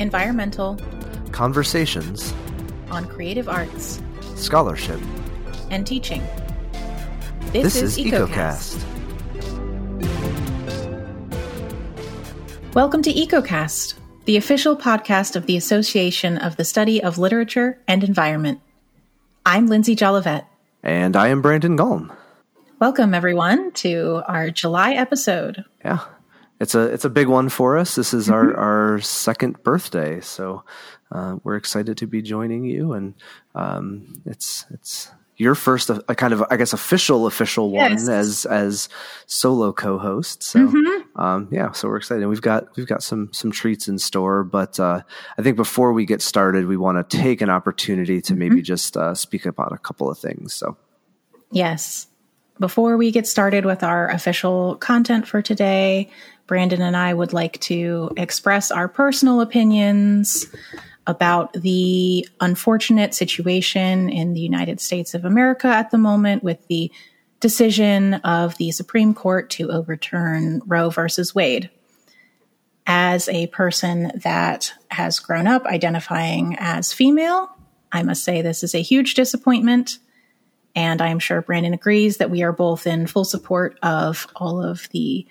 environmental, 0.00 0.78
conversations 1.30 2.32
on 2.90 3.06
creative 3.06 3.50
arts, 3.50 4.00
scholarship, 4.34 4.98
and 5.70 5.86
teaching. 5.86 6.22
This, 7.52 7.76
is, 7.76 7.98
EcoCast. 7.98 8.82
Welcome 12.72 13.02
to 13.02 13.12
EcoCast, 13.12 13.94
the 14.24 14.38
official 14.38 14.74
podcast 14.74 15.36
of 15.36 15.44
the 15.44 15.58
Association 15.58 16.38
of 16.38 16.56
the 16.56 16.64
Study 16.64 17.02
of 17.02 17.18
Literature 17.18 17.78
and 17.86 18.02
Environment. 18.02 18.58
I'm 19.44 19.66
Lindsay 19.66 19.94
Jolivet. 19.94 20.46
And 20.82 21.14
I 21.14 21.28
am 21.28 21.42
Brandon 21.42 21.76
Gulm. 21.76 22.10
Welcome, 22.78 23.12
everyone, 23.12 23.72
to 23.72 24.22
our 24.26 24.48
July 24.48 24.94
episode. 24.94 25.62
Yeah, 25.84 25.98
it's 26.60 26.74
a 26.74 26.82
it's 26.82 27.04
a 27.04 27.10
big 27.10 27.26
one 27.26 27.48
for 27.48 27.78
us. 27.78 27.94
This 27.94 28.12
is 28.12 28.28
our 28.28 28.54
our 28.56 29.00
second 29.00 29.62
birthday, 29.62 30.20
so 30.20 30.64
uh, 31.10 31.36
we're 31.42 31.56
excited 31.56 31.96
to 31.98 32.06
be 32.06 32.22
joining 32.22 32.64
you, 32.64 32.92
and 32.92 33.14
um, 33.54 34.22
it's 34.26 34.66
it's 34.70 35.10
your 35.40 35.54
first 35.54 35.88
a, 35.88 36.04
a, 36.06 36.14
kind 36.14 36.34
of 36.34 36.44
I 36.50 36.58
guess 36.58 36.74
official 36.74 37.26
official 37.26 37.70
one 37.70 37.92
yes. 37.92 38.08
as 38.08 38.46
as 38.46 38.88
solo 39.24 39.72
co-host. 39.72 40.42
So 40.42 40.68
mm-hmm. 40.68 41.20
um, 41.20 41.48
yeah, 41.50 41.72
so 41.72 41.88
we're 41.88 41.96
excited. 41.96 42.26
We've 42.26 42.42
got 42.42 42.76
we've 42.76 42.86
got 42.86 43.02
some 43.02 43.32
some 43.32 43.50
treats 43.50 43.88
in 43.88 43.98
store, 43.98 44.44
but 44.44 44.78
uh, 44.78 45.00
I 45.38 45.42
think 45.42 45.56
before 45.56 45.94
we 45.94 46.04
get 46.04 46.20
started, 46.20 46.66
we 46.66 46.76
want 46.76 47.08
to 47.08 47.16
take 47.16 47.40
an 47.40 47.48
opportunity 47.48 48.20
to 48.20 48.32
mm-hmm. 48.34 48.38
maybe 48.38 48.62
just 48.62 48.98
uh, 48.98 49.14
speak 49.14 49.46
about 49.46 49.72
a 49.72 49.78
couple 49.78 50.10
of 50.10 50.18
things. 50.18 50.52
So 50.52 50.76
yes. 51.50 52.06
Before 52.58 52.98
we 52.98 53.10
get 53.10 53.26
started 53.26 53.64
with 53.64 53.82
our 53.82 54.10
official 54.10 54.76
content 54.76 55.26
for 55.26 55.40
today, 55.40 56.10
Brandon 56.50 56.82
and 56.82 56.96
I 56.96 57.14
would 57.14 57.32
like 57.32 57.60
to 57.60 58.10
express 58.16 58.72
our 58.72 58.88
personal 58.88 59.40
opinions 59.40 60.46
about 61.06 61.52
the 61.52 62.28
unfortunate 62.40 63.14
situation 63.14 64.08
in 64.08 64.34
the 64.34 64.40
United 64.40 64.80
States 64.80 65.14
of 65.14 65.24
America 65.24 65.68
at 65.68 65.92
the 65.92 65.96
moment 65.96 66.42
with 66.42 66.66
the 66.66 66.90
decision 67.38 68.14
of 68.14 68.56
the 68.56 68.72
Supreme 68.72 69.14
Court 69.14 69.48
to 69.50 69.70
overturn 69.70 70.60
Roe 70.66 70.90
versus 70.90 71.36
Wade. 71.36 71.70
As 72.84 73.28
a 73.28 73.46
person 73.46 74.10
that 74.16 74.72
has 74.90 75.20
grown 75.20 75.46
up 75.46 75.66
identifying 75.66 76.56
as 76.58 76.92
female, 76.92 77.48
I 77.92 78.02
must 78.02 78.24
say 78.24 78.42
this 78.42 78.64
is 78.64 78.74
a 78.74 78.82
huge 78.82 79.14
disappointment. 79.14 80.00
And 80.74 81.00
I'm 81.00 81.20
sure 81.20 81.42
Brandon 81.42 81.74
agrees 81.74 82.16
that 82.16 82.30
we 82.30 82.42
are 82.42 82.52
both 82.52 82.88
in 82.88 83.06
full 83.06 83.24
support 83.24 83.78
of 83.84 84.26
all 84.34 84.60
of 84.60 84.88
the 84.90 85.28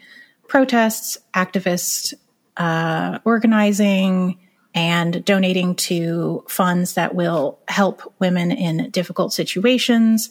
protests, 0.50 1.18
activists, 1.34 2.14
uh, 2.58 3.20
organizing, 3.24 4.38
and 4.76 5.24
donating 5.24 5.76
to 5.76 6.44
funds 6.48 6.94
that 6.94 7.16
will 7.16 7.60
help 7.68 8.14
women 8.20 8.52
in 8.52 8.90
difficult 8.92 9.34
situations 9.34 10.30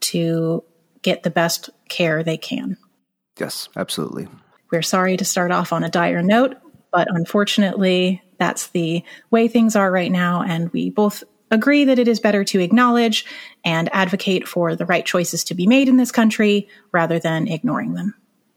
to 0.00 0.62
get 1.02 1.22
the 1.22 1.30
best 1.30 1.70
care 1.88 2.22
they 2.22 2.36
can. 2.36 2.76
Yes, 3.38 3.68
absolutely. 3.76 4.28
We're 4.70 4.82
sorry 4.82 5.16
to 5.16 5.24
start 5.24 5.50
off 5.50 5.72
on 5.72 5.84
a 5.84 5.90
dire 5.90 6.22
note, 6.22 6.56
but 6.92 7.08
unfortunately, 7.10 8.22
that's 8.38 8.68
the 8.68 9.04
way 9.30 9.48
things 9.48 9.76
are 9.76 9.90
right 9.90 10.10
now. 10.10 10.42
And 10.42 10.72
we 10.72 10.90
both 10.90 11.22
agree 11.50 11.84
that 11.84 11.98
it 11.98 12.08
is 12.08 12.20
better 12.20 12.42
to 12.44 12.60
acknowledge 12.60 13.24
and 13.64 13.88
advocate 13.92 14.48
for 14.48 14.74
the 14.74 14.86
right 14.86 15.04
choices 15.04 15.44
to 15.44 15.54
be 15.54 15.66
made 15.66 15.88
in 15.88 15.96
this 15.96 16.10
country 16.10 16.68
rather 16.90 17.18
than 17.18 17.48
ignoring 17.48 17.94
them. 17.94 18.14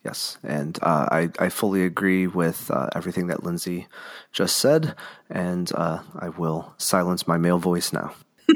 Yes, 0.08 0.38
and 0.42 0.80
uh, 0.82 1.10
I, 1.12 1.30
I 1.38 1.50
fully 1.50 1.84
agree 1.84 2.28
with 2.28 2.72
uh, 2.72 2.88
everything 2.96 3.28
that 3.28 3.44
Lindsay 3.44 3.88
just 4.32 4.56
said, 4.56 4.96
and 5.30 5.70
uh, 5.76 6.00
I 6.18 6.30
will 6.30 6.74
silence 6.78 7.28
my 7.28 7.38
male 7.38 7.58
voice 7.58 7.92
now. 7.92 8.14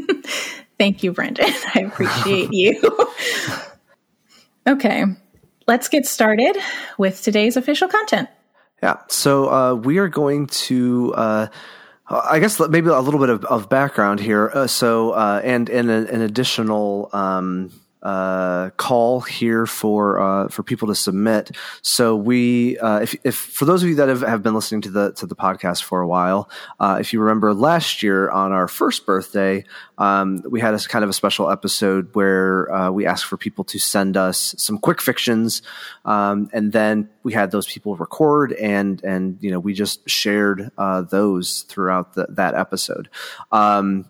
Thank 0.80 1.03
you, 1.03 1.12
Brandon. 1.12 1.44
I 1.76 1.81
appreciate 1.81 2.53
you. 2.53 2.80
okay, 4.68 5.03
let's 5.68 5.90
get 5.90 6.06
started 6.06 6.56
with 6.98 7.22
today's 7.22 7.58
official 7.58 7.90
content. 7.90 8.30
Yeah, 8.81 9.02
so 9.09 9.52
uh, 9.52 9.74
we 9.74 9.97
are 9.97 10.08
going 10.08 10.47
to. 10.47 11.14
Uh, 11.18 11.47
I 12.08 12.40
guess 12.40 12.62
maybe 12.62 12.88
a 12.88 13.00
little 13.00 13.20
bit 13.20 13.30
of, 13.30 13.44
of 13.44 13.68
background 13.68 14.22
here. 14.22 14.50
Uh, 14.53 14.68
so, 14.68 15.14
and, 15.16 15.70
and 15.70 15.90
an 15.90 16.22
additional 16.22 17.09
um, 17.14 17.72
uh, 18.04 18.72
call 18.72 19.22
here 19.22 19.66
for 19.66 20.20
uh, 20.20 20.48
for 20.50 20.64
people 20.64 20.88
to 20.88 20.96
submit. 20.96 21.52
So 21.82 22.16
we, 22.16 22.78
uh, 22.80 23.00
if, 23.00 23.16
if 23.24 23.36
for 23.36 23.66
those 23.66 23.84
of 23.84 23.90
you 23.90 23.96
that 23.96 24.10
have, 24.10 24.22
have 24.22 24.44
been 24.44 24.56
listening 24.56 24.82
to 24.82 24.90
the 24.90 25.12
to 25.14 25.26
the 25.26 25.36
podcast 25.36 25.84
for 25.84 26.02
a 26.02 26.08
while, 26.08 26.50
uh, 26.80 26.98
if 27.00 27.14
you 27.14 27.20
remember 27.20 27.54
last 27.54 28.02
year 28.02 28.30
on 28.30 28.52
our 28.52 28.68
first 28.68 29.06
birthday, 29.06 29.64
um, 29.98 30.42
we 30.50 30.60
had 30.60 30.74
a 30.74 30.80
kind 30.80 31.04
of 31.04 31.10
a 31.10 31.14
special 31.14 31.50
episode 31.50 32.10
where 32.14 32.74
uh, 32.74 32.92
we 32.92 33.06
asked 33.06 33.26
for 33.26 33.38
people 33.38 33.64
to 33.66 33.80
send 33.80 34.18
us 34.18 34.56
some 34.58 34.78
quick 34.78 35.02
fictions, 35.02 35.62
um, 36.06 36.50
and 36.54 36.72
then 36.72 37.10
we 37.24 37.34
had 37.34 37.52
those 37.52 37.68
people 37.68 37.96
record 37.96 38.54
and 38.54 39.04
and 39.04 39.38
you 39.42 39.52
know 39.52 39.60
we 39.60 39.74
just 39.74 40.10
shared 40.10 40.72
uh, 40.78 41.02
those 41.02 41.62
throughout 41.64 42.16
the, 42.16 42.26
that 42.30 42.56
episode. 42.56 43.10
Um, 43.52 44.06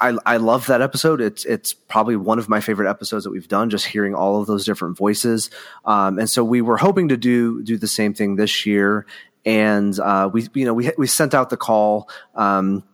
I, 0.00 0.16
I 0.26 0.36
love 0.38 0.66
that 0.66 0.82
episode. 0.82 1.20
It's 1.20 1.44
it's 1.44 1.72
probably 1.72 2.16
one 2.16 2.38
of 2.38 2.48
my 2.48 2.60
favorite 2.60 2.88
episodes 2.88 3.24
that 3.24 3.30
we've 3.30 3.48
done. 3.48 3.70
Just 3.70 3.86
hearing 3.86 4.14
all 4.14 4.40
of 4.40 4.46
those 4.46 4.64
different 4.64 4.96
voices, 4.96 5.50
um, 5.84 6.18
and 6.18 6.28
so 6.28 6.42
we 6.42 6.60
were 6.60 6.76
hoping 6.76 7.08
to 7.08 7.16
do 7.16 7.62
do 7.62 7.76
the 7.76 7.88
same 7.88 8.14
thing 8.14 8.36
this 8.36 8.66
year. 8.66 9.06
And 9.44 9.98
uh, 10.00 10.28
we 10.32 10.48
you 10.54 10.64
know 10.64 10.74
we 10.74 10.90
we 10.98 11.06
sent 11.06 11.34
out 11.34 11.50
the 11.50 11.56
call. 11.56 12.08
Um, 12.34 12.84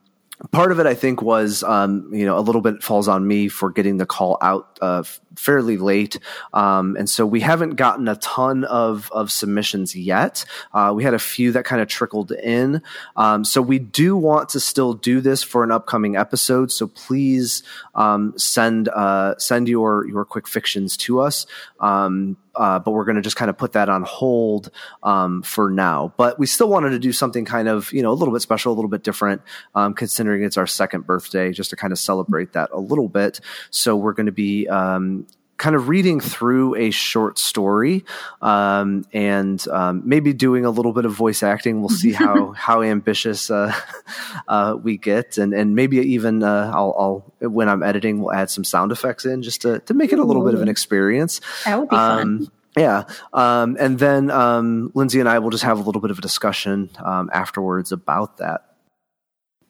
part 0.50 0.72
of 0.72 0.80
it, 0.80 0.86
I 0.86 0.94
think, 0.94 1.22
was 1.22 1.62
um, 1.62 2.08
you 2.12 2.24
know 2.24 2.38
a 2.38 2.40
little 2.40 2.60
bit 2.60 2.82
falls 2.82 3.08
on 3.08 3.26
me 3.26 3.48
for 3.48 3.70
getting 3.70 3.96
the 3.96 4.06
call 4.06 4.38
out 4.42 4.78
uh, 4.82 5.02
fairly 5.36 5.76
late, 5.76 6.18
um, 6.52 6.96
and 6.96 7.08
so 7.08 7.24
we 7.24 7.40
haven't 7.40 7.76
gotten 7.76 8.08
a 8.08 8.16
ton 8.16 8.64
of 8.64 9.10
of 9.12 9.30
submissions 9.30 9.94
yet. 9.94 10.44
Uh, 10.72 10.92
we 10.94 11.04
had 11.04 11.14
a 11.14 11.18
few 11.18 11.52
that 11.52 11.64
kind 11.64 11.80
of 11.80 11.88
trickled 11.88 12.32
in, 12.32 12.82
um, 13.16 13.44
so 13.44 13.62
we 13.62 13.78
do 13.78 14.16
want 14.16 14.48
to 14.50 14.60
still 14.60 14.94
do 14.94 15.20
this 15.20 15.42
for 15.42 15.62
an 15.62 15.70
upcoming 15.70 16.16
episode. 16.16 16.72
So 16.72 16.86
please 16.88 17.62
um, 17.94 18.34
send 18.36 18.88
uh, 18.88 19.36
send 19.38 19.68
your 19.68 20.06
your 20.08 20.24
quick 20.24 20.48
fictions 20.48 20.96
to 20.98 21.20
us. 21.20 21.46
Um, 21.80 22.36
uh, 22.54 22.78
but 22.78 22.92
we're 22.92 23.04
going 23.04 23.16
to 23.16 23.22
just 23.22 23.36
kind 23.36 23.50
of 23.50 23.56
put 23.56 23.72
that 23.72 23.88
on 23.88 24.02
hold 24.02 24.70
um, 25.02 25.42
for 25.42 25.70
now. 25.70 26.12
But 26.16 26.38
we 26.38 26.46
still 26.46 26.68
wanted 26.68 26.90
to 26.90 26.98
do 26.98 27.12
something 27.12 27.44
kind 27.44 27.68
of, 27.68 27.92
you 27.92 28.02
know, 28.02 28.10
a 28.10 28.14
little 28.14 28.34
bit 28.34 28.42
special, 28.42 28.72
a 28.72 28.76
little 28.76 28.90
bit 28.90 29.02
different, 29.02 29.42
um, 29.74 29.94
considering 29.94 30.42
it's 30.42 30.56
our 30.56 30.66
second 30.66 31.06
birthday, 31.06 31.52
just 31.52 31.70
to 31.70 31.76
kind 31.76 31.92
of 31.92 31.98
celebrate 31.98 32.52
that 32.52 32.70
a 32.72 32.80
little 32.80 33.08
bit. 33.08 33.40
So 33.70 33.96
we're 33.96 34.12
going 34.12 34.26
to 34.26 34.32
be 34.32 34.68
um, 34.68 35.26
kind 35.62 35.76
of 35.76 35.88
reading 35.88 36.18
through 36.18 36.74
a 36.74 36.90
short 36.90 37.38
story 37.38 38.04
um, 38.40 39.06
and 39.12 39.64
um, 39.68 40.02
maybe 40.04 40.32
doing 40.32 40.64
a 40.64 40.70
little 40.70 40.92
bit 40.92 41.04
of 41.04 41.12
voice 41.12 41.40
acting. 41.44 41.80
We'll 41.80 41.88
see 41.88 42.12
how 42.12 42.50
how 42.56 42.82
ambitious 42.82 43.48
uh, 43.48 43.72
uh, 44.48 44.76
we 44.82 44.98
get, 44.98 45.38
and 45.38 45.54
and 45.54 45.76
maybe 45.76 45.98
even 45.98 46.42
uh, 46.42 46.72
I'll, 46.74 47.32
I'll, 47.40 47.48
when 47.48 47.68
I'm 47.68 47.84
editing, 47.84 48.20
we'll 48.20 48.32
add 48.32 48.50
some 48.50 48.64
sound 48.64 48.90
effects 48.90 49.24
in 49.24 49.42
just 49.44 49.62
to 49.62 49.78
to 49.78 49.94
make 49.94 50.12
it 50.12 50.18
a 50.18 50.24
little 50.24 50.44
bit 50.44 50.54
of 50.54 50.62
an 50.62 50.68
experience. 50.68 51.40
That 51.64 51.78
would 51.78 51.88
be 51.88 51.94
um, 51.94 52.38
fun. 52.38 52.52
Yeah. 52.76 53.04
Um, 53.32 53.76
and 53.78 54.00
then 54.00 54.32
um, 54.32 54.90
Lindsay 54.94 55.20
and 55.20 55.28
I 55.28 55.38
will 55.38 55.50
just 55.50 55.62
have 55.62 55.78
a 55.78 55.82
little 55.82 56.00
bit 56.00 56.10
of 56.10 56.18
a 56.18 56.22
discussion 56.22 56.90
um, 57.04 57.30
afterwards 57.32 57.92
about 57.92 58.38
that. 58.38 58.62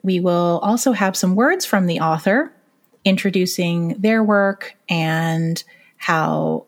We 0.03 0.20
will 0.20 0.60
also 0.62 0.92
have 0.92 1.16
some 1.16 1.34
words 1.34 1.66
from 1.66 1.86
the 1.86 2.00
author 2.00 2.54
introducing 3.04 3.95
their 3.98 4.22
work 4.22 4.77
and 4.88 5.62
how 6.03 6.66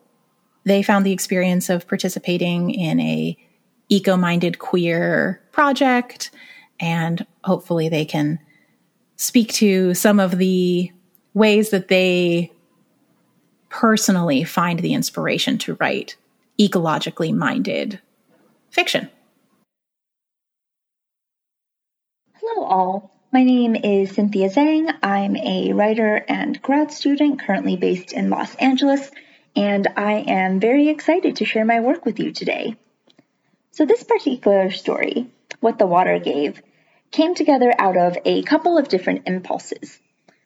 they 0.62 0.80
found 0.80 1.04
the 1.04 1.12
experience 1.12 1.68
of 1.68 1.88
participating 1.88 2.70
in 2.70 3.00
a 3.00 3.36
eco-minded 3.88 4.60
queer 4.60 5.42
project 5.50 6.30
and 6.78 7.26
hopefully 7.42 7.88
they 7.88 8.04
can 8.04 8.38
speak 9.16 9.52
to 9.52 9.92
some 9.92 10.20
of 10.20 10.38
the 10.38 10.90
ways 11.34 11.70
that 11.70 11.88
they 11.88 12.52
personally 13.70 14.44
find 14.44 14.78
the 14.78 14.94
inspiration 14.94 15.58
to 15.58 15.74
write 15.74 16.16
ecologically 16.60 17.34
minded 17.34 18.00
fiction. 18.70 19.10
Hello, 22.34 22.64
all. 22.66 23.13
My 23.34 23.42
name 23.42 23.74
is 23.74 24.12
Cynthia 24.12 24.48
Zhang. 24.48 24.94
I'm 25.02 25.34
a 25.34 25.72
writer 25.72 26.24
and 26.28 26.62
grad 26.62 26.92
student 26.92 27.40
currently 27.40 27.76
based 27.76 28.12
in 28.12 28.30
Los 28.30 28.54
Angeles, 28.54 29.10
and 29.56 29.88
I 29.96 30.24
am 30.28 30.60
very 30.60 30.88
excited 30.88 31.34
to 31.34 31.44
share 31.44 31.64
my 31.64 31.80
work 31.80 32.06
with 32.06 32.20
you 32.20 32.30
today. 32.30 32.76
So, 33.72 33.86
this 33.86 34.04
particular 34.04 34.70
story, 34.70 35.26
What 35.58 35.80
the 35.80 35.86
Water 35.88 36.20
Gave, 36.20 36.62
came 37.10 37.34
together 37.34 37.74
out 37.76 37.96
of 37.96 38.16
a 38.24 38.44
couple 38.44 38.78
of 38.78 38.86
different 38.86 39.26
impulses. 39.26 39.98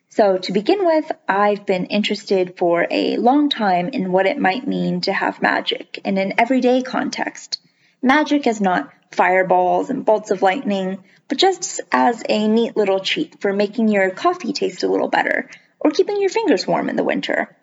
So, 0.08 0.38
to 0.38 0.52
begin 0.52 0.87
with, 0.87 1.12
I've 1.29 1.67
been 1.67 1.84
interested 1.84 2.56
for 2.56 2.87
a 2.91 3.19
long 3.19 3.50
time 3.50 3.88
in 3.88 4.12
what 4.12 4.25
it 4.25 4.38
might 4.38 4.67
mean 4.67 5.02
to 5.02 5.12
have 5.12 5.43
magic 5.43 6.00
in 6.06 6.17
an 6.17 6.32
everyday 6.38 6.81
context. 6.81 7.61
Magic 8.00 8.46
is 8.46 8.62
not 8.62 8.91
fireballs 9.10 9.90
and 9.90 10.05
bolts 10.05 10.31
of 10.31 10.43
lightning, 10.43 11.02
but 11.28 11.38
just 11.38 11.81
as 11.93 12.22
a 12.28 12.49
neat 12.49 12.76
little 12.76 13.00
cheat 13.00 13.40
for 13.40 13.52
making 13.52 13.88
your 13.88 14.10
coffee 14.10 14.52
taste 14.52 14.82
a 14.82 14.88
little 14.88 15.08
better 15.08 15.50
or 15.81 15.90
keeping 15.90 16.20
your 16.20 16.31
fingers 16.31 16.66
warm 16.66 16.88
in 16.88 16.96
the 16.96 17.05
winter. 17.05 17.55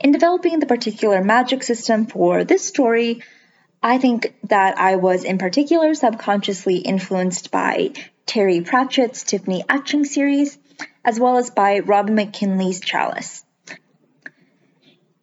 In 0.00 0.12
developing 0.12 0.60
the 0.60 0.66
particular 0.66 1.22
magic 1.22 1.62
system 1.62 2.06
for 2.06 2.44
this 2.44 2.64
story, 2.64 3.22
I 3.82 3.98
think 3.98 4.34
that 4.44 4.78
I 4.78 4.96
was 4.96 5.24
in 5.24 5.38
particular 5.38 5.94
subconsciously 5.94 6.78
influenced 6.78 7.50
by 7.50 7.92
Terry 8.26 8.60
Pratchett's 8.60 9.22
Tiffany 9.22 9.62
Aching 9.70 10.04
series, 10.04 10.58
as 11.04 11.20
well 11.20 11.36
as 11.36 11.50
by 11.50 11.80
Robin 11.80 12.14
McKinley's 12.14 12.80
Chalice. 12.80 13.43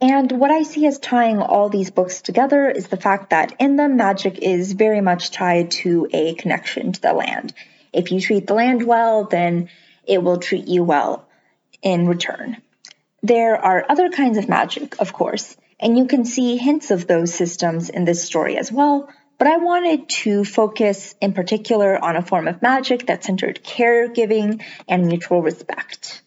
And 0.01 0.31
what 0.31 0.50
I 0.50 0.63
see 0.63 0.88
as 0.88 0.98
tying 0.98 1.38
all 1.38 1.69
these 1.69 1.92
books 1.92 2.24
together 2.24 2.68
is 2.68 2.88
the 2.88 2.98
fact 2.98 3.30
that 3.30 3.53
in 3.59 3.75
them, 3.75 3.98
magic 3.98 4.39
is 4.39 4.74
very 4.74 5.00
much 5.00 5.30
tied 5.30 5.69
to 5.71 6.07
a 6.12 6.33
connection 6.33 6.92
to 6.92 7.01
the 7.01 7.13
land. 7.13 7.53
If 7.94 8.12
you 8.12 8.19
treat 8.19 8.48
the 8.48 8.56
land 8.56 8.81
well, 8.83 9.25
then 9.25 9.69
it 10.07 10.24
will 10.24 10.38
treat 10.38 10.68
you 10.68 10.83
well 10.83 11.27
in 11.83 12.07
return. 12.07 12.57
There 13.21 13.56
are 13.56 13.86
other 13.88 14.09
kinds 14.09 14.39
of 14.39 14.50
magic, 14.50 15.00
of 15.00 15.13
course, 15.13 15.56
and 15.80 15.95
you 15.95 16.07
can 16.07 16.25
see 16.25 16.57
hints 16.57 16.89
of 16.89 17.06
those 17.06 17.31
systems 17.31 17.89
in 17.89 18.03
this 18.03 18.24
story 18.24 18.57
as 18.57 18.71
well, 18.71 19.07
but 19.38 19.48
I 19.48 19.57
wanted 19.57 20.09
to 20.09 20.44
focus 20.44 21.13
in 21.21 21.33
particular 21.33 22.03
on 22.03 22.15
a 22.15 22.24
form 22.24 22.48
of 22.48 22.63
magic 22.63 23.06
that 23.07 23.24
centered 23.24 23.63
caregiving 23.63 24.63
and 24.88 25.06
mutual 25.06 25.44
respect. 25.44 26.24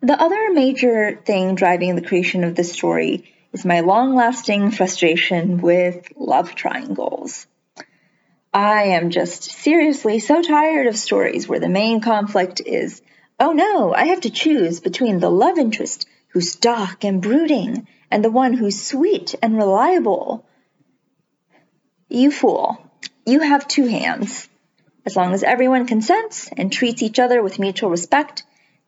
The 0.00 0.20
other 0.20 0.52
major 0.52 1.20
thing 1.24 1.56
driving 1.56 1.96
the 1.96 2.06
creation 2.06 2.44
of 2.44 2.54
this 2.54 2.72
story 2.72 3.34
is 3.52 3.64
my 3.64 3.80
long 3.80 4.14
lasting 4.14 4.70
frustration 4.70 5.60
with 5.60 6.12
love 6.16 6.54
triangles. 6.54 7.48
I 8.54 8.84
am 8.84 9.10
just 9.10 9.42
seriously 9.42 10.20
so 10.20 10.40
tired 10.40 10.86
of 10.86 10.96
stories 10.96 11.48
where 11.48 11.58
the 11.58 11.68
main 11.68 12.00
conflict 12.00 12.60
is, 12.64 13.02
oh 13.40 13.52
no, 13.52 13.92
I 13.92 14.06
have 14.06 14.20
to 14.20 14.30
choose 14.30 14.78
between 14.78 15.18
the 15.18 15.30
love 15.30 15.58
interest 15.58 16.06
who's 16.28 16.54
dark 16.54 17.04
and 17.04 17.20
brooding 17.20 17.88
and 18.08 18.24
the 18.24 18.30
one 18.30 18.52
who's 18.52 18.80
sweet 18.80 19.34
and 19.42 19.56
reliable. 19.56 20.46
You 22.08 22.30
fool, 22.30 22.78
you 23.26 23.40
have 23.40 23.66
two 23.66 23.86
hands. 23.86 24.48
As 25.04 25.16
long 25.16 25.34
as 25.34 25.42
everyone 25.42 25.86
consents 25.86 26.48
and 26.56 26.72
treats 26.72 27.02
each 27.02 27.18
other 27.18 27.42
with 27.42 27.58
mutual 27.58 27.90
respect, 27.90 28.44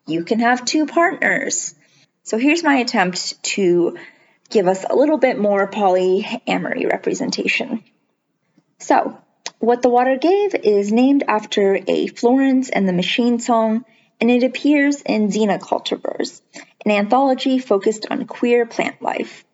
you 0.07 0.23
can 0.23 0.39
have 0.39 0.65
two 0.65 0.85
partners. 0.85 1.75
So 2.23 2.37
here's 2.37 2.63
my 2.63 2.77
attempt 2.77 3.41
to 3.55 3.97
give 4.49 4.67
us 4.67 4.85
a 4.89 4.95
little 4.95 5.17
bit 5.17 5.39
more 5.39 5.69
polyamory 5.69 6.89
representation. 6.89 7.83
So, 8.79 9.17
What 9.59 9.81
the 9.81 9.89
Water 9.89 10.17
Gave 10.17 10.55
is 10.55 10.91
named 10.91 11.23
after 11.27 11.79
a 11.87 12.07
Florence 12.07 12.69
and 12.69 12.87
the 12.87 12.93
Machine 12.93 13.39
song, 13.39 13.85
and 14.19 14.29
it 14.29 14.43
appears 14.43 15.01
in 15.01 15.29
Xenocultivars, 15.29 16.41
an 16.85 16.91
anthology 16.91 17.59
focused 17.59 18.07
on 18.09 18.25
queer 18.25 18.65
plant 18.65 19.01
life. 19.01 19.45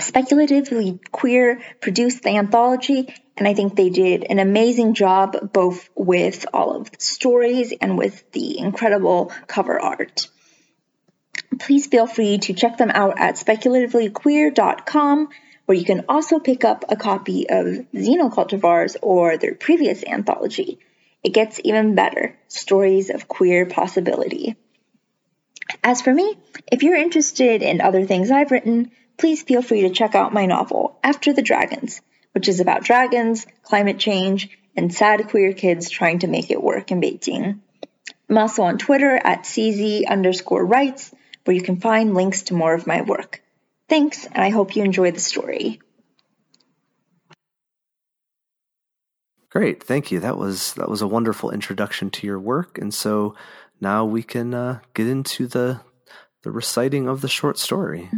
Speculatively 0.00 0.98
Queer 1.10 1.60
produced 1.80 2.22
the 2.22 2.30
anthology, 2.36 3.14
and 3.36 3.46
I 3.46 3.54
think 3.54 3.76
they 3.76 3.90
did 3.90 4.24
an 4.28 4.38
amazing 4.38 4.94
job 4.94 5.52
both 5.52 5.88
with 5.94 6.46
all 6.52 6.74
of 6.76 6.90
the 6.90 7.00
stories 7.00 7.72
and 7.80 7.98
with 7.98 8.30
the 8.32 8.58
incredible 8.58 9.32
cover 9.46 9.78
art. 9.78 10.28
Please 11.58 11.86
feel 11.86 12.06
free 12.06 12.38
to 12.38 12.54
check 12.54 12.78
them 12.78 12.90
out 12.90 13.18
at 13.18 13.36
speculativelyqueer.com, 13.36 15.28
where 15.66 15.78
you 15.78 15.84
can 15.84 16.04
also 16.08 16.38
pick 16.38 16.64
up 16.64 16.84
a 16.88 16.96
copy 16.96 17.48
of 17.48 17.66
Xenocultivars 17.94 18.96
or 19.02 19.36
their 19.36 19.54
previous 19.54 20.02
anthology. 20.04 20.78
It 21.22 21.34
gets 21.34 21.60
even 21.62 21.94
better 21.94 22.36
Stories 22.48 23.10
of 23.10 23.28
Queer 23.28 23.66
Possibility. 23.66 24.56
As 25.84 26.02
for 26.02 26.12
me, 26.12 26.36
if 26.70 26.82
you're 26.82 26.96
interested 26.96 27.62
in 27.62 27.80
other 27.80 28.04
things 28.04 28.30
I've 28.30 28.50
written, 28.50 28.90
please 29.16 29.42
feel 29.42 29.62
free 29.62 29.82
to 29.82 29.90
check 29.90 30.14
out 30.14 30.32
my 30.32 30.46
novel, 30.46 30.98
After 31.02 31.32
the 31.32 31.42
Dragons, 31.42 32.00
which 32.32 32.48
is 32.48 32.60
about 32.60 32.84
dragons, 32.84 33.46
climate 33.62 33.98
change, 33.98 34.50
and 34.76 34.92
sad 34.92 35.28
queer 35.28 35.52
kids 35.52 35.90
trying 35.90 36.20
to 36.20 36.26
make 36.26 36.50
it 36.50 36.62
work 36.62 36.90
in 36.90 37.00
Beijing. 37.00 37.60
I'm 38.28 38.38
also 38.38 38.62
on 38.62 38.78
Twitter 38.78 39.14
at 39.16 39.44
CZ 39.44 40.06
underscore 40.08 40.64
writes, 40.64 41.14
where 41.44 41.56
you 41.56 41.62
can 41.62 41.80
find 41.80 42.14
links 42.14 42.42
to 42.44 42.54
more 42.54 42.74
of 42.74 42.86
my 42.86 43.02
work. 43.02 43.42
Thanks, 43.88 44.26
and 44.26 44.42
I 44.42 44.50
hope 44.50 44.74
you 44.74 44.84
enjoy 44.84 45.10
the 45.10 45.20
story. 45.20 45.80
Great, 49.50 49.82
thank 49.82 50.10
you. 50.10 50.18
That 50.20 50.38
was 50.38 50.72
that 50.74 50.88
was 50.88 51.02
a 51.02 51.06
wonderful 51.06 51.50
introduction 51.50 52.08
to 52.12 52.26
your 52.26 52.40
work, 52.40 52.78
and 52.78 52.94
so 52.94 53.34
now 53.82 54.06
we 54.06 54.22
can 54.22 54.54
uh, 54.54 54.78
get 54.94 55.06
into 55.06 55.46
the 55.46 55.80
the 56.42 56.50
reciting 56.50 57.06
of 57.06 57.20
the 57.20 57.28
short 57.28 57.58
story. 57.58 58.08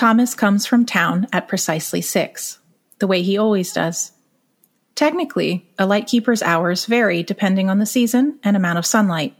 Thomas 0.00 0.34
comes 0.34 0.64
from 0.64 0.86
town 0.86 1.26
at 1.30 1.46
precisely 1.46 2.00
six, 2.00 2.58
the 3.00 3.06
way 3.06 3.20
he 3.20 3.36
always 3.36 3.70
does. 3.70 4.12
Technically, 4.94 5.70
a 5.78 5.84
lightkeeper's 5.84 6.42
hours 6.42 6.86
vary 6.86 7.22
depending 7.22 7.68
on 7.68 7.80
the 7.80 7.84
season 7.84 8.38
and 8.42 8.56
amount 8.56 8.78
of 8.78 8.86
sunlight, 8.86 9.36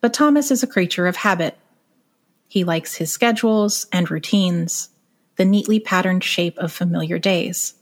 but 0.00 0.14
Thomas 0.14 0.52
is 0.52 0.62
a 0.62 0.68
creature 0.68 1.08
of 1.08 1.16
habit. 1.16 1.58
He 2.46 2.62
likes 2.62 2.94
his 2.94 3.12
schedules 3.12 3.88
and 3.92 4.08
routines, 4.08 4.90
the 5.34 5.44
neatly 5.44 5.80
patterned 5.80 6.22
shape 6.22 6.56
of 6.58 6.70
familiar 6.70 7.18
days. 7.18 7.74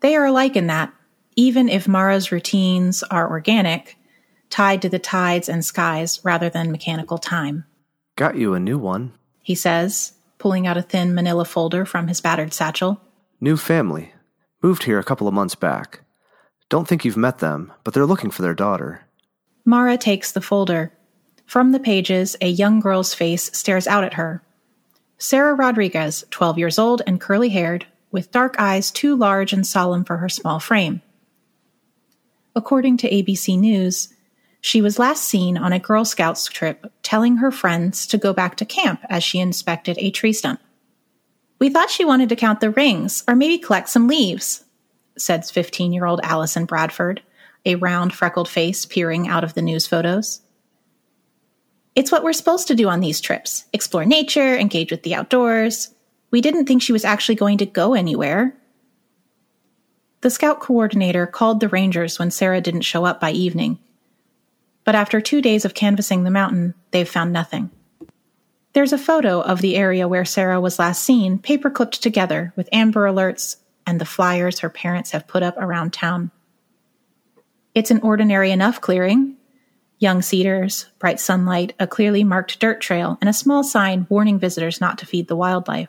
They 0.00 0.16
are 0.16 0.26
alike 0.26 0.56
in 0.56 0.66
that, 0.66 0.92
even 1.36 1.68
if 1.68 1.86
Mara's 1.86 2.32
routines 2.32 3.04
are 3.04 3.30
organic, 3.30 3.96
tied 4.50 4.82
to 4.82 4.88
the 4.88 4.98
tides 4.98 5.48
and 5.48 5.64
skies 5.64 6.18
rather 6.24 6.50
than 6.50 6.72
mechanical 6.72 7.18
time. 7.18 7.64
Got 8.16 8.34
you 8.34 8.54
a 8.54 8.58
new 8.58 8.76
one, 8.76 9.12
he 9.40 9.54
says, 9.54 10.12
pulling 10.46 10.68
out 10.68 10.76
a 10.76 10.82
thin 10.82 11.12
manila 11.12 11.44
folder 11.44 11.84
from 11.84 12.06
his 12.06 12.20
battered 12.20 12.54
satchel. 12.54 13.00
New 13.40 13.56
family. 13.56 14.12
Moved 14.62 14.84
here 14.84 15.00
a 15.00 15.02
couple 15.02 15.26
of 15.26 15.34
months 15.34 15.56
back. 15.56 16.02
Don't 16.68 16.86
think 16.86 17.04
you've 17.04 17.16
met 17.16 17.40
them, 17.40 17.72
but 17.82 17.92
they're 17.92 18.06
looking 18.06 18.30
for 18.30 18.42
their 18.42 18.54
daughter. 18.54 19.00
Mara 19.64 19.98
takes 19.98 20.30
the 20.30 20.40
folder. 20.40 20.92
From 21.46 21.72
the 21.72 21.80
pages, 21.80 22.36
a 22.40 22.46
young 22.48 22.78
girl's 22.78 23.12
face 23.12 23.50
stares 23.58 23.88
out 23.88 24.04
at 24.04 24.14
her. 24.14 24.40
Sarah 25.18 25.54
Rodriguez, 25.54 26.22
12 26.30 26.58
years 26.58 26.78
old 26.78 27.02
and 27.08 27.20
curly 27.20 27.48
haired, 27.48 27.84
with 28.12 28.30
dark 28.30 28.54
eyes 28.56 28.92
too 28.92 29.16
large 29.16 29.52
and 29.52 29.66
solemn 29.66 30.04
for 30.04 30.18
her 30.18 30.28
small 30.28 30.60
frame. 30.60 31.02
According 32.54 32.98
to 32.98 33.10
ABC 33.10 33.58
News, 33.58 34.14
she 34.66 34.82
was 34.82 34.98
last 34.98 35.22
seen 35.22 35.56
on 35.56 35.72
a 35.72 35.78
Girl 35.78 36.04
Scouts 36.04 36.46
trip 36.46 36.92
telling 37.04 37.36
her 37.36 37.52
friends 37.52 38.04
to 38.08 38.18
go 38.18 38.32
back 38.32 38.56
to 38.56 38.64
camp 38.64 39.00
as 39.08 39.22
she 39.22 39.38
inspected 39.38 39.96
a 40.00 40.10
tree 40.10 40.32
stump. 40.32 40.58
We 41.60 41.70
thought 41.70 41.88
she 41.88 42.04
wanted 42.04 42.30
to 42.30 42.36
count 42.36 42.58
the 42.58 42.70
rings 42.70 43.22
or 43.28 43.36
maybe 43.36 43.58
collect 43.58 43.88
some 43.88 44.08
leaves, 44.08 44.64
said 45.16 45.46
15 45.46 45.92
year 45.92 46.04
old 46.04 46.18
Allison 46.24 46.64
Bradford, 46.64 47.22
a 47.64 47.76
round, 47.76 48.12
freckled 48.12 48.48
face 48.48 48.84
peering 48.84 49.28
out 49.28 49.44
of 49.44 49.54
the 49.54 49.62
news 49.62 49.86
photos. 49.86 50.40
It's 51.94 52.10
what 52.10 52.24
we're 52.24 52.32
supposed 52.32 52.66
to 52.66 52.74
do 52.74 52.88
on 52.88 52.98
these 52.98 53.20
trips 53.20 53.66
explore 53.72 54.04
nature, 54.04 54.58
engage 54.58 54.90
with 54.90 55.04
the 55.04 55.14
outdoors. 55.14 55.94
We 56.32 56.40
didn't 56.40 56.66
think 56.66 56.82
she 56.82 56.92
was 56.92 57.04
actually 57.04 57.36
going 57.36 57.58
to 57.58 57.66
go 57.66 57.94
anywhere. 57.94 58.56
The 60.22 60.30
scout 60.30 60.58
coordinator 60.58 61.24
called 61.24 61.60
the 61.60 61.68
rangers 61.68 62.18
when 62.18 62.32
Sarah 62.32 62.60
didn't 62.60 62.80
show 62.80 63.04
up 63.04 63.20
by 63.20 63.30
evening 63.30 63.78
but 64.86 64.94
after 64.94 65.20
two 65.20 65.42
days 65.42 65.66
of 65.66 65.74
canvassing 65.74 66.24
the 66.24 66.30
mountain, 66.30 66.72
they've 66.92 67.08
found 67.08 67.32
nothing. 67.32 67.70
There's 68.72 68.94
a 68.94 68.98
photo 68.98 69.40
of 69.40 69.60
the 69.60 69.76
area 69.76 70.08
where 70.08 70.24
Sarah 70.24 70.60
was 70.60 70.78
last 70.78 71.02
seen, 71.02 71.38
paper 71.38 71.68
clipped 71.68 72.02
together 72.02 72.54
with 72.56 72.68
amber 72.72 73.06
alerts 73.06 73.56
and 73.86 74.00
the 74.00 74.04
flyers 74.06 74.60
her 74.60 74.70
parents 74.70 75.10
have 75.10 75.26
put 75.26 75.42
up 75.42 75.56
around 75.58 75.92
town. 75.92 76.30
It's 77.74 77.90
an 77.90 78.00
ordinary 78.00 78.50
enough 78.50 78.80
clearing 78.80 79.36
young 79.98 80.22
cedars, 80.22 80.86
bright 80.98 81.18
sunlight, 81.18 81.74
a 81.80 81.86
clearly 81.86 82.22
marked 82.22 82.60
dirt 82.60 82.80
trail, 82.80 83.16
and 83.20 83.30
a 83.30 83.32
small 83.32 83.64
sign 83.64 84.06
warning 84.10 84.38
visitors 84.38 84.80
not 84.80 84.98
to 84.98 85.06
feed 85.06 85.26
the 85.26 85.36
wildlife. 85.36 85.88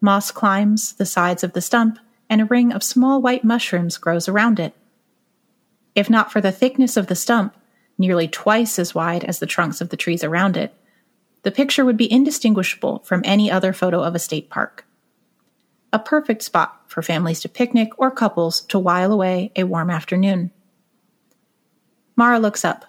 Moss 0.00 0.32
climbs 0.32 0.94
the 0.94 1.06
sides 1.06 1.44
of 1.44 1.52
the 1.52 1.60
stump, 1.60 1.98
and 2.28 2.40
a 2.40 2.46
ring 2.46 2.72
of 2.72 2.82
small 2.82 3.22
white 3.22 3.44
mushrooms 3.44 3.98
grows 3.98 4.28
around 4.28 4.58
it. 4.58 4.74
If 5.94 6.08
not 6.08 6.30
for 6.30 6.40
the 6.40 6.52
thickness 6.52 6.96
of 6.96 7.06
the 7.08 7.14
stump, 7.14 7.56
nearly 7.98 8.28
twice 8.28 8.78
as 8.78 8.94
wide 8.94 9.24
as 9.24 9.38
the 9.38 9.46
trunks 9.46 9.80
of 9.80 9.90
the 9.90 9.96
trees 9.96 10.24
around 10.24 10.56
it, 10.56 10.74
the 11.42 11.50
picture 11.50 11.84
would 11.84 11.96
be 11.96 12.10
indistinguishable 12.10 13.00
from 13.00 13.22
any 13.24 13.50
other 13.50 13.72
photo 13.72 14.02
of 14.02 14.14
a 14.14 14.18
state 14.18 14.50
park. 14.50 14.86
A 15.92 15.98
perfect 15.98 16.42
spot 16.42 16.82
for 16.86 17.02
families 17.02 17.40
to 17.40 17.48
picnic 17.48 17.90
or 17.98 18.10
couples 18.10 18.60
to 18.62 18.78
while 18.78 19.12
away 19.12 19.50
a 19.56 19.64
warm 19.64 19.90
afternoon. 19.90 20.50
Mara 22.16 22.38
looks 22.38 22.64
up. 22.64 22.84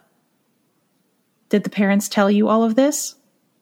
Did 1.49 1.63
the 1.63 1.69
parents 1.69 2.07
tell 2.07 2.29
you 2.29 2.47
all 2.47 2.63
of 2.63 2.75
this? 2.75 3.15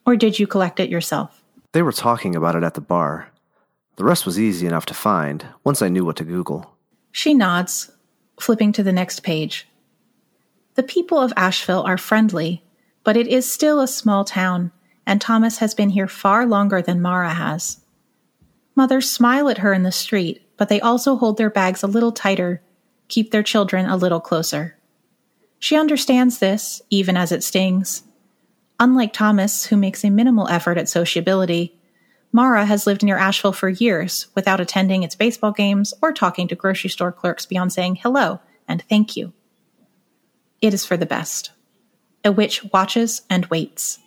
Or 0.05 0.15
did 0.15 0.39
you 0.39 0.47
collect 0.47 0.79
it 0.79 0.89
yourself? 0.89 1.43
They 1.71 1.81
were 1.81 1.91
talking 1.91 2.35
about 2.35 2.55
it 2.55 2.63
at 2.63 2.73
the 2.73 2.81
bar. 2.81 3.29
The 3.95 4.03
rest 4.03 4.25
was 4.25 4.39
easy 4.39 4.65
enough 4.65 4.85
to 4.87 4.93
find 4.93 5.45
once 5.63 5.81
I 5.81 5.89
knew 5.89 6.03
what 6.03 6.15
to 6.17 6.23
Google. 6.23 6.75
She 7.11 7.33
nods, 7.33 7.91
flipping 8.41 8.71
to 8.73 8.83
the 8.83 8.93
next 8.93 9.21
page. 9.21 9.67
The 10.75 10.83
people 10.83 11.19
of 11.19 11.33
Asheville 11.35 11.83
are 11.83 11.97
friendly, 11.97 12.63
but 13.03 13.17
it 13.17 13.27
is 13.27 13.51
still 13.51 13.79
a 13.79 13.87
small 13.87 14.23
town, 14.23 14.71
and 15.05 15.19
Thomas 15.19 15.57
has 15.57 15.73
been 15.73 15.89
here 15.89 16.07
far 16.07 16.45
longer 16.45 16.81
than 16.81 17.01
Mara 17.01 17.33
has. 17.33 17.79
Mothers 18.75 19.09
smile 19.09 19.49
at 19.49 19.57
her 19.57 19.73
in 19.73 19.83
the 19.83 19.91
street, 19.91 20.41
but 20.55 20.69
they 20.69 20.79
also 20.79 21.15
hold 21.15 21.37
their 21.37 21.49
bags 21.49 21.83
a 21.83 21.87
little 21.87 22.11
tighter, 22.11 22.61
keep 23.07 23.31
their 23.31 23.43
children 23.43 23.85
a 23.85 23.97
little 23.97 24.19
closer. 24.19 24.77
She 25.59 25.75
understands 25.75 26.39
this, 26.39 26.81
even 26.89 27.17
as 27.17 27.31
it 27.31 27.43
stings. 27.43 28.03
Unlike 28.79 29.13
Thomas, 29.13 29.65
who 29.65 29.75
makes 29.75 30.03
a 30.03 30.09
minimal 30.09 30.47
effort 30.47 30.77
at 30.77 30.87
sociability, 30.87 31.78
Mara 32.31 32.65
has 32.65 32.85
lived 32.85 33.03
near 33.03 33.17
Asheville 33.17 33.53
for 33.53 33.69
years 33.69 34.27
without 34.35 34.59
attending 34.59 35.03
its 35.03 35.15
baseball 35.15 35.51
games 35.51 35.93
or 36.01 36.13
talking 36.13 36.47
to 36.47 36.55
grocery 36.55 36.89
store 36.89 37.11
clerks 37.11 37.45
beyond 37.45 37.73
saying 37.73 37.95
hello 37.97 38.39
and 38.67 38.83
thank 38.83 39.17
you. 39.17 39.33
It 40.61 40.73
is 40.73 40.85
for 40.85 40.95
the 40.95 41.05
best. 41.05 41.51
A 42.23 42.31
witch 42.31 42.63
watches 42.71 43.23
and 43.29 43.45
waits, 43.47 43.99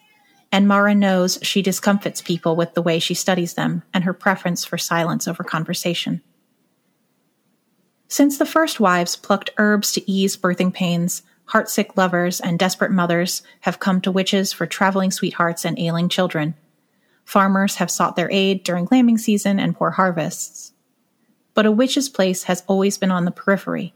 and 0.52 0.68
Mara 0.68 0.94
knows 0.94 1.38
she 1.42 1.62
discomfits 1.62 2.20
people 2.20 2.54
with 2.54 2.74
the 2.74 2.82
way 2.82 2.98
she 2.98 3.14
studies 3.14 3.54
them 3.54 3.82
and 3.92 4.04
her 4.04 4.12
preference 4.12 4.64
for 4.64 4.78
silence 4.78 5.26
over 5.26 5.42
conversation. 5.42 6.22
Since 8.06 8.36
the 8.36 8.46
first 8.46 8.78
wives 8.78 9.16
plucked 9.16 9.50
herbs 9.56 9.92
to 9.92 10.10
ease 10.10 10.36
birthing 10.36 10.74
pains, 10.74 11.22
heartsick 11.48 11.96
lovers 11.96 12.40
and 12.40 12.58
desperate 12.58 12.90
mothers 12.90 13.42
have 13.60 13.80
come 13.80 14.02
to 14.02 14.12
witches 14.12 14.52
for 14.52 14.66
traveling 14.66 15.10
sweethearts 15.10 15.64
and 15.64 15.78
ailing 15.78 16.10
children. 16.10 16.54
Farmers 17.24 17.76
have 17.76 17.90
sought 17.90 18.16
their 18.16 18.30
aid 18.30 18.64
during 18.64 18.88
lambing 18.90 19.18
season 19.18 19.58
and 19.58 19.76
poor 19.76 19.90
harvests. 19.90 20.72
But 21.54 21.66
a 21.66 21.72
witch's 21.72 22.08
place 22.08 22.44
has 22.44 22.62
always 22.66 22.98
been 22.98 23.10
on 23.10 23.24
the 23.24 23.30
periphery, 23.30 23.94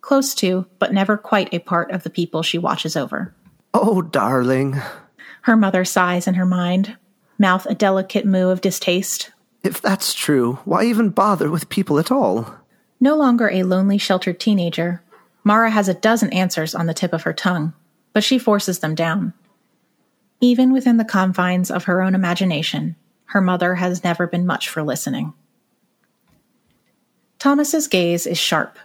close 0.00 0.34
to, 0.36 0.66
but 0.78 0.92
never 0.92 1.16
quite 1.16 1.52
a 1.52 1.58
part 1.58 1.90
of 1.90 2.02
the 2.02 2.10
people 2.10 2.42
she 2.42 2.58
watches 2.58 2.96
over. 2.96 3.34
Oh, 3.72 4.02
darling. 4.02 4.80
Her 5.42 5.56
mother 5.56 5.84
sighs 5.84 6.26
in 6.26 6.34
her 6.34 6.46
mind, 6.46 6.96
mouth 7.38 7.66
a 7.66 7.74
delicate 7.74 8.26
moue 8.26 8.50
of 8.50 8.60
distaste. 8.60 9.30
If 9.62 9.80
that's 9.80 10.14
true, 10.14 10.54
why 10.64 10.84
even 10.84 11.10
bother 11.10 11.50
with 11.50 11.68
people 11.68 11.98
at 11.98 12.10
all? 12.10 12.54
No 13.00 13.16
longer 13.16 13.50
a 13.50 13.62
lonely, 13.62 13.98
sheltered 13.98 14.40
teenager, 14.40 15.02
Mara 15.44 15.70
has 15.70 15.88
a 15.88 15.94
dozen 15.94 16.32
answers 16.32 16.74
on 16.74 16.86
the 16.86 16.94
tip 16.94 17.12
of 17.12 17.22
her 17.22 17.32
tongue, 17.32 17.72
but 18.12 18.24
she 18.24 18.38
forces 18.38 18.80
them 18.80 18.94
down. 18.94 19.32
Even 20.40 20.72
within 20.72 20.96
the 20.96 21.04
confines 21.04 21.70
of 21.70 21.84
her 21.84 22.00
own 22.00 22.14
imagination, 22.14 22.96
her 23.26 23.40
mother 23.40 23.74
has 23.74 24.02
never 24.02 24.26
been 24.26 24.46
much 24.46 24.68
for 24.68 24.82
listening. 24.82 25.34
Thomas's 27.38 27.88
gaze 27.88 28.26
is 28.26 28.38
sharp, 28.38 28.78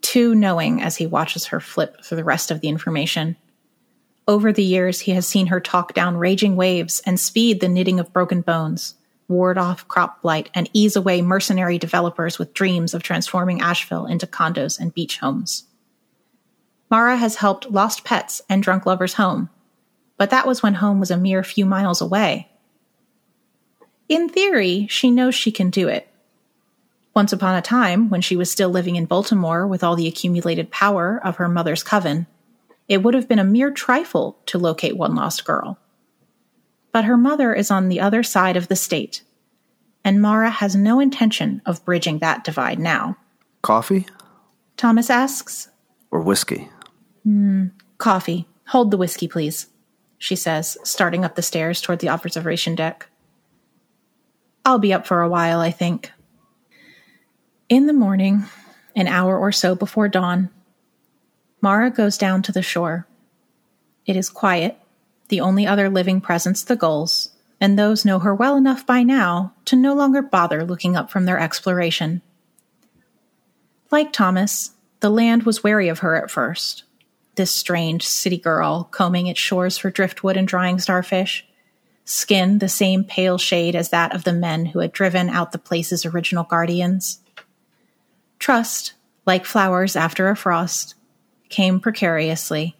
too 0.00 0.34
knowing 0.34 0.82
as 0.82 0.96
he 0.96 1.06
watches 1.06 1.46
her 1.46 1.60
flip 1.60 2.04
through 2.04 2.16
the 2.16 2.24
rest 2.24 2.50
of 2.50 2.60
the 2.60 2.68
information. 2.68 3.36
Over 4.28 4.52
the 4.52 4.64
years, 4.64 5.00
he 5.00 5.12
has 5.12 5.26
seen 5.26 5.46
her 5.46 5.60
talk 5.60 5.94
down 5.94 6.16
raging 6.16 6.56
waves 6.56 7.00
and 7.06 7.18
speed 7.18 7.60
the 7.60 7.68
knitting 7.68 8.00
of 8.00 8.12
broken 8.12 8.40
bones, 8.40 8.94
ward 9.28 9.58
off 9.58 9.86
crop 9.88 10.22
blight, 10.22 10.50
and 10.54 10.68
ease 10.72 10.96
away 10.96 11.22
mercenary 11.22 11.78
developers 11.78 12.38
with 12.38 12.54
dreams 12.54 12.94
of 12.94 13.02
transforming 13.02 13.60
Asheville 13.60 14.06
into 14.06 14.26
condos 14.26 14.78
and 14.78 14.94
beach 14.94 15.18
homes. 15.18 15.64
Mara 16.90 17.16
has 17.16 17.36
helped 17.36 17.70
lost 17.70 18.04
pets 18.04 18.42
and 18.48 18.62
drunk 18.62 18.86
lovers 18.86 19.14
home, 19.14 19.50
but 20.16 20.30
that 20.30 20.46
was 20.46 20.62
when 20.62 20.74
home 20.74 21.00
was 21.00 21.10
a 21.10 21.16
mere 21.16 21.42
few 21.42 21.66
miles 21.66 22.00
away. 22.00 22.48
In 24.08 24.28
theory, 24.28 24.86
she 24.88 25.10
knows 25.10 25.34
she 25.34 25.50
can 25.50 25.70
do 25.70 25.88
it. 25.88 26.08
Once 27.14 27.32
upon 27.32 27.56
a 27.56 27.62
time, 27.62 28.08
when 28.10 28.20
she 28.20 28.36
was 28.36 28.50
still 28.50 28.68
living 28.68 28.96
in 28.96 29.06
Baltimore 29.06 29.66
with 29.66 29.82
all 29.82 29.96
the 29.96 30.06
accumulated 30.06 30.70
power 30.70 31.20
of 31.24 31.36
her 31.36 31.48
mother's 31.48 31.82
coven, 31.82 32.26
it 32.88 33.02
would 33.02 33.14
have 33.14 33.28
been 33.28 33.38
a 33.38 33.44
mere 33.44 33.70
trifle 33.70 34.38
to 34.46 34.58
locate 34.58 34.96
one 34.96 35.14
lost 35.14 35.44
girl. 35.44 35.78
But 36.92 37.04
her 37.04 37.16
mother 37.16 37.52
is 37.52 37.70
on 37.70 37.88
the 37.88 38.00
other 38.00 38.22
side 38.22 38.56
of 38.56 38.68
the 38.68 38.76
state, 38.76 39.22
and 40.04 40.22
Mara 40.22 40.50
has 40.50 40.76
no 40.76 41.00
intention 41.00 41.62
of 41.66 41.84
bridging 41.84 42.18
that 42.18 42.44
divide 42.44 42.78
now. 42.78 43.16
Coffee? 43.62 44.06
Thomas 44.76 45.10
asks. 45.10 45.68
Or 46.10 46.20
whiskey? 46.20 46.68
Mm, 47.26 47.72
coffee. 47.98 48.46
Hold 48.68 48.90
the 48.90 48.96
whiskey, 48.96 49.26
please, 49.26 49.66
she 50.18 50.36
says, 50.36 50.78
starting 50.82 51.24
up 51.24 51.34
the 51.34 51.42
stairs 51.42 51.80
toward 51.80 52.00
the 52.00 52.08
observation 52.08 52.74
deck. 52.74 53.08
I'll 54.64 54.78
be 54.78 54.92
up 54.92 55.06
for 55.06 55.22
a 55.22 55.28
while, 55.28 55.60
I 55.60 55.70
think. 55.70 56.12
In 57.68 57.86
the 57.86 57.92
morning, 57.92 58.44
an 58.94 59.06
hour 59.06 59.38
or 59.38 59.52
so 59.52 59.74
before 59.74 60.08
dawn, 60.08 60.50
Mara 61.60 61.90
goes 61.90 62.18
down 62.18 62.42
to 62.42 62.52
the 62.52 62.62
shore. 62.62 63.06
It 64.06 64.16
is 64.16 64.28
quiet, 64.28 64.78
the 65.28 65.40
only 65.40 65.66
other 65.66 65.88
living 65.88 66.20
presence 66.20 66.62
the 66.62 66.76
gulls, 66.76 67.30
and 67.60 67.78
those 67.78 68.04
know 68.04 68.18
her 68.18 68.34
well 68.34 68.56
enough 68.56 68.86
by 68.86 69.02
now 69.02 69.52
to 69.66 69.76
no 69.76 69.94
longer 69.94 70.22
bother 70.22 70.64
looking 70.64 70.96
up 70.96 71.10
from 71.10 71.24
their 71.24 71.38
exploration. 71.38 72.22
Like 73.90 74.12
Thomas, 74.12 74.72
the 75.00 75.10
land 75.10 75.44
was 75.44 75.62
wary 75.62 75.88
of 75.88 76.00
her 76.00 76.16
at 76.16 76.30
first. 76.30 76.84
This 77.36 77.54
strange 77.54 78.06
city 78.06 78.38
girl 78.38 78.88
combing 78.90 79.26
its 79.26 79.38
shores 79.38 79.76
for 79.76 79.90
driftwood 79.90 80.36
and 80.36 80.48
drying 80.48 80.78
starfish, 80.78 81.46
skin 82.06 82.58
the 82.58 82.68
same 82.68 83.04
pale 83.04 83.36
shade 83.36 83.76
as 83.76 83.90
that 83.90 84.14
of 84.14 84.24
the 84.24 84.32
men 84.32 84.66
who 84.66 84.78
had 84.78 84.92
driven 84.92 85.28
out 85.28 85.52
the 85.52 85.58
place's 85.58 86.06
original 86.06 86.44
guardians. 86.44 87.20
Trust, 88.38 88.94
like 89.26 89.44
flowers 89.44 89.96
after 89.96 90.28
a 90.30 90.36
frost, 90.36 90.94
came 91.50 91.78
precariously, 91.78 92.74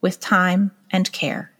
with 0.00 0.20
time 0.20 0.70
and 0.90 1.10
care. 1.10 1.50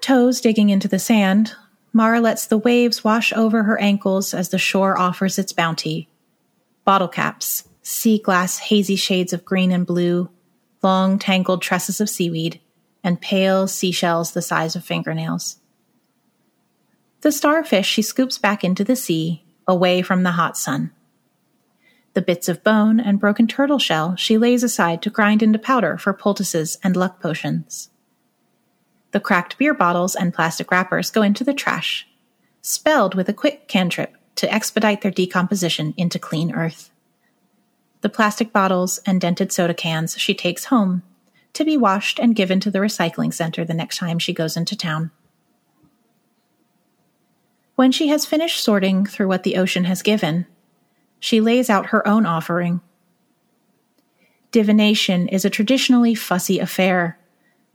Toes 0.00 0.40
digging 0.40 0.70
into 0.70 0.88
the 0.88 0.98
sand, 0.98 1.54
Mara 1.92 2.20
lets 2.20 2.46
the 2.46 2.58
waves 2.58 3.02
wash 3.02 3.32
over 3.32 3.64
her 3.64 3.80
ankles 3.80 4.34
as 4.34 4.50
the 4.50 4.58
shore 4.58 4.96
offers 4.98 5.38
its 5.38 5.52
bounty. 5.52 6.08
Bottle 6.84 7.08
caps, 7.08 7.68
sea 7.82 8.18
glass 8.18 8.58
hazy 8.58 8.96
shades 8.96 9.32
of 9.32 9.44
green 9.44 9.72
and 9.72 9.86
blue, 9.86 10.30
long 10.82 11.18
tangled 11.18 11.62
tresses 11.62 12.00
of 12.00 12.08
seaweed, 12.08 12.60
and 13.04 13.20
pale 13.20 13.66
seashells 13.66 14.32
the 14.32 14.42
size 14.42 14.76
of 14.76 14.84
fingernails. 14.84 15.56
The 17.22 17.32
starfish 17.32 17.86
she 17.86 18.02
scoops 18.02 18.38
back 18.38 18.64
into 18.64 18.84
the 18.84 18.96
sea, 18.96 19.44
away 19.66 20.02
from 20.02 20.22
the 20.22 20.32
hot 20.32 20.56
sun. 20.56 20.90
The 22.14 22.22
bits 22.22 22.48
of 22.48 22.62
bone 22.62 23.00
and 23.00 23.18
broken 23.18 23.46
turtle 23.46 23.78
shell 23.78 24.16
she 24.16 24.36
lays 24.36 24.62
aside 24.62 25.02
to 25.02 25.10
grind 25.10 25.42
into 25.42 25.58
powder 25.58 25.96
for 25.96 26.12
poultices 26.12 26.78
and 26.82 26.96
luck 26.96 27.20
potions. 27.20 27.90
The 29.12 29.20
cracked 29.20 29.58
beer 29.58 29.74
bottles 29.74 30.14
and 30.14 30.34
plastic 30.34 30.70
wrappers 30.70 31.10
go 31.10 31.22
into 31.22 31.44
the 31.44 31.54
trash, 31.54 32.06
spelled 32.60 33.14
with 33.14 33.28
a 33.28 33.34
quick 33.34 33.68
cantrip 33.68 34.14
to 34.36 34.52
expedite 34.52 35.00
their 35.00 35.10
decomposition 35.10 35.94
into 35.96 36.18
clean 36.18 36.54
earth. 36.54 36.91
The 38.02 38.08
plastic 38.08 38.52
bottles 38.52 38.98
and 39.06 39.20
dented 39.20 39.52
soda 39.52 39.74
cans 39.74 40.18
she 40.18 40.34
takes 40.34 40.66
home 40.66 41.02
to 41.52 41.64
be 41.64 41.76
washed 41.76 42.18
and 42.18 42.34
given 42.34 42.60
to 42.60 42.70
the 42.70 42.80
recycling 42.80 43.32
center 43.32 43.64
the 43.64 43.74
next 43.74 43.98
time 43.98 44.18
she 44.18 44.32
goes 44.32 44.56
into 44.56 44.76
town. 44.76 45.10
When 47.76 47.92
she 47.92 48.08
has 48.08 48.26
finished 48.26 48.62
sorting 48.62 49.06
through 49.06 49.28
what 49.28 49.44
the 49.44 49.56
ocean 49.56 49.84
has 49.84 50.02
given, 50.02 50.46
she 51.20 51.40
lays 51.40 51.70
out 51.70 51.86
her 51.86 52.06
own 52.06 52.26
offering. 52.26 52.80
Divination 54.50 55.28
is 55.28 55.44
a 55.44 55.50
traditionally 55.50 56.14
fussy 56.14 56.58
affair, 56.58 57.18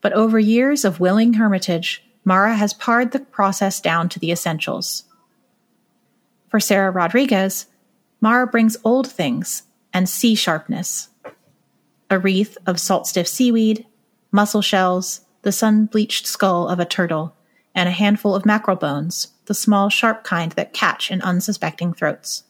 but 0.01 0.13
over 0.13 0.37
years 0.37 0.83
of 0.83 0.99
willing 0.99 1.35
hermitage, 1.35 2.03
Mara 2.25 2.55
has 2.55 2.73
pared 2.73 3.11
the 3.11 3.19
process 3.19 3.79
down 3.79 4.09
to 4.09 4.19
the 4.19 4.31
essentials. 4.31 5.05
For 6.49 6.59
Sarah 6.59 6.91
Rodriguez, 6.91 7.67
Mara 8.19 8.45
brings 8.45 8.75
old 8.83 9.09
things 9.09 9.63
and 9.97 10.07
sea 10.07 10.35
sharpness 10.35 11.09
a 12.11 12.19
wreath 12.19 12.55
of 12.67 12.79
salt 12.79 13.07
stiff 13.07 13.27
seaweed, 13.27 13.83
mussel 14.31 14.61
shells, 14.61 15.21
the 15.41 15.51
sun 15.51 15.87
bleached 15.87 16.27
skull 16.27 16.67
of 16.67 16.79
a 16.79 16.85
turtle, 16.85 17.35
and 17.73 17.89
a 17.89 17.91
handful 17.91 18.35
of 18.35 18.45
mackerel 18.45 18.77
bones, 18.77 19.29
the 19.45 19.55
small 19.55 19.89
sharp 19.89 20.23
kind 20.23 20.51
that 20.51 20.71
catch 20.71 21.09
in 21.09 21.19
unsuspecting 21.23 21.95
throats. 21.95 22.43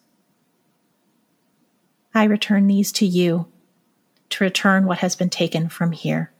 I 2.13 2.25
return 2.25 2.67
these 2.67 2.91
to 2.91 3.05
you, 3.05 3.47
to 4.31 4.43
return 4.43 4.85
what 4.85 4.97
has 4.99 5.15
been 5.15 5.29
taken 5.29 5.69
from 5.69 5.93
here. 5.93 6.33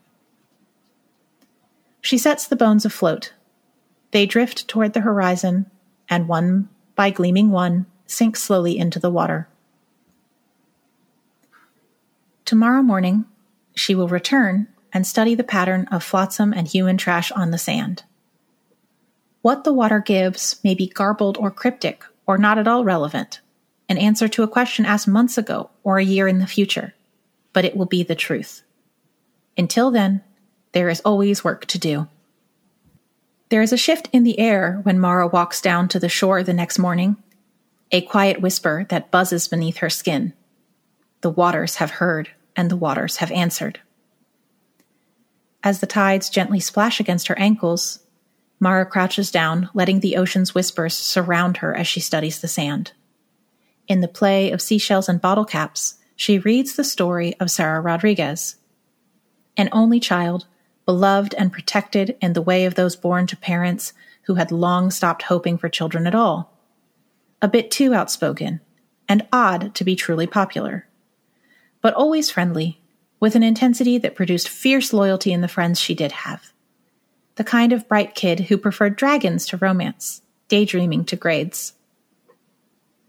She 2.02 2.18
sets 2.18 2.46
the 2.46 2.58
bones 2.58 2.86
afloat. 2.86 3.32
They 4.12 4.26
drift 4.26 4.68
toward 4.68 4.92
the 4.92 5.02
horizon, 5.02 5.72
and 6.10 6.28
one 6.28 6.68
by 6.96 7.12
gleaming 7.12 7.50
one 7.50 7.86
sink 8.08 8.36
slowly 8.36 8.78
into 8.78 9.00
the 9.00 9.10
water. 9.10 9.48
Tomorrow 12.48 12.82
morning, 12.82 13.26
she 13.76 13.94
will 13.94 14.08
return 14.08 14.70
and 14.94 15.06
study 15.06 15.36
the 15.36 15.44
pattern 15.44 15.86
of 15.92 16.02
flotsam 16.02 16.54
and 16.54 16.66
human 16.66 16.96
trash 16.96 17.30
on 17.34 17.52
the 17.52 17.58
sand. 17.58 18.04
What 19.42 19.66
the 19.66 19.74
water 19.74 20.00
gives 20.00 20.58
may 20.64 20.74
be 20.74 20.88
garbled 20.88 21.38
or 21.38 21.52
cryptic 21.52 22.06
or 22.26 22.38
not 22.38 22.58
at 22.58 22.66
all 22.66 22.86
relevant, 22.86 23.42
an 23.90 23.98
answer 23.98 24.30
to 24.30 24.44
a 24.44 24.48
question 24.48 24.86
asked 24.86 25.10
months 25.10 25.38
ago 25.38 25.72
or 25.84 25.98
a 25.98 26.06
year 26.06 26.26
in 26.26 26.40
the 26.40 26.48
future, 26.48 26.94
but 27.52 27.66
it 27.66 27.76
will 27.76 27.86
be 27.86 28.02
the 28.02 28.16
truth. 28.16 28.62
Until 29.58 29.92
then, 29.92 30.24
there 30.72 30.88
is 30.88 31.02
always 31.02 31.44
work 31.44 31.66
to 31.66 31.78
do. 31.78 32.08
There 33.50 33.62
is 33.62 33.74
a 33.74 33.78
shift 33.78 34.08
in 34.14 34.24
the 34.24 34.40
air 34.40 34.80
when 34.84 35.02
Mara 35.02 35.28
walks 35.28 35.60
down 35.60 35.90
to 35.90 36.00
the 36.00 36.08
shore 36.08 36.44
the 36.44 36.54
next 36.54 36.80
morning, 36.80 37.18
a 37.92 38.04
quiet 38.04 38.40
whisper 38.40 38.86
that 38.88 39.12
buzzes 39.12 39.50
beneath 39.50 39.80
her 39.80 39.90
skin. 39.90 40.32
The 41.22 41.30
waters 41.30 41.76
have 41.76 41.92
heard, 41.92 42.30
and 42.56 42.70
the 42.70 42.76
waters 42.76 43.18
have 43.18 43.32
answered. 43.32 43.80
As 45.64 45.80
the 45.80 45.88
tides 45.88 46.30
gently 46.30 46.60
splash 46.60 47.00
against 47.00 47.28
her 47.28 47.40
ankles, 47.40 48.00
Mara 48.60 48.86
crouches 48.86 49.32
down, 49.32 49.70
letting 49.74 50.00
the 50.00 50.18
ocean's 50.18 50.56
whispers 50.56 50.96
surround 50.96 51.58
her 51.58 51.76
as 51.76 51.88
she 51.88 52.00
studies 52.00 52.40
the 52.40 52.48
sand. 52.48 52.94
In 53.88 54.02
the 54.02 54.08
play 54.08 54.52
of 54.52 54.62
seashells 54.62 55.08
and 55.08 55.22
bottle 55.22 55.46
caps, 55.46 55.96
she 56.16 56.40
reads 56.40 56.76
the 56.76 56.84
story 56.84 57.36
of 57.40 57.52
Sarah 57.52 57.82
Rodriguez. 57.82 58.56
An 59.56 59.70
only 59.72 60.00
child, 60.00 60.48
beloved 60.86 61.36
and 61.36 61.54
protected 61.54 62.18
in 62.22 62.34
the 62.34 62.42
way 62.42 62.66
of 62.66 62.76
those 62.76 62.96
born 62.96 63.28
to 63.28 63.38
parents 63.38 63.94
who 64.24 64.36
had 64.36 64.52
long 64.52 64.90
stopped 64.90 65.24
hoping 65.24 65.58
for 65.58 65.70
children 65.70 66.08
at 66.08 66.16
all. 66.16 66.58
A 67.42 67.48
bit 67.48 67.70
too 67.70 67.94
outspoken, 67.94 68.62
and 69.08 69.28
odd 69.32 69.76
to 69.76 69.84
be 69.84 69.96
truly 69.96 70.26
popular. 70.26 70.87
But 71.82 71.94
always 71.94 72.30
friendly, 72.30 72.82
with 73.20 73.36
an 73.36 73.44
intensity 73.44 73.98
that 74.00 74.16
produced 74.16 74.50
fierce 74.50 74.94
loyalty 74.94 75.32
in 75.32 75.42
the 75.42 75.48
friends 75.48 75.80
she 75.80 75.96
did 75.96 76.12
have. 76.12 76.54
The 77.36 77.44
kind 77.44 77.74
of 77.74 77.88
bright 77.88 78.16
kid 78.16 78.42
who 78.42 78.58
preferred 78.58 78.96
dragons 78.96 79.46
to 79.48 79.58
romance, 79.58 80.22
daydreaming 80.48 81.06
to 81.06 81.16
grades. 81.16 81.74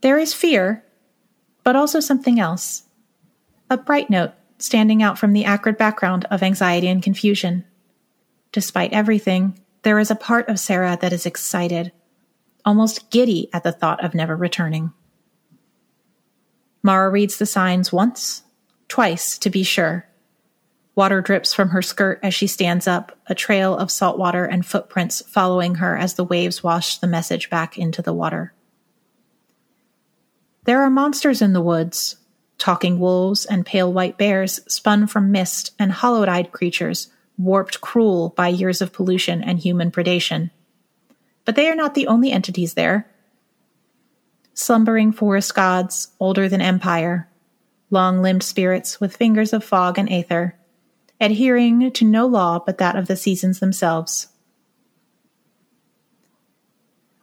There 0.01 0.19
is 0.19 0.35
fear, 0.35 0.85
but 1.65 1.77
also 1.77 2.01
something 2.01 2.39
else. 2.39 2.85
A 3.71 3.77
bright 3.77 4.11
note 4.11 4.33
standing 4.59 5.03
out 5.03 5.19
from 5.19 5.33
the 5.33 5.45
acrid 5.45 5.77
background 5.77 6.27
of 6.31 6.43
anxiety 6.43 6.89
and 6.89 7.03
confusion. 7.03 7.65
Despite 8.53 8.93
everything, 8.93 9.59
there 9.83 9.99
is 9.99 10.11
a 10.11 10.17
part 10.17 10.49
of 10.49 10.59
Sarah 10.59 10.99
that 11.01 11.13
is 11.13 11.27
excited, 11.27 11.93
almost 12.65 13.11
giddy 13.11 13.49
at 13.53 13.63
the 13.63 13.73
thought 13.73 14.05
of 14.05 14.15
never 14.15 14.37
returning. 14.37 14.93
Mara 16.83 17.11
reads 17.11 17.39
the 17.39 17.47
signs 17.47 17.93
once, 17.93 18.43
twice 18.89 19.39
to 19.39 19.51
be 19.51 19.63
sure. 19.63 20.07
Water 20.95 21.21
drips 21.21 21.55
from 21.55 21.69
her 21.69 21.83
skirt 21.83 22.19
as 22.25 22.35
she 22.35 22.49
stands 22.49 22.89
up, 22.89 23.17
a 23.29 23.35
trail 23.35 23.77
of 23.77 23.91
salt 23.91 24.19
water 24.19 24.45
and 24.45 24.67
footprints 24.67 25.23
following 25.29 25.77
her 25.77 25.97
as 25.97 26.15
the 26.15 26.25
waves 26.25 26.65
wash 26.65 26.99
the 26.99 27.07
message 27.07 27.51
back 27.51 27.79
into 27.79 28.03
the 28.03 28.13
water. 28.13 28.53
There 30.65 30.83
are 30.83 30.91
monsters 30.91 31.41
in 31.41 31.53
the 31.53 31.63
woods, 31.63 32.17
talking 32.59 32.99
wolves 32.99 33.47
and 33.47 33.65
pale 33.65 33.93
white 33.93 34.19
bears 34.19 34.61
spun 34.67 35.07
from 35.07 35.31
mist 35.31 35.73
and 35.79 35.93
hollow 35.93 36.27
eyed 36.27 36.51
creatures, 36.51 37.09
warped 37.39 37.81
cruel 37.81 38.31
by 38.31 38.49
years 38.49 38.83
of 38.83 38.93
pollution 38.93 39.43
and 39.43 39.61
human 39.61 39.93
predation. 39.93 40.51
But 41.45 41.55
they 41.55 41.69
are 41.69 41.77
not 41.77 41.95
the 41.95 42.09
only 42.09 42.33
entities 42.33 42.75
there. 42.75 43.09
Slumbering 44.53 45.13
forest 45.13 45.55
gods, 45.55 46.09
older 46.19 46.49
than 46.49 46.61
empire, 46.61 47.29
long 47.91 48.21
limbed 48.23 48.43
spirits 48.43 49.01
with 49.01 49.17
fingers 49.17 49.53
of 49.53 49.65
fog 49.65 49.99
and 49.99 50.11
aether, 50.11 50.59
adhering 51.21 51.91
to 51.93 52.05
no 52.05 52.27
law 52.27 52.59
but 52.59 52.79
that 52.79 52.97
of 52.97 53.07
the 53.07 53.17
seasons 53.17 53.61
themselves. 53.61 54.29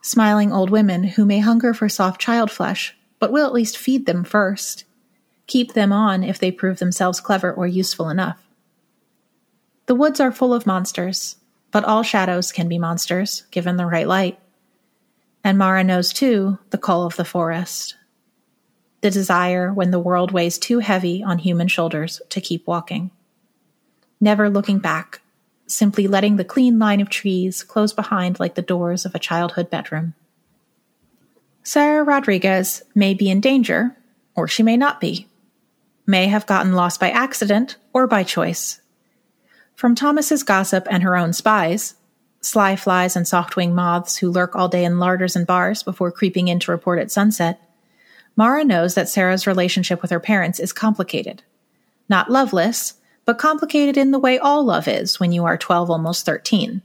Smiling 0.01 0.51
old 0.51 0.69
women 0.69 1.03
who 1.03 1.25
may 1.25 1.39
hunger 1.39 1.73
for 1.73 1.89
soft 1.89 2.21
child 2.21 2.51
flesh 2.51 2.95
but 3.19 3.31
will 3.31 3.45
at 3.45 3.53
least 3.53 3.77
feed 3.77 4.05
them 4.05 4.23
first. 4.23 4.85
Keep 5.47 5.73
them 5.73 5.91
on 5.91 6.23
if 6.23 6.39
they 6.39 6.51
prove 6.51 6.79
themselves 6.79 7.19
clever 7.19 7.51
or 7.51 7.67
useful 7.67 8.09
enough. 8.09 8.41
The 9.87 9.95
woods 9.95 10.19
are 10.19 10.31
full 10.31 10.53
of 10.53 10.65
monsters, 10.65 11.37
but 11.71 11.83
all 11.83 12.03
shadows 12.03 12.51
can 12.51 12.67
be 12.67 12.79
monsters, 12.79 13.43
given 13.51 13.77
the 13.77 13.85
right 13.85 14.07
light. 14.07 14.39
And 15.43 15.57
Mara 15.57 15.83
knows, 15.83 16.11
too, 16.11 16.57
the 16.71 16.77
call 16.77 17.05
of 17.05 17.15
the 17.15 17.25
forest. 17.25 17.95
The 19.05 19.11
desire 19.11 19.71
when 19.71 19.91
the 19.91 19.99
world 19.99 20.31
weighs 20.31 20.57
too 20.57 20.79
heavy 20.79 21.21
on 21.21 21.37
human 21.37 21.67
shoulders 21.67 22.23
to 22.29 22.41
keep 22.41 22.65
walking. 22.65 23.11
Never 24.19 24.49
looking 24.49 24.79
back, 24.79 25.21
simply 25.67 26.07
letting 26.07 26.37
the 26.37 26.43
clean 26.43 26.79
line 26.79 26.99
of 26.99 27.09
trees 27.11 27.61
close 27.61 27.93
behind 27.93 28.39
like 28.39 28.55
the 28.55 28.63
doors 28.63 29.05
of 29.05 29.13
a 29.13 29.19
childhood 29.19 29.69
bedroom. 29.69 30.15
Sarah 31.61 32.03
Rodriguez 32.03 32.81
may 32.95 33.13
be 33.13 33.29
in 33.29 33.41
danger, 33.41 33.95
or 34.33 34.47
she 34.47 34.63
may 34.63 34.75
not 34.75 34.99
be, 34.99 35.27
may 36.07 36.25
have 36.25 36.47
gotten 36.47 36.73
lost 36.73 36.99
by 36.99 37.11
accident 37.11 37.77
or 37.93 38.07
by 38.07 38.23
choice. 38.23 38.81
From 39.75 39.93
Thomas's 39.93 40.41
gossip 40.41 40.87
and 40.89 41.03
her 41.03 41.15
own 41.15 41.31
spies, 41.31 41.93
sly 42.41 42.75
flies 42.75 43.15
and 43.15 43.27
soft 43.27 43.55
winged 43.55 43.75
moths 43.75 44.17
who 44.17 44.31
lurk 44.31 44.55
all 44.55 44.67
day 44.67 44.83
in 44.83 44.97
larders 44.97 45.35
and 45.35 45.45
bars 45.45 45.83
before 45.83 46.11
creeping 46.11 46.47
in 46.47 46.59
to 46.61 46.71
report 46.71 46.97
at 46.97 47.11
sunset, 47.11 47.61
Mara 48.35 48.63
knows 48.63 48.95
that 48.95 49.09
Sarah's 49.09 49.47
relationship 49.47 50.01
with 50.01 50.11
her 50.11 50.19
parents 50.19 50.59
is 50.59 50.73
complicated. 50.73 51.43
Not 52.09 52.29
loveless, 52.29 52.95
but 53.23 53.37
complicated 53.37 53.97
in 53.97 54.11
the 54.11 54.19
way 54.19 54.37
all 54.37 54.63
love 54.63 54.87
is 54.87 55.19
when 55.19 55.31
you 55.31 55.45
are 55.45 55.57
12, 55.57 55.89
almost 55.89 56.25
13 56.25 56.81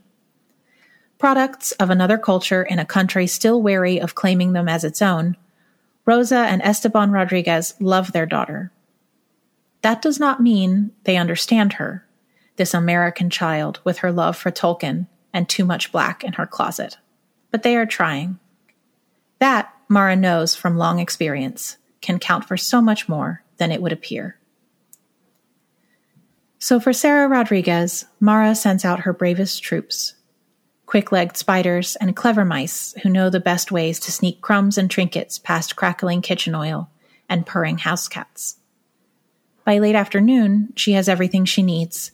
products 1.21 1.71
of 1.73 1.91
another 1.91 2.19
culture 2.19 2.63
in 2.63 2.81
a 2.81 2.85
country 2.85 3.27
still 3.27 3.63
wary 3.63 4.01
of 4.01 4.17
claiming 4.17 4.55
them 4.55 4.69
as 4.69 4.83
its 4.83 5.03
own, 5.03 5.37
Rosa 6.07 6.39
and 6.39 6.63
Esteban 6.63 7.13
Rodriguez 7.13 7.75
love 7.79 8.11
their 8.13 8.27
daughter. 8.27 8.73
That 9.83 10.03
does 10.03 10.19
not 10.19 10.43
mean 10.43 10.93
they 11.05 11.19
understand 11.19 11.75
her, 11.75 12.07
this 12.57 12.73
American 12.73 13.29
child 13.29 13.81
with 13.85 13.99
her 13.99 14.11
love 14.11 14.37
for 14.37 14.51
Tolkien 14.51 15.07
and 15.33 15.47
too 15.49 15.65
much 15.65 15.93
black 15.93 16.25
in 16.25 16.33
her 16.33 16.47
closet. 16.47 16.97
But 17.51 17.63
they 17.63 17.77
are 17.77 17.87
trying. 17.87 18.39
That, 19.41 19.73
Mara 19.91 20.17
knows 20.17 20.55
from 20.55 20.79
long 20.79 20.99
experience, 20.99 21.77
can 22.01 22.19
count 22.19 22.47
for 22.47 22.57
so 22.57 22.81
much 22.81 23.11
more 23.11 23.43
than 23.59 23.71
it 23.71 23.83
would 23.83 23.93
appear. 23.93 24.39
So 26.59 26.81
for 26.81 26.95
Sarah 26.95 27.29
Rodriguez, 27.29 28.07
Mara 28.19 28.55
sends 28.55 28.87
out 28.87 29.01
her 29.01 29.13
bravest 29.13 29.63
troops 29.63 30.15
quick 30.91 31.13
legged 31.13 31.37
spiders, 31.37 31.95
and 32.01 32.17
clever 32.17 32.45
mice 32.45 32.97
who 33.05 33.09
know 33.09 33.31
the 33.31 33.39
best 33.39 33.71
ways 33.71 34.01
to 34.01 34.11
sneak 34.11 34.41
crumbs 34.41 34.77
and 34.77 34.91
trinkets 34.91 35.39
past 35.39 35.77
crackling 35.77 36.21
kitchen 36.21 36.53
oil 36.53 36.91
and 37.29 37.47
purring 37.47 37.79
house 37.79 38.09
cats. 38.09 38.57
By 39.65 39.79
late 39.79 39.95
afternoon, 39.95 40.73
she 40.75 40.95
has 40.95 41.09
everything 41.09 41.45
she 41.45 41.63
needs. 41.63 42.11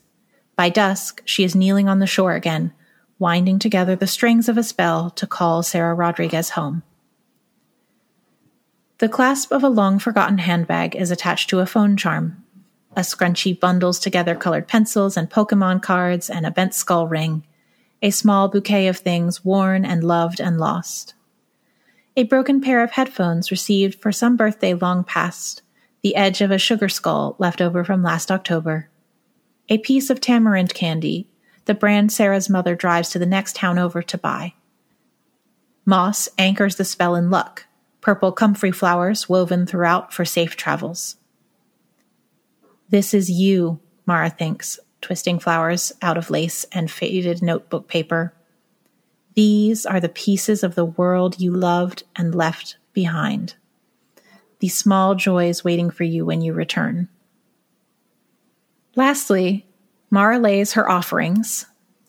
By 0.55 0.69
dusk, 0.69 1.23
she 1.25 1.43
is 1.43 1.55
kneeling 1.55 1.89
on 1.89 1.97
the 1.97 2.05
shore 2.05 2.35
again, 2.35 2.71
winding 3.17 3.57
together 3.57 3.95
the 3.95 4.05
strings 4.05 4.47
of 4.47 4.59
a 4.59 4.63
spell 4.63 5.09
to 5.09 5.25
call 5.25 5.63
Sarah 5.63 5.95
Rodriguez 5.95 6.51
home. 6.51 6.83
The 8.99 9.09
clasp 9.09 9.51
of 9.51 9.63
a 9.63 9.69
long 9.69 9.99
forgotten 9.99 10.39
handbag 10.39 10.95
is 10.95 11.11
attached 11.11 11.49
to 11.51 11.59
a 11.59 11.67
phone 11.67 11.97
charm. 11.97 12.43
A 12.95 13.01
scrunchie 13.01 13.59
bundles 13.59 13.99
together 13.99 14.33
colored 14.33 14.67
pencils 14.67 15.15
and 15.15 15.29
Pokemon 15.29 15.83
cards 15.83 16.29
and 16.29 16.45
a 16.45 16.51
bent 16.51 16.73
skull 16.73 17.07
ring 17.07 17.43
a 18.01 18.11
small 18.11 18.47
bouquet 18.47 18.87
of 18.87 18.97
things 18.97 19.43
worn 19.43 19.83
and 19.85 20.03
loved 20.03 20.39
and 20.39 20.59
lost. 20.59 21.13
A 22.15 22.23
broken 22.23 22.61
pair 22.61 22.83
of 22.83 22.91
headphones 22.91 23.51
received 23.51 24.01
for 24.01 24.11
some 24.11 24.35
birthday 24.35 24.73
long 24.73 25.03
past, 25.03 25.61
the 26.01 26.15
edge 26.15 26.41
of 26.41 26.51
a 26.51 26.57
sugar 26.57 26.89
skull 26.89 27.35
left 27.39 27.61
over 27.61 27.83
from 27.83 28.03
last 28.03 28.31
October. 28.31 28.89
A 29.69 29.77
piece 29.79 30.09
of 30.09 30.21
tamarind 30.21 30.73
candy, 30.73 31.27
the 31.65 31.73
brand 31.73 32.11
Sarah's 32.11 32.49
mother 32.49 32.75
drives 32.75 33.09
to 33.09 33.19
the 33.19 33.25
next 33.25 33.55
town 33.55 33.77
over 33.77 34.01
to 34.01 34.17
buy. 34.17 34.53
Moss 35.85 36.29
anchors 36.37 36.75
the 36.75 36.85
spell 36.85 37.15
in 37.15 37.29
luck, 37.29 37.65
purple 38.07 38.31
comfrey 38.31 38.71
flowers 38.71 39.27
woven 39.27 39.65
throughout 39.65 40.13
for 40.13 40.23
safe 40.23 40.55
travels. 40.55 41.17
This 42.87 43.13
is 43.13 43.29
you, 43.29 43.81
Mara 44.05 44.29
thinks, 44.29 44.79
twisting 45.01 45.39
flowers 45.39 45.91
out 46.01 46.17
of 46.17 46.29
lace 46.29 46.63
and 46.71 46.89
faded 46.89 47.41
notebook 47.41 47.89
paper. 47.89 48.33
These 49.35 49.85
are 49.85 49.99
the 49.99 50.07
pieces 50.07 50.63
of 50.63 50.73
the 50.73 50.85
world 50.85 51.41
you 51.41 51.51
loved 51.51 52.03
and 52.15 52.33
left 52.33 52.77
behind. 52.93 53.55
The 54.59 54.69
small 54.69 55.15
joys 55.15 55.65
waiting 55.65 55.89
for 55.89 56.05
you 56.05 56.25
when 56.25 56.39
you 56.41 56.53
return. 56.53 57.09
Lastly, 58.95 59.67
Mara 60.09 60.39
lays 60.39 60.71
her 60.73 60.89
offerings 60.89 61.65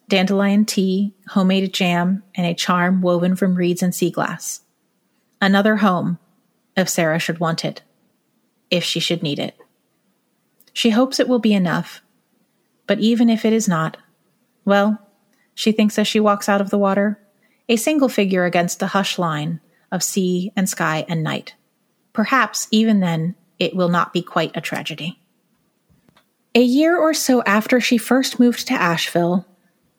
dandelion 0.09 0.65
tea, 0.65 1.13
homemade 1.27 1.75
jam, 1.75 2.23
and 2.37 2.47
a 2.47 2.55
charm 2.55 3.03
woven 3.03 3.35
from 3.35 3.57
reeds 3.57 3.83
and 3.83 3.93
sea 3.93 4.13
glass. 4.13 4.61
Another 5.41 5.77
home, 5.77 6.19
if 6.77 6.89
Sarah 6.89 7.19
should 7.19 7.41
want 7.41 7.65
it, 7.65 7.83
if 8.71 8.85
she 8.85 9.01
should 9.01 9.23
need 9.23 9.39
it. 9.39 9.57
She 10.73 10.91
hopes 10.91 11.19
it 11.19 11.29
will 11.29 11.39
be 11.39 11.55
enough 11.55 12.03
but 12.89 12.99
even 12.99 13.29
if 13.29 13.45
it 13.45 13.53
is 13.53 13.69
not, 13.69 13.99
well, 14.65 14.99
she 15.55 15.71
thinks 15.71 15.99
as 15.99 16.09
she 16.09 16.19
walks 16.19 16.49
out 16.49 16.61
of 16.61 16.71
the 16.71 16.79
water, 16.79 17.21
a 17.69 17.77
single 17.77 18.09
figure 18.09 18.47
against 18.47 18.81
the 18.81 18.89
hush 18.89 19.19
line 19.19 19.61
of 19.93 20.03
sea 20.03 20.53
and 20.57 20.69
sky 20.69 21.05
and 21.07 21.23
night. 21.23 21.55
Perhaps 22.15 22.67
even 22.71 23.01
then 23.01 23.37
it 23.59 23.77
will 23.77 23.91
not 23.91 24.13
be 24.13 24.23
quite 24.23 24.57
a 24.57 24.63
tragedy. 24.63 25.21
A 26.55 26.63
year 26.63 26.97
or 26.97 27.13
so 27.13 27.43
after 27.43 27.79
she 27.79 27.99
first 27.99 28.41
moved 28.41 28.67
to 28.67 28.75
Asheville, 28.75 29.47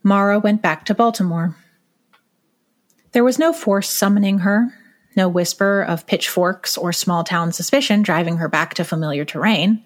Mara 0.01 0.39
went 0.39 0.63
back 0.63 0.83
to 0.85 0.95
Baltimore. 0.95 1.55
There 3.11 3.23
was 3.23 3.37
no 3.37 3.53
force 3.53 3.89
summoning 3.89 4.39
her, 4.39 4.73
no 5.15 5.27
whisper 5.27 5.81
of 5.81 6.07
pitchforks 6.07 6.77
or 6.77 6.93
small 6.93 7.23
town 7.23 7.51
suspicion 7.51 8.01
driving 8.01 8.37
her 8.37 8.47
back 8.47 8.73
to 8.75 8.83
familiar 8.83 9.25
terrain. 9.25 9.83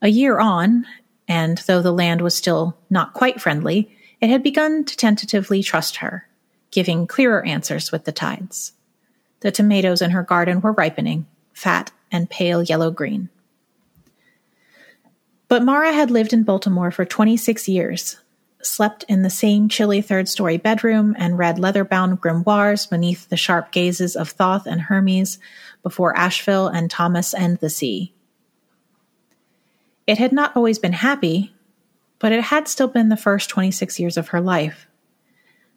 A 0.00 0.08
year 0.08 0.38
on, 0.38 0.86
and 1.28 1.58
though 1.66 1.82
the 1.82 1.92
land 1.92 2.20
was 2.20 2.34
still 2.34 2.76
not 2.90 3.14
quite 3.14 3.40
friendly, 3.40 3.96
it 4.20 4.30
had 4.30 4.42
begun 4.42 4.84
to 4.84 4.96
tentatively 4.96 5.62
trust 5.62 5.96
her, 5.96 6.28
giving 6.70 7.06
clearer 7.06 7.44
answers 7.44 7.92
with 7.92 8.04
the 8.04 8.12
tides. 8.12 8.72
The 9.40 9.50
tomatoes 9.50 10.02
in 10.02 10.10
her 10.12 10.22
garden 10.22 10.60
were 10.60 10.72
ripening, 10.72 11.26
fat 11.52 11.90
and 12.10 12.30
pale 12.30 12.62
yellow 12.62 12.90
green. 12.90 13.28
But 15.48 15.64
Mara 15.64 15.92
had 15.92 16.10
lived 16.10 16.32
in 16.32 16.44
Baltimore 16.44 16.90
for 16.90 17.04
26 17.04 17.68
years, 17.68 18.16
slept 18.62 19.04
in 19.08 19.22
the 19.22 19.30
same 19.30 19.68
chilly 19.68 20.00
third 20.00 20.28
story 20.28 20.56
bedroom, 20.56 21.14
and 21.18 21.38
read 21.38 21.58
leather 21.58 21.84
bound 21.84 22.20
grimoires 22.20 22.88
beneath 22.88 23.28
the 23.28 23.36
sharp 23.36 23.72
gazes 23.72 24.16
of 24.16 24.30
Thoth 24.30 24.66
and 24.66 24.82
Hermes 24.82 25.38
before 25.82 26.16
Asheville 26.16 26.68
and 26.68 26.90
Thomas 26.90 27.34
and 27.34 27.58
the 27.58 27.70
sea. 27.70 28.12
It 30.06 30.18
had 30.18 30.32
not 30.32 30.56
always 30.56 30.78
been 30.78 30.92
happy, 30.92 31.54
but 32.18 32.32
it 32.32 32.44
had 32.44 32.68
still 32.68 32.88
been 32.88 33.08
the 33.08 33.16
first 33.16 33.50
26 33.50 33.98
years 34.00 34.16
of 34.16 34.28
her 34.28 34.40
life. 34.40 34.86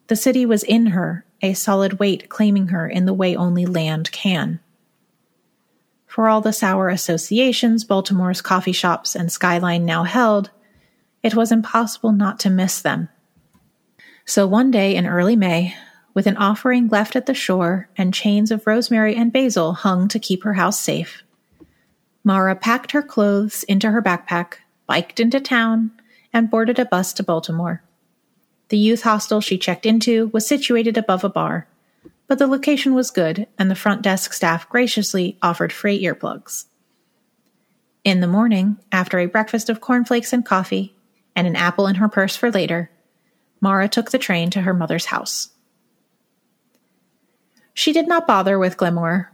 The 0.08 0.16
city 0.16 0.46
was 0.46 0.62
in 0.62 0.86
her, 0.86 1.24
a 1.42 1.54
solid 1.54 1.98
weight 1.98 2.28
claiming 2.28 2.68
her 2.68 2.88
in 2.88 3.06
the 3.06 3.14
way 3.14 3.34
only 3.34 3.66
land 3.66 4.12
can. 4.12 4.60
For 6.06 6.28
all 6.28 6.40
the 6.40 6.52
sour 6.52 6.88
associations 6.88 7.84
Baltimore's 7.84 8.40
coffee 8.40 8.72
shops 8.72 9.14
and 9.14 9.30
skyline 9.30 9.84
now 9.84 10.04
held, 10.04 10.50
it 11.22 11.34
was 11.34 11.52
impossible 11.52 12.12
not 12.12 12.38
to 12.40 12.50
miss 12.50 12.80
them. 12.80 13.08
So 14.24 14.46
one 14.46 14.70
day 14.70 14.94
in 14.94 15.06
early 15.06 15.36
May, 15.36 15.74
with 16.14 16.26
an 16.26 16.36
offering 16.36 16.88
left 16.88 17.14
at 17.14 17.26
the 17.26 17.34
shore 17.34 17.88
and 17.96 18.14
chains 18.14 18.50
of 18.50 18.66
rosemary 18.66 19.14
and 19.14 19.32
basil 19.32 19.74
hung 19.74 20.08
to 20.08 20.18
keep 20.18 20.44
her 20.44 20.54
house 20.54 20.80
safe, 20.80 21.22
Mara 22.24 22.56
packed 22.56 22.90
her 22.90 23.02
clothes 23.02 23.62
into 23.64 23.90
her 23.92 24.02
backpack, 24.02 24.54
biked 24.88 25.20
into 25.20 25.38
town, 25.38 25.92
and 26.32 26.50
boarded 26.50 26.78
a 26.80 26.84
bus 26.84 27.12
to 27.12 27.22
Baltimore. 27.22 27.84
The 28.68 28.78
youth 28.78 29.02
hostel 29.02 29.40
she 29.40 29.58
checked 29.58 29.86
into 29.86 30.26
was 30.32 30.44
situated 30.44 30.98
above 30.98 31.22
a 31.22 31.28
bar, 31.28 31.68
but 32.26 32.40
the 32.40 32.48
location 32.48 32.94
was 32.94 33.12
good 33.12 33.46
and 33.58 33.70
the 33.70 33.76
front 33.76 34.02
desk 34.02 34.32
staff 34.32 34.68
graciously 34.68 35.38
offered 35.40 35.72
free 35.72 36.02
earplugs. 36.02 36.64
In 38.02 38.20
the 38.20 38.26
morning, 38.26 38.78
after 38.90 39.20
a 39.20 39.26
breakfast 39.26 39.70
of 39.70 39.80
cornflakes 39.80 40.32
and 40.32 40.44
coffee, 40.44 40.95
and 41.36 41.46
an 41.46 41.54
apple 41.54 41.86
in 41.86 41.96
her 41.96 42.08
purse 42.08 42.34
for 42.34 42.50
later, 42.50 42.90
Mara 43.60 43.88
took 43.88 44.10
the 44.10 44.18
train 44.18 44.50
to 44.50 44.62
her 44.62 44.74
mother's 44.74 45.06
house. 45.06 45.50
She 47.74 47.92
did 47.92 48.08
not 48.08 48.26
bother 48.26 48.58
with 48.58 48.78
glamour. 48.78 49.30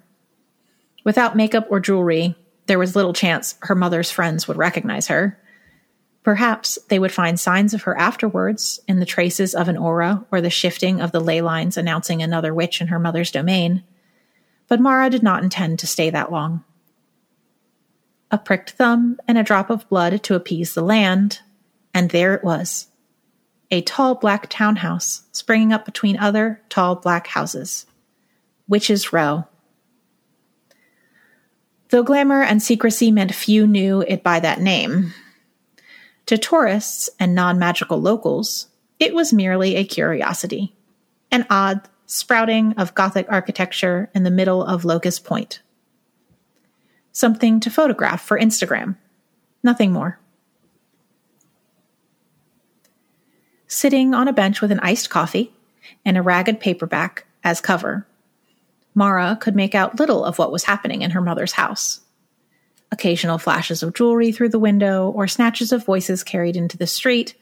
Without 1.05 1.37
makeup 1.37 1.69
or 1.71 1.81
jewelry, 1.81 2.37
there 2.67 2.79
was 2.79 2.97
little 2.97 3.13
chance 3.13 3.57
her 3.63 3.75
mother's 3.75 4.11
friends 4.11 4.47
would 4.47 4.57
recognize 4.57 5.07
her. 5.07 5.39
Perhaps 6.25 6.79
they 6.89 6.99
would 6.99 7.13
find 7.13 7.39
signs 7.39 7.75
of 7.75 7.83
her 7.83 7.97
afterwards 7.97 8.81
in 8.87 9.01
the 9.01 9.07
traces 9.07 9.55
of 9.55 9.69
an 9.69 9.77
aura 9.77 10.25
or 10.31 10.41
the 10.41 10.51
shifting 10.51 11.01
of 11.01 11.13
the 11.13 11.21
ley 11.21 11.41
lines 11.41 11.77
announcing 11.77 12.23
another 12.23 12.55
witch 12.55 12.81
in 12.81 12.89
her 12.89 12.99
mother's 12.99 13.31
domain. 13.31 13.83
But 14.69 14.81
Mara 14.81 15.11
did 15.11 15.23
not 15.23 15.43
intend 15.43 15.81
to 15.81 15.87
stay 15.87 16.11
that 16.11 16.31
long. 16.31 16.65
A 18.31 18.39
pricked 18.39 18.71
thumb 18.71 19.19
and 19.29 19.37
a 19.37 19.43
drop 19.43 19.69
of 19.69 19.89
blood 19.89 20.23
to 20.23 20.35
appease 20.35 20.75
the 20.75 20.83
land, 20.83 21.41
and 21.95 22.11
there 22.11 22.35
it 22.35 22.45
was 22.45 22.89
a 23.73 23.81
tall 23.81 24.15
black 24.15 24.49
townhouse 24.51 25.23
springing 25.33 25.73
up 25.73 25.87
between 25.87 26.19
other 26.19 26.61
tall 26.69 26.95
black 26.95 27.27
houses. 27.27 27.87
Witches' 28.69 29.13
Row. 29.13 29.45
Though 31.89 32.03
glamour 32.03 32.43
and 32.43 32.63
secrecy 32.63 33.11
meant 33.11 33.35
few 33.35 33.67
knew 33.67 34.03
it 34.03 34.23
by 34.23 34.41
that 34.41 34.61
name, 34.61 35.15
to 36.27 36.39
tourists 36.39 37.11
and 37.19 37.35
non 37.35 37.59
magical 37.59 38.01
locals, 38.01 38.69
it 39.01 39.15
was 39.15 39.33
merely 39.33 39.77
a 39.77 39.85
curiosity, 39.85 40.75
an 41.31 41.47
odd 41.51 41.81
sprouting 42.07 42.75
of 42.75 42.95
Gothic 42.95 43.27
architecture 43.31 44.11
in 44.15 44.23
the 44.23 44.31
middle 44.31 44.63
of 44.63 44.85
Locust 44.85 45.25
Point. 45.25 45.63
Something 47.11 47.59
to 47.61 47.71
photograph 47.71 48.23
for 48.23 48.39
Instagram, 48.39 48.97
nothing 49.63 49.93
more. 49.93 50.19
Sitting 53.73 54.13
on 54.13 54.29
a 54.29 54.33
bench 54.33 54.61
with 54.61 54.71
an 54.71 54.81
iced 54.81 55.09
coffee 55.09 55.53
and 56.05 56.19
a 56.19 56.23
ragged 56.23 56.61
paperback 56.61 57.25
as 57.43 57.61
cover. 57.61 58.07
Mara 58.95 59.37
could 59.41 59.57
make 59.57 59.75
out 59.75 59.99
little 59.99 60.25
of 60.25 60.39
what 60.39 60.53
was 60.53 60.65
happening 60.65 61.01
in 61.01 61.13
her 61.13 61.23
mother's 61.23 61.53
house. 61.53 62.01
Occasional 62.91 63.39
flashes 63.39 63.83
of 63.83 63.95
jewelry 63.95 64.31
through 64.31 64.51
the 64.51 64.59
window 64.59 65.09
or 65.09 65.27
snatches 65.27 65.73
of 65.73 65.87
voices 65.87 66.23
carried 66.23 66.57
into 66.57 66.77
the 66.77 66.87
street, 66.87 67.35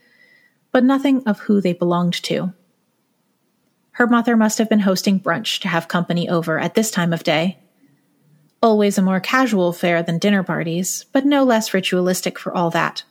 but 0.71 0.85
nothing 0.85 1.25
of 1.27 1.41
who 1.41 1.61
they 1.61 1.73
belonged 1.73 2.15
to. 2.23 2.53
Her 3.93 4.07
mother 4.07 4.37
must 4.37 4.59
have 4.59 4.69
been 4.69 4.81
hosting 4.81 5.19
brunch 5.19 5.61
to 5.63 5.69
have 5.69 5.89
company 5.89 6.29
over 6.29 6.61
at 6.61 6.75
this 6.75 6.93
time 6.93 7.13
of 7.13 7.25
day. 7.25 7.59
Always 8.63 8.97
a 8.97 9.03
more 9.03 9.19
casual 9.19 9.73
fare 9.73 10.05
than 10.05 10.19
dinner 10.19 10.45
parties, 10.45 11.07
but 11.13 11.27
no 11.27 11.43
less 11.43 11.75
ritualistic 11.75 12.39
for 12.39 12.55
all 12.55 12.71
that 12.71 13.03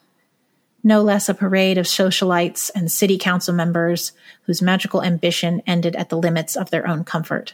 no 0.83 1.01
less 1.01 1.29
a 1.29 1.33
parade 1.33 1.77
of 1.77 1.85
socialites 1.85 2.71
and 2.73 2.91
city 2.91 3.17
council 3.17 3.53
members 3.53 4.13
whose 4.43 4.61
magical 4.61 5.03
ambition 5.03 5.61
ended 5.67 5.95
at 5.95 6.09
the 6.09 6.17
limits 6.17 6.55
of 6.55 6.69
their 6.69 6.87
own 6.87 7.03
comfort. 7.03 7.53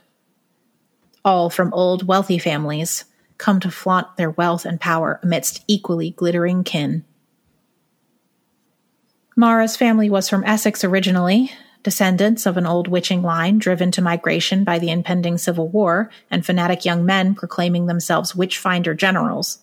All 1.24 1.50
from 1.50 1.74
old, 1.74 2.08
wealthy 2.08 2.38
families, 2.38 3.06
come 3.38 3.60
to 3.60 3.72
flaunt 3.72 4.16
their 4.18 4.30
wealth 4.30 4.66
and 4.66 4.80
power 4.80 5.20
amidst 5.24 5.64
equally 5.68 6.12
glittering 6.12 6.64
kin. 6.64 7.04
Mara's 9.36 9.76
family 9.76 10.10
was 10.10 10.30
from 10.30 10.46
Essex 10.46 10.84
originally, 10.84 11.52
descendants 11.84 12.46
of 12.46 12.58
an 12.58 12.66
old 12.66 12.88
witching 12.88 13.22
line 13.22 13.60
driven 13.60 13.92
to 13.92 14.02
migration 14.02 14.64
by 14.64 14.80
the 14.80 14.90
impending 14.90 15.38
Civil 15.38 15.68
War 15.68 16.10
and 16.32 16.46
fanatic 16.46 16.86
young 16.86 17.06
men 17.06 17.36
proclaiming 17.36 17.86
themselves 17.86 18.36
witch 18.36 18.58
finder 18.58 18.94
generals. 18.94 19.60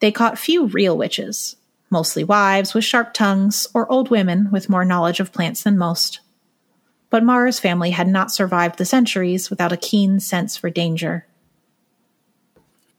They 0.00 0.10
caught 0.10 0.38
few 0.38 0.66
real 0.66 0.96
witches, 0.96 1.56
mostly 1.90 2.24
wives 2.24 2.74
with 2.74 2.84
sharp 2.84 3.14
tongues 3.14 3.66
or 3.74 3.90
old 3.90 4.10
women 4.10 4.50
with 4.50 4.68
more 4.68 4.84
knowledge 4.84 5.20
of 5.20 5.32
plants 5.32 5.62
than 5.62 5.78
most. 5.78 6.20
But 7.10 7.24
Mara's 7.24 7.60
family 7.60 7.90
had 7.90 8.08
not 8.08 8.30
survived 8.30 8.78
the 8.78 8.84
centuries 8.84 9.50
without 9.50 9.72
a 9.72 9.78
keen 9.78 10.20
sense 10.20 10.56
for 10.56 10.70
danger. 10.70 11.26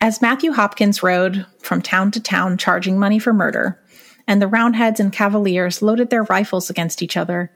As 0.02 0.22
Matthew 0.22 0.54
Hopkins 0.54 1.04
rode 1.04 1.46
from 1.60 1.82
town 1.82 2.12
to 2.12 2.22
town 2.22 2.58
charging 2.58 2.98
money 2.98 3.20
for 3.20 3.34
murder, 3.34 3.80
and 4.28 4.42
the 4.42 4.48
Roundheads 4.48 5.00
and 5.00 5.12
Cavaliers 5.12 5.82
loaded 5.82 6.10
their 6.10 6.24
rifles 6.24 6.70
against 6.70 7.02
each 7.02 7.18
other, 7.18 7.52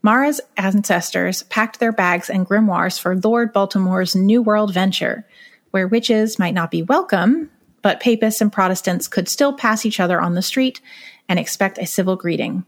Mara's 0.00 0.40
ancestors 0.56 1.42
packed 1.44 1.80
their 1.80 1.90
bags 1.90 2.30
and 2.30 2.46
grimoires 2.46 3.00
for 3.00 3.16
Lord 3.16 3.52
Baltimore's 3.52 4.14
New 4.14 4.40
World 4.40 4.72
venture, 4.72 5.26
where 5.72 5.88
witches 5.88 6.38
might 6.38 6.54
not 6.54 6.70
be 6.70 6.82
welcome, 6.82 7.50
but 7.88 8.00
Papists 8.00 8.42
and 8.42 8.52
Protestants 8.52 9.08
could 9.08 9.30
still 9.30 9.54
pass 9.54 9.86
each 9.86 9.98
other 9.98 10.20
on 10.20 10.34
the 10.34 10.42
street 10.42 10.82
and 11.26 11.38
expect 11.38 11.78
a 11.78 11.86
civil 11.86 12.16
greeting. 12.16 12.66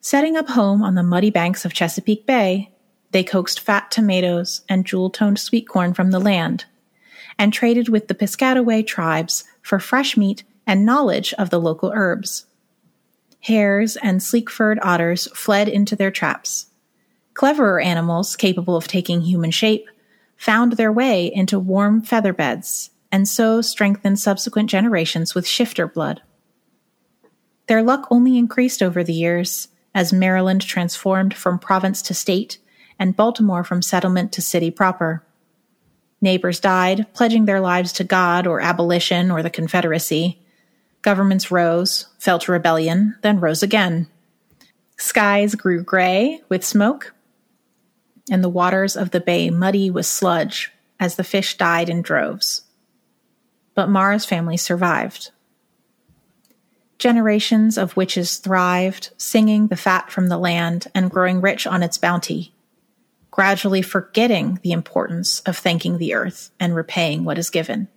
Setting 0.00 0.36
up 0.36 0.48
home 0.48 0.82
on 0.82 0.96
the 0.96 1.04
muddy 1.04 1.30
banks 1.30 1.64
of 1.64 1.72
Chesapeake 1.72 2.26
Bay, 2.26 2.72
they 3.12 3.22
coaxed 3.22 3.60
fat 3.60 3.92
tomatoes 3.92 4.62
and 4.68 4.84
jewel 4.84 5.10
toned 5.10 5.38
sweet 5.38 5.68
corn 5.68 5.94
from 5.94 6.10
the 6.10 6.18
land, 6.18 6.64
and 7.38 7.52
traded 7.52 7.88
with 7.88 8.08
the 8.08 8.16
Piscataway 8.16 8.84
tribes 8.84 9.44
for 9.62 9.78
fresh 9.78 10.16
meat 10.16 10.42
and 10.66 10.84
knowledge 10.84 11.32
of 11.34 11.50
the 11.50 11.60
local 11.60 11.92
herbs. 11.94 12.46
Hares 13.42 13.96
and 14.02 14.20
sleek 14.20 14.50
furred 14.50 14.80
otters 14.82 15.28
fled 15.36 15.68
into 15.68 15.94
their 15.94 16.10
traps. 16.10 16.66
Cleverer 17.34 17.78
animals, 17.78 18.34
capable 18.34 18.74
of 18.74 18.88
taking 18.88 19.20
human 19.20 19.52
shape, 19.52 19.88
found 20.36 20.72
their 20.72 20.90
way 20.90 21.32
into 21.32 21.60
warm 21.60 22.02
feather 22.02 22.32
beds 22.32 22.90
and 23.14 23.28
so 23.28 23.60
strengthened 23.60 24.18
subsequent 24.18 24.68
generations 24.68 25.36
with 25.36 25.46
shifter 25.46 25.86
blood. 25.86 26.20
Their 27.68 27.80
luck 27.80 28.08
only 28.10 28.36
increased 28.36 28.82
over 28.82 29.04
the 29.04 29.12
years 29.12 29.68
as 29.94 30.12
Maryland 30.12 30.62
transformed 30.62 31.32
from 31.32 31.60
province 31.60 32.02
to 32.02 32.12
state 32.12 32.58
and 32.98 33.14
Baltimore 33.14 33.62
from 33.62 33.82
settlement 33.82 34.32
to 34.32 34.42
city 34.42 34.68
proper. 34.68 35.22
Neighbors 36.20 36.58
died, 36.58 37.06
pledging 37.14 37.44
their 37.44 37.60
lives 37.60 37.92
to 37.92 38.02
God 38.02 38.48
or 38.48 38.60
abolition 38.60 39.30
or 39.30 39.44
the 39.44 39.48
Confederacy. 39.48 40.42
Governments 41.02 41.52
rose, 41.52 42.06
fell 42.18 42.40
to 42.40 42.50
rebellion, 42.50 43.14
then 43.22 43.38
rose 43.38 43.62
again. 43.62 44.08
Skies 44.96 45.54
grew 45.54 45.84
gray 45.84 46.42
with 46.48 46.64
smoke. 46.64 47.14
and 48.28 48.42
the 48.42 48.48
waters 48.48 48.96
of 48.96 49.12
the 49.12 49.20
bay 49.20 49.50
muddy 49.50 49.88
with 49.88 50.06
sludge 50.06 50.72
as 50.98 51.14
the 51.14 51.22
fish 51.22 51.56
died 51.56 51.88
in 51.88 52.02
droves. 52.02 52.63
But 53.74 53.88
Mara's 53.88 54.24
family 54.24 54.56
survived. 54.56 55.30
Generations 56.98 57.76
of 57.76 57.96
witches 57.96 58.36
thrived, 58.36 59.10
singing 59.16 59.66
the 59.66 59.76
fat 59.76 60.10
from 60.10 60.28
the 60.28 60.38
land 60.38 60.86
and 60.94 61.10
growing 61.10 61.40
rich 61.40 61.66
on 61.66 61.82
its 61.82 61.98
bounty, 61.98 62.54
gradually 63.30 63.82
forgetting 63.82 64.60
the 64.62 64.72
importance 64.72 65.40
of 65.40 65.56
thanking 65.56 65.98
the 65.98 66.14
earth 66.14 66.50
and 66.60 66.74
repaying 66.74 67.24
what 67.24 67.36
is 67.36 67.50
given. 67.50 67.88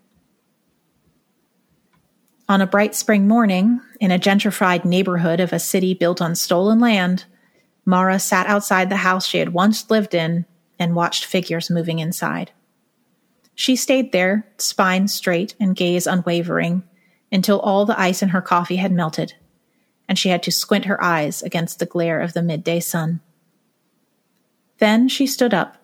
On 2.49 2.61
a 2.61 2.67
bright 2.67 2.95
spring 2.95 3.27
morning, 3.27 3.81
in 3.99 4.09
a 4.09 4.17
gentrified 4.17 4.83
neighborhood 4.83 5.39
of 5.39 5.53
a 5.53 5.59
city 5.59 5.93
built 5.93 6.21
on 6.21 6.33
stolen 6.33 6.79
land, 6.79 7.25
Mara 7.85 8.19
sat 8.19 8.47
outside 8.47 8.89
the 8.89 8.97
house 8.97 9.27
she 9.27 9.37
had 9.37 9.53
once 9.53 9.89
lived 9.89 10.15
in 10.15 10.45
and 10.79 10.95
watched 10.95 11.25
figures 11.25 11.69
moving 11.69 11.99
inside. 11.99 12.51
She 13.59 13.75
stayed 13.75 14.11
there, 14.11 14.47
spine 14.59 15.07
straight 15.07 15.55
and 15.59 15.75
gaze 15.75 16.05
unwavering, 16.05 16.83
until 17.31 17.59
all 17.59 17.87
the 17.87 17.99
ice 17.99 18.21
in 18.21 18.29
her 18.29 18.41
coffee 18.41 18.75
had 18.75 18.91
melted, 18.91 19.33
and 20.07 20.17
she 20.17 20.29
had 20.29 20.43
to 20.43 20.51
squint 20.51 20.85
her 20.85 21.03
eyes 21.03 21.41
against 21.41 21.79
the 21.79 21.87
glare 21.87 22.21
of 22.21 22.33
the 22.33 22.43
midday 22.43 22.79
sun. 22.79 23.19
Then 24.77 25.07
she 25.07 25.25
stood 25.25 25.55
up, 25.55 25.77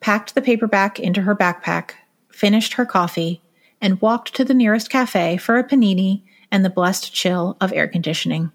packed 0.00 0.34
the 0.34 0.42
paperback 0.42 1.00
into 1.00 1.22
her 1.22 1.34
backpack, 1.34 1.92
finished 2.28 2.74
her 2.74 2.84
coffee, 2.84 3.40
and 3.80 4.02
walked 4.02 4.34
to 4.34 4.44
the 4.44 4.52
nearest 4.52 4.90
cafe 4.90 5.38
for 5.38 5.56
a 5.56 5.64
panini 5.64 6.20
and 6.52 6.66
the 6.66 6.68
blessed 6.68 7.14
chill 7.14 7.56
of 7.62 7.72
air 7.72 7.88
conditioning. 7.88 8.52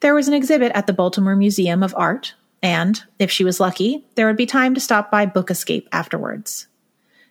There 0.00 0.12
was 0.12 0.26
an 0.26 0.34
exhibit 0.34 0.72
at 0.74 0.88
the 0.88 0.92
Baltimore 0.92 1.36
Museum 1.36 1.84
of 1.84 1.94
Art, 1.96 2.34
and, 2.64 3.00
if 3.20 3.30
she 3.30 3.44
was 3.44 3.60
lucky, 3.60 4.04
there 4.16 4.26
would 4.26 4.36
be 4.36 4.44
time 4.44 4.74
to 4.74 4.80
stop 4.80 5.08
by 5.08 5.24
Book 5.24 5.52
Escape 5.52 5.88
afterwards. 5.92 6.66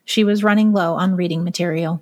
She 0.05 0.23
was 0.23 0.43
running 0.43 0.71
low 0.71 0.93
on 0.93 1.15
reading 1.15 1.43
material. 1.43 2.01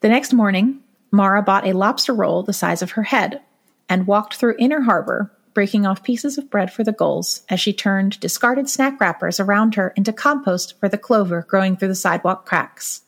The 0.00 0.08
next 0.08 0.32
morning, 0.32 0.80
Mara 1.10 1.42
bought 1.42 1.66
a 1.66 1.74
lobster 1.74 2.14
roll 2.14 2.42
the 2.42 2.52
size 2.52 2.80
of 2.80 2.92
her 2.92 3.02
head 3.02 3.42
and 3.88 4.06
walked 4.06 4.36
through 4.36 4.54
Inner 4.58 4.82
Harbor, 4.82 5.32
breaking 5.52 5.84
off 5.84 6.04
pieces 6.04 6.38
of 6.38 6.48
bread 6.48 6.72
for 6.72 6.84
the 6.84 6.92
gulls 6.92 7.42
as 7.48 7.60
she 7.60 7.72
turned 7.72 8.20
discarded 8.20 8.70
snack 8.70 9.00
wrappers 9.00 9.40
around 9.40 9.74
her 9.74 9.92
into 9.96 10.12
compost 10.12 10.78
for 10.78 10.88
the 10.88 10.96
clover 10.96 11.44
growing 11.48 11.76
through 11.76 11.88
the 11.88 11.94
sidewalk 11.94 12.46
cracks. 12.46 13.02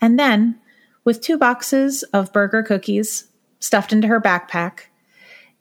And 0.00 0.18
then, 0.18 0.58
with 1.04 1.20
two 1.20 1.36
boxes 1.36 2.02
of 2.04 2.32
Berger 2.32 2.62
cookies 2.62 3.28
stuffed 3.60 3.92
into 3.92 4.08
her 4.08 4.20
backpack, 4.20 4.84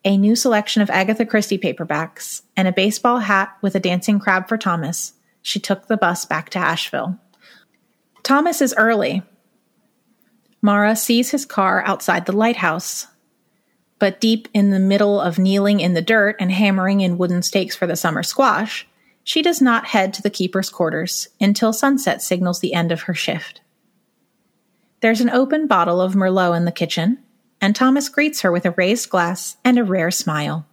a 0.06 0.18
new 0.18 0.36
selection 0.36 0.82
of 0.82 0.90
Agatha 0.90 1.26
Christie 1.26 1.58
paperbacks, 1.58 2.44
and 2.56 2.68
a 2.68 2.72
baseball 2.72 3.20
hat 3.20 3.58
with 3.62 3.76
a 3.76 3.80
dancing 3.80 4.20
crab 4.20 4.48
for 4.48 4.58
Thomas, 4.58 5.14
she 5.48 5.60
took 5.60 5.88
the 5.88 5.98
bus 5.98 6.26
back 6.26 6.50
to 6.50 6.60
Asheville. 6.60 7.18
Thomas 8.24 8.62
is 8.62 8.76
early, 8.78 9.24
Mara 10.62 10.96
sees 10.96 11.32
his 11.32 11.46
car 11.46 11.82
outside 11.86 12.26
the 12.26 12.36
lighthouse. 12.36 13.08
But 14.00 14.20
deep 14.20 14.48
in 14.54 14.72
the 14.72 14.80
middle 14.80 15.22
of 15.22 15.40
kneeling 15.40 15.80
in 15.80 15.94
the 15.94 16.02
dirt 16.02 16.36
and 16.40 16.52
hammering 16.52 17.02
in 17.02 17.18
wooden 17.18 17.42
stakes 17.42 17.76
for 17.76 17.88
the 17.88 17.96
summer 17.96 18.24
squash, 18.24 18.88
she 19.24 19.42
does 19.42 19.62
not 19.62 19.88
head 19.88 20.14
to 20.14 20.22
the 20.22 20.30
keeper's 20.30 20.70
quarters 20.70 21.30
until 21.40 21.72
sunset 21.72 22.22
signals 22.22 22.60
the 22.60 22.74
end 22.74 22.92
of 22.92 23.04
her 23.04 23.14
shift. 23.14 23.62
There's 25.00 25.22
an 25.22 25.30
open 25.30 25.68
bottle 25.68 26.02
of 26.02 26.14
Merlot 26.14 26.58
in 26.58 26.66
the 26.66 26.72
kitchen, 26.72 27.20
and 27.62 27.76
Thomas 27.76 28.10
greets 28.10 28.42
her 28.42 28.52
with 28.52 28.66
a 28.66 28.72
raised 28.72 29.10
glass 29.10 29.58
and 29.64 29.78
a 29.78 29.84
rare 29.84 30.12
smile. 30.12 30.66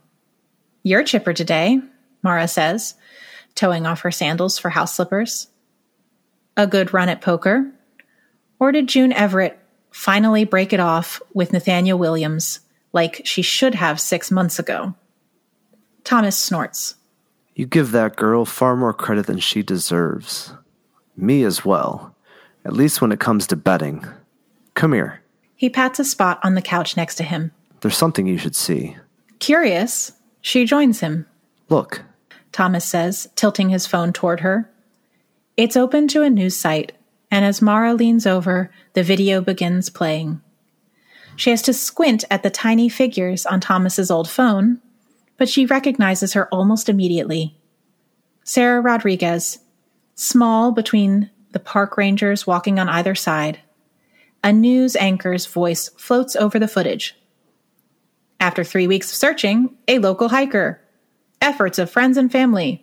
You're 0.82 1.04
chipper 1.04 1.32
today, 1.32 1.80
Mara 2.22 2.48
says, 2.48 2.94
toeing 3.54 3.86
off 3.86 4.00
her 4.00 4.10
sandals 4.10 4.58
for 4.58 4.70
house 4.70 4.94
slippers. 4.94 5.48
A 6.56 6.66
good 6.66 6.92
run 6.92 7.08
at 7.08 7.20
poker? 7.20 7.70
Or 8.58 8.72
did 8.72 8.88
June 8.88 9.12
Everett 9.12 9.58
finally 9.94 10.44
break 10.44 10.72
it 10.72 10.80
off 10.80 11.22
with 11.34 11.52
Nathaniel 11.52 11.98
Williams 11.98 12.60
like 12.92 13.22
she 13.24 13.42
should 13.42 13.74
have 13.74 14.00
six 14.00 14.30
months 14.30 14.58
ago. 14.58 14.94
Thomas 16.02 16.36
snorts. 16.36 16.96
You 17.54 17.66
give 17.66 17.92
that 17.92 18.16
girl 18.16 18.44
far 18.44 18.76
more 18.76 18.92
credit 18.92 19.26
than 19.26 19.38
she 19.38 19.62
deserves. 19.62 20.52
Me 21.16 21.44
as 21.44 21.64
well, 21.64 22.14
at 22.64 22.72
least 22.72 23.00
when 23.00 23.12
it 23.12 23.20
comes 23.20 23.46
to 23.46 23.56
betting. 23.56 24.04
Come 24.74 24.92
here. 24.92 25.20
He 25.54 25.70
pats 25.70 26.00
a 26.00 26.04
spot 26.04 26.40
on 26.42 26.54
the 26.54 26.62
couch 26.62 26.96
next 26.96 27.14
to 27.16 27.22
him. 27.22 27.52
There's 27.80 27.96
something 27.96 28.26
you 28.26 28.38
should 28.38 28.56
see. 28.56 28.96
Curious, 29.38 30.12
she 30.40 30.64
joins 30.64 31.00
him. 31.00 31.26
Look, 31.68 32.02
Thomas 32.54 32.86
says, 32.86 33.28
tilting 33.36 33.68
his 33.68 33.86
phone 33.86 34.14
toward 34.14 34.40
her. 34.40 34.70
It's 35.58 35.76
open 35.76 36.08
to 36.08 36.22
a 36.22 36.30
news 36.30 36.56
site 36.56 36.92
and 37.34 37.44
as 37.44 37.60
Mara 37.60 37.94
leans 37.94 38.28
over, 38.28 38.70
the 38.92 39.02
video 39.02 39.40
begins 39.40 39.90
playing. 39.90 40.40
She 41.34 41.50
has 41.50 41.62
to 41.62 41.72
squint 41.72 42.22
at 42.30 42.44
the 42.44 42.48
tiny 42.48 42.88
figures 42.88 43.44
on 43.44 43.58
Thomas's 43.58 44.08
old 44.08 44.30
phone, 44.30 44.80
but 45.36 45.48
she 45.48 45.66
recognizes 45.66 46.34
her 46.34 46.46
almost 46.54 46.88
immediately. 46.88 47.58
Sarah 48.44 48.80
Rodriguez, 48.80 49.58
small 50.14 50.70
between 50.70 51.28
the 51.50 51.58
park 51.58 51.96
rangers 51.96 52.46
walking 52.46 52.78
on 52.78 52.88
either 52.88 53.16
side. 53.16 53.58
A 54.44 54.52
news 54.52 54.94
anchor's 54.94 55.44
voice 55.44 55.88
floats 55.96 56.36
over 56.36 56.60
the 56.60 56.68
footage. 56.68 57.16
After 58.38 58.62
three 58.62 58.86
weeks 58.86 59.10
of 59.10 59.16
searching, 59.16 59.76
a 59.88 59.98
local 59.98 60.28
hiker. 60.28 60.80
Efforts 61.44 61.78
of 61.78 61.90
friends 61.90 62.16
and 62.16 62.32
family. 62.32 62.82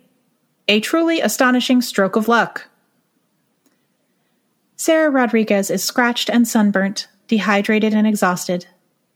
A 0.68 0.78
truly 0.78 1.20
astonishing 1.20 1.82
stroke 1.82 2.14
of 2.14 2.28
luck. 2.28 2.68
Sarah 4.76 5.10
Rodriguez 5.10 5.68
is 5.68 5.82
scratched 5.82 6.30
and 6.30 6.46
sunburnt, 6.46 7.08
dehydrated 7.26 7.92
and 7.92 8.06
exhausted, 8.06 8.66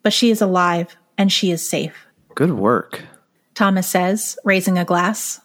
but 0.02 0.12
she 0.12 0.32
is 0.32 0.42
alive 0.42 0.96
and 1.16 1.30
she 1.30 1.52
is 1.52 1.66
safe. 1.66 2.08
Good 2.34 2.54
work. 2.54 3.04
Thomas 3.54 3.86
says, 3.86 4.36
raising 4.42 4.78
a 4.78 4.84
glass. 4.84 5.40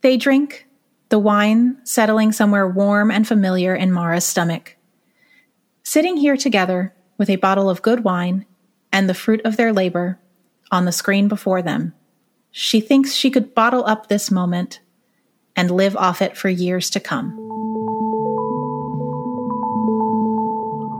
They 0.00 0.16
drink, 0.16 0.66
the 1.10 1.18
wine 1.18 1.76
settling 1.84 2.32
somewhere 2.32 2.66
warm 2.66 3.10
and 3.10 3.28
familiar 3.28 3.74
in 3.74 3.92
Mara's 3.92 4.24
stomach. 4.24 4.74
Sitting 5.82 6.16
here 6.16 6.38
together 6.38 6.94
with 7.18 7.28
a 7.28 7.36
bottle 7.36 7.68
of 7.68 7.82
good 7.82 8.04
wine 8.04 8.46
and 8.90 9.06
the 9.06 9.12
fruit 9.12 9.42
of 9.44 9.58
their 9.58 9.74
labor 9.74 10.18
on 10.70 10.86
the 10.86 10.92
screen 10.92 11.28
before 11.28 11.60
them, 11.60 11.92
she 12.50 12.80
thinks 12.80 13.12
she 13.12 13.30
could 13.30 13.54
bottle 13.54 13.84
up 13.86 14.08
this 14.08 14.30
moment 14.30 14.80
and 15.54 15.70
live 15.70 15.96
off 15.96 16.20
it 16.20 16.36
for 16.36 16.48
years 16.48 16.90
to 16.90 17.00
come. 17.00 17.38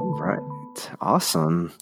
All 0.01 0.17
right. 0.19 0.91
Awesome. 1.01 1.73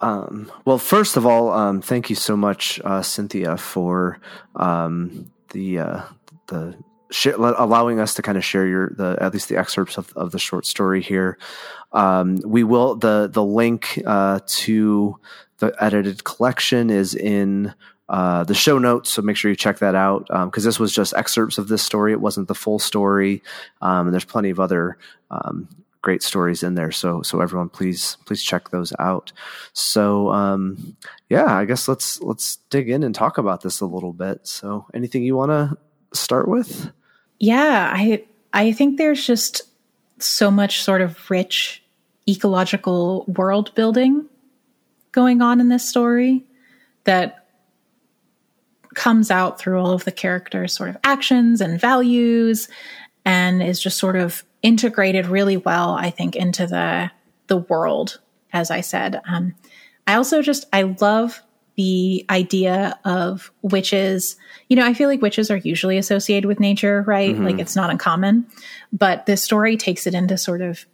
Um, 0.00 0.50
well, 0.64 0.78
first 0.78 1.16
of 1.16 1.26
all, 1.26 1.50
um, 1.52 1.82
thank 1.82 2.08
you 2.10 2.16
so 2.16 2.36
much, 2.36 2.80
uh, 2.84 3.02
Cynthia, 3.02 3.56
for 3.56 4.18
um, 4.56 5.30
the 5.50 5.78
uh, 5.78 6.02
the 6.46 6.76
sh- 7.10 7.26
allowing 7.36 8.00
us 8.00 8.14
to 8.14 8.22
kind 8.22 8.38
of 8.38 8.44
share 8.44 8.66
your 8.66 8.90
the 8.96 9.18
at 9.20 9.32
least 9.32 9.48
the 9.48 9.58
excerpts 9.58 9.98
of, 9.98 10.12
of 10.16 10.32
the 10.32 10.38
short 10.38 10.64
story 10.66 11.02
here. 11.02 11.38
Um, 11.92 12.38
we 12.44 12.64
will 12.64 12.96
the 12.96 13.28
the 13.30 13.44
link 13.44 14.00
uh, 14.06 14.40
to 14.46 15.18
the 15.58 15.74
edited 15.78 16.24
collection 16.24 16.88
is 16.88 17.14
in 17.14 17.74
uh, 18.10 18.42
the 18.42 18.54
show 18.54 18.76
notes. 18.78 19.10
So 19.10 19.22
make 19.22 19.36
sure 19.36 19.50
you 19.50 19.56
check 19.56 19.78
that 19.78 19.94
out 19.94 20.26
because 20.26 20.64
um, 20.64 20.68
this 20.68 20.80
was 20.80 20.92
just 20.92 21.14
excerpts 21.14 21.58
of 21.58 21.68
this 21.68 21.80
story. 21.80 22.12
It 22.12 22.20
wasn't 22.20 22.48
the 22.48 22.56
full 22.56 22.80
story. 22.80 23.40
Um, 23.80 24.08
and 24.08 24.12
there's 24.12 24.24
plenty 24.24 24.50
of 24.50 24.58
other 24.58 24.98
um, 25.30 25.68
great 26.02 26.22
stories 26.22 26.64
in 26.64 26.74
there. 26.74 26.90
So 26.90 27.22
so 27.22 27.40
everyone, 27.40 27.68
please 27.68 28.16
please 28.26 28.42
check 28.42 28.70
those 28.70 28.92
out. 28.98 29.32
So 29.74 30.30
um, 30.32 30.96
yeah, 31.28 31.54
I 31.54 31.64
guess 31.64 31.86
let's 31.86 32.20
let's 32.20 32.56
dig 32.68 32.90
in 32.90 33.04
and 33.04 33.14
talk 33.14 33.38
about 33.38 33.62
this 33.62 33.80
a 33.80 33.86
little 33.86 34.12
bit. 34.12 34.44
So 34.46 34.86
anything 34.92 35.22
you 35.22 35.36
want 35.36 35.50
to 35.50 35.78
start 36.12 36.48
with? 36.48 36.90
Yeah, 37.38 37.92
I 37.94 38.24
I 38.52 38.72
think 38.72 38.98
there's 38.98 39.24
just 39.24 39.62
so 40.18 40.50
much 40.50 40.82
sort 40.82 41.00
of 41.00 41.30
rich 41.30 41.82
ecological 42.28 43.24
world 43.28 43.72
building 43.76 44.26
going 45.12 45.42
on 45.42 45.60
in 45.60 45.68
this 45.68 45.88
story 45.88 46.44
that 47.04 47.39
comes 48.94 49.30
out 49.30 49.58
through 49.58 49.78
all 49.78 49.92
of 49.92 50.04
the 50.04 50.12
characters' 50.12 50.72
sort 50.72 50.88
of 50.88 50.96
actions 51.04 51.60
and 51.60 51.80
values 51.80 52.68
and 53.24 53.62
is 53.62 53.80
just 53.80 53.98
sort 53.98 54.16
of 54.16 54.44
integrated 54.62 55.26
really 55.26 55.56
well, 55.56 55.94
I 55.94 56.10
think, 56.10 56.36
into 56.36 56.66
the 56.66 57.10
the 57.46 57.58
world. 57.58 58.20
As 58.52 58.70
I 58.70 58.80
said, 58.80 59.20
um, 59.28 59.54
I 60.06 60.14
also 60.14 60.42
just 60.42 60.66
I 60.72 60.82
love 60.82 61.40
the 61.76 62.26
idea 62.28 62.98
of 63.04 63.50
witches. 63.62 64.36
You 64.68 64.76
know, 64.76 64.84
I 64.84 64.92
feel 64.92 65.08
like 65.08 65.22
witches 65.22 65.50
are 65.50 65.56
usually 65.56 65.98
associated 65.98 66.46
with 66.46 66.60
nature, 66.60 67.02
right? 67.06 67.34
Mm-hmm. 67.34 67.44
Like 67.44 67.58
it's 67.58 67.76
not 67.76 67.90
uncommon, 67.90 68.46
but 68.92 69.26
this 69.26 69.42
story 69.42 69.76
takes 69.76 70.06
it 70.06 70.14
into 70.14 70.36
sort 70.36 70.62
of 70.62 70.84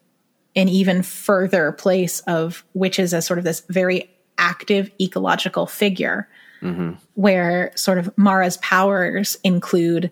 an 0.55 0.69
even 0.69 1.03
further 1.03 1.73
place 1.73 2.21
of 2.21 2.65
witches 2.75 3.13
as 3.13 3.27
sort 3.27 3.39
of 3.39 3.45
this 3.45 3.63
very 3.69 4.11
active 4.39 4.91
ecological 5.01 5.67
figure. 5.67 6.29
Mm-hmm. 6.67 6.91
where 7.15 7.73
sort 7.77 7.99
of 7.99 8.11
Mara's 8.17 8.57
powers 8.59 9.37
include 9.45 10.11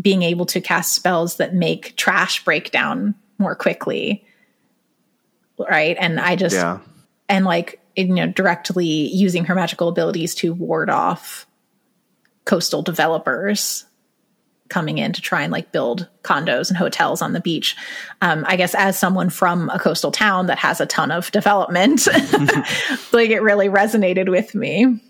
being 0.00 0.22
able 0.22 0.46
to 0.46 0.60
cast 0.60 0.94
spells 0.94 1.36
that 1.36 1.54
make 1.54 1.96
trash 1.96 2.44
break 2.44 2.70
down 2.70 3.14
more 3.38 3.54
quickly. 3.54 4.24
Right. 5.58 5.96
And 5.98 6.20
I 6.20 6.36
just, 6.36 6.54
Yeah. 6.54 6.78
and 7.28 7.44
like, 7.44 7.80
you 7.96 8.06
know, 8.08 8.26
directly 8.26 8.86
using 8.86 9.44
her 9.46 9.54
magical 9.54 9.88
abilities 9.88 10.34
to 10.36 10.52
ward 10.52 10.90
off 10.90 11.46
coastal 12.44 12.82
developers 12.82 13.84
coming 14.68 14.98
in 14.98 15.12
to 15.12 15.20
try 15.22 15.42
and 15.42 15.52
like 15.52 15.70
build 15.72 16.08
condos 16.22 16.68
and 16.68 16.76
hotels 16.76 17.22
on 17.22 17.32
the 17.32 17.40
beach. 17.40 17.76
Um, 18.20 18.44
I 18.48 18.56
guess 18.56 18.74
as 18.74 18.98
someone 18.98 19.30
from 19.30 19.70
a 19.70 19.78
coastal 19.78 20.10
town 20.10 20.46
that 20.46 20.58
has 20.58 20.80
a 20.80 20.86
ton 20.86 21.10
of 21.10 21.30
development, 21.32 22.06
like 23.12 23.30
it 23.30 23.40
really 23.42 23.68
resonated 23.68 24.28
with 24.28 24.54
me. 24.54 25.00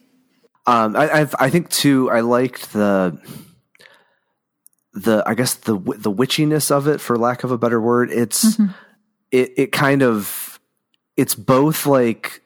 Um, 0.66 0.96
I, 0.96 1.10
I've, 1.10 1.34
I 1.38 1.50
think 1.50 1.70
too. 1.70 2.10
I 2.10 2.20
liked 2.20 2.72
the 2.72 3.18
the 4.92 5.22
I 5.26 5.34
guess 5.34 5.54
the 5.54 5.74
the 5.74 6.12
witchiness 6.12 6.70
of 6.70 6.88
it, 6.88 7.00
for 7.00 7.16
lack 7.16 7.44
of 7.44 7.50
a 7.52 7.58
better 7.58 7.80
word. 7.80 8.10
It's 8.10 8.58
it 9.30 9.52
it 9.56 9.72
kind 9.72 10.02
of 10.02 10.58
it's 11.16 11.34
both 11.34 11.86
like 11.86 12.42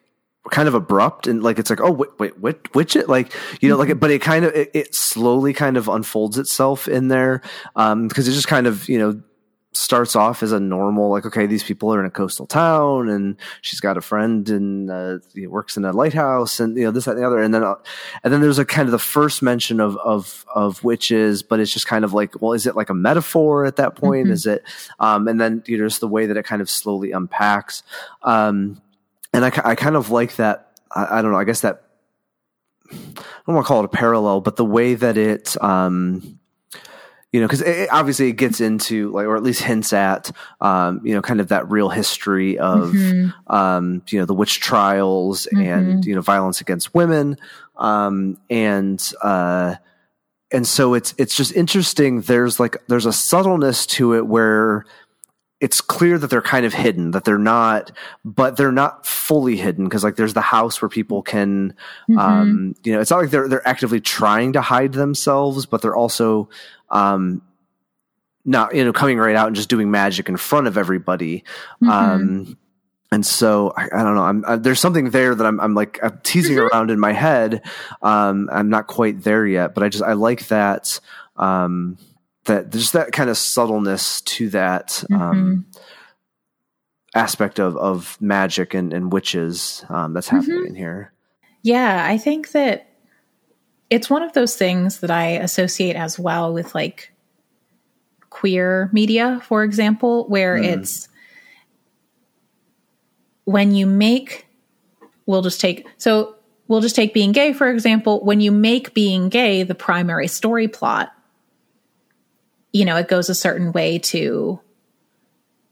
kind 0.50 0.68
of 0.68 0.74
abrupt 0.74 1.26
and 1.26 1.42
like 1.42 1.58
it's 1.58 1.70
like 1.70 1.80
oh 1.80 1.90
wait 1.92 2.10
wait 2.18 2.40
wait 2.40 2.74
witch 2.74 2.96
it 2.96 3.08
like 3.08 3.32
you 3.60 3.68
know 3.68 3.76
like 3.76 4.00
but 4.00 4.10
it 4.10 4.20
kind 4.20 4.44
of 4.44 4.52
it, 4.54 4.70
it 4.74 4.94
slowly 4.94 5.52
kind 5.52 5.76
of 5.76 5.86
unfolds 5.86 6.38
itself 6.38 6.88
in 6.88 7.08
there 7.08 7.40
um 7.76 8.08
because 8.08 8.26
it 8.26 8.32
just 8.32 8.48
kind 8.48 8.66
of 8.66 8.88
you 8.88 8.98
know 8.98 9.20
starts 9.72 10.16
off 10.16 10.42
as 10.42 10.50
a 10.50 10.58
normal 10.58 11.10
like 11.10 11.24
okay 11.24 11.46
these 11.46 11.62
people 11.62 11.94
are 11.94 12.00
in 12.00 12.06
a 12.06 12.10
coastal 12.10 12.44
town 12.44 13.08
and 13.08 13.36
she's 13.60 13.78
got 13.78 13.96
a 13.96 14.00
friend 14.00 14.48
and 14.50 14.90
uh, 14.90 15.18
works 15.48 15.76
in 15.76 15.84
a 15.84 15.92
lighthouse 15.92 16.58
and 16.58 16.76
you 16.76 16.82
know 16.82 16.90
this 16.90 17.04
that 17.04 17.12
and 17.12 17.20
the 17.20 17.26
other. 17.26 17.40
And 17.40 17.54
then 17.54 17.62
uh, 17.62 17.76
and 18.24 18.32
then 18.32 18.40
there's 18.40 18.58
a 18.58 18.64
kind 18.64 18.88
of 18.88 18.90
the 18.90 18.98
first 18.98 19.42
mention 19.42 19.78
of 19.78 19.96
of 19.98 20.44
of 20.52 20.82
witches 20.82 21.44
but 21.44 21.60
it's 21.60 21.72
just 21.72 21.86
kind 21.86 22.04
of 22.04 22.12
like 22.12 22.42
well 22.42 22.52
is 22.52 22.66
it 22.66 22.74
like 22.74 22.90
a 22.90 22.94
metaphor 22.94 23.64
at 23.64 23.76
that 23.76 23.94
point? 23.94 24.26
Mhm. 24.26 24.32
is 24.32 24.44
it 24.44 24.64
um 24.98 25.28
and 25.28 25.40
then 25.40 25.62
you 25.66 25.78
know 25.78 25.86
just 25.86 26.00
the 26.00 26.08
way 26.08 26.26
that 26.26 26.36
it 26.36 26.44
kind 26.44 26.60
of 26.60 26.68
slowly 26.68 27.12
unpacks. 27.12 27.84
Um 28.24 28.82
and 29.32 29.44
I, 29.44 29.52
I 29.64 29.74
kind 29.76 29.94
of 29.94 30.10
like 30.10 30.34
that 30.36 30.80
I, 30.90 31.18
I 31.18 31.22
don't 31.22 31.30
know 31.30 31.38
i 31.38 31.44
guess 31.44 31.60
that 31.60 31.84
i 32.92 32.96
don't 33.46 33.54
want 33.54 33.64
to 33.64 33.68
call 33.68 33.82
it 33.82 33.84
a 33.84 33.88
parallel 33.88 34.40
but 34.40 34.56
the 34.56 34.64
way 34.64 34.94
that 34.94 35.16
it 35.16 35.56
um 35.62 36.39
you 37.32 37.40
know, 37.40 37.46
because 37.46 37.62
obviously 37.92 38.28
it 38.28 38.32
gets 38.32 38.60
into 38.60 39.10
like, 39.12 39.26
or 39.26 39.36
at 39.36 39.42
least 39.42 39.62
hints 39.62 39.92
at, 39.92 40.30
um, 40.60 41.00
you 41.04 41.14
know, 41.14 41.22
kind 41.22 41.40
of 41.40 41.48
that 41.48 41.70
real 41.70 41.88
history 41.88 42.58
of, 42.58 42.90
Mhm. 42.90 43.32
um, 43.46 44.02
you 44.10 44.18
know, 44.18 44.26
the 44.26 44.34
witch 44.34 44.58
trials 44.60 45.46
and 45.46 46.04
you 46.04 46.14
know 46.14 46.20
violence 46.22 46.60
against 46.60 46.92
women, 46.94 47.36
um, 47.76 48.36
and 48.50 49.12
uh, 49.22 49.76
and 50.50 50.66
so 50.66 50.94
it's 50.94 51.14
it's 51.18 51.36
just 51.36 51.52
interesting. 51.54 52.22
There's 52.22 52.58
like 52.58 52.76
there's 52.88 53.06
a 53.06 53.12
subtleness 53.12 53.86
to 53.86 54.14
it 54.14 54.26
where 54.26 54.84
it's 55.60 55.82
clear 55.82 56.16
that 56.16 56.30
they're 56.30 56.40
kind 56.40 56.64
of 56.64 56.72
hidden, 56.72 57.10
that 57.10 57.24
they're 57.24 57.36
not, 57.38 57.92
but 58.24 58.56
they're 58.56 58.72
not 58.72 59.04
fully 59.06 59.56
hidden 59.56 59.84
because 59.84 60.02
like 60.02 60.16
there's 60.16 60.32
the 60.32 60.40
house 60.40 60.80
where 60.80 60.88
people 60.88 61.20
can 61.22 61.74
Mhm. 62.08 62.18
um, 62.18 62.74
you 62.82 62.92
know, 62.94 63.00
it's 63.00 63.10
not 63.10 63.20
like 63.20 63.30
they're 63.30 63.46
they're 63.46 63.68
actively 63.68 64.00
trying 64.00 64.54
to 64.54 64.62
hide 64.62 64.94
themselves, 64.94 65.66
but 65.66 65.82
they're 65.82 65.94
also 65.94 66.48
um, 66.90 67.42
not 68.44 68.74
you 68.74 68.84
know 68.84 68.92
coming 68.92 69.18
right 69.18 69.36
out 69.36 69.46
and 69.46 69.56
just 69.56 69.68
doing 69.68 69.90
magic 69.90 70.28
in 70.28 70.36
front 70.36 70.66
of 70.66 70.76
everybody. 70.78 71.44
Mhm. 71.82 71.88
Um, 71.90 72.58
and 73.12 73.26
so 73.26 73.72
I, 73.76 73.86
I 73.86 74.02
don't 74.02 74.14
know. 74.14 74.22
I'm, 74.22 74.44
I, 74.46 74.56
there's 74.56 74.78
something 74.78 75.10
there 75.10 75.34
that 75.34 75.44
I'm, 75.44 75.60
I'm 75.60 75.74
like 75.74 75.98
I'm 76.02 76.20
teasing 76.22 76.58
around 76.58 76.90
in 76.90 77.00
my 77.00 77.12
head. 77.12 77.62
Um, 78.02 78.48
I'm 78.52 78.70
not 78.70 78.86
quite 78.86 79.22
there 79.22 79.46
yet, 79.46 79.74
but 79.74 79.82
I 79.82 79.88
just 79.88 80.04
I 80.04 80.12
like 80.12 80.48
that. 80.48 81.00
Um, 81.36 81.98
that 82.44 82.70
there's 82.70 82.92
that 82.92 83.12
kind 83.12 83.28
of 83.28 83.36
subtleness 83.36 84.20
to 84.22 84.48
that 84.50 85.04
um, 85.12 85.66
aspect 87.14 87.58
of 87.58 87.76
of 87.76 88.16
magic 88.20 88.74
and, 88.74 88.92
and 88.92 89.12
witches 89.12 89.84
um, 89.88 90.14
that's 90.14 90.28
happening 90.28 90.66
in 90.66 90.74
here. 90.74 91.12
Yeah, 91.62 92.06
I 92.06 92.16
think 92.16 92.52
that 92.52 92.89
it's 93.90 94.08
one 94.08 94.22
of 94.22 94.32
those 94.32 94.56
things 94.56 95.00
that 95.00 95.10
I 95.10 95.30
associate 95.32 95.96
as 95.96 96.18
well 96.18 96.54
with 96.54 96.74
like 96.74 97.12
queer 98.30 98.88
media, 98.92 99.40
for 99.44 99.64
example, 99.64 100.26
where 100.28 100.56
hmm. 100.56 100.64
it's 100.64 101.08
when 103.44 103.74
you 103.74 103.86
make, 103.86 104.46
we'll 105.26 105.42
just 105.42 105.60
take, 105.60 105.86
so 105.98 106.36
we'll 106.68 106.80
just 106.80 106.94
take 106.94 107.12
being 107.12 107.32
gay, 107.32 107.52
for 107.52 107.68
example. 107.68 108.24
When 108.24 108.40
you 108.40 108.52
make 108.52 108.94
being 108.94 109.28
gay 109.28 109.64
the 109.64 109.74
primary 109.74 110.28
story 110.28 110.68
plot, 110.68 111.12
you 112.72 112.84
know, 112.84 112.96
it 112.96 113.08
goes 113.08 113.28
a 113.28 113.34
certain 113.34 113.72
way 113.72 113.98
to 113.98 114.60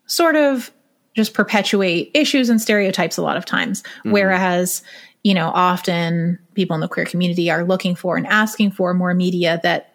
sort 0.06 0.34
of 0.34 0.72
just 1.14 1.34
perpetuate 1.34 2.10
issues 2.14 2.48
and 2.48 2.60
stereotypes 2.60 3.16
a 3.16 3.22
lot 3.22 3.36
of 3.36 3.44
times. 3.44 3.84
Hmm. 4.02 4.10
Whereas, 4.10 4.82
you 5.22 5.34
know, 5.34 5.50
often 5.52 6.38
people 6.54 6.74
in 6.74 6.80
the 6.80 6.88
queer 6.88 7.06
community 7.06 7.50
are 7.50 7.64
looking 7.64 7.94
for 7.94 8.16
and 8.16 8.26
asking 8.26 8.70
for 8.70 8.94
more 8.94 9.14
media 9.14 9.60
that 9.62 9.94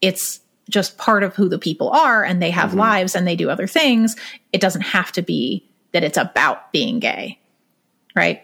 it's 0.00 0.40
just 0.68 0.98
part 0.98 1.22
of 1.22 1.34
who 1.34 1.48
the 1.48 1.58
people 1.58 1.90
are 1.90 2.24
and 2.24 2.42
they 2.42 2.50
have 2.50 2.70
mm-hmm. 2.70 2.80
lives 2.80 3.14
and 3.14 3.26
they 3.26 3.36
do 3.36 3.48
other 3.48 3.66
things. 3.66 4.16
It 4.52 4.60
doesn't 4.60 4.82
have 4.82 5.12
to 5.12 5.22
be 5.22 5.68
that 5.92 6.04
it's 6.04 6.18
about 6.18 6.72
being 6.72 6.98
gay. 6.98 7.38
Right. 8.14 8.42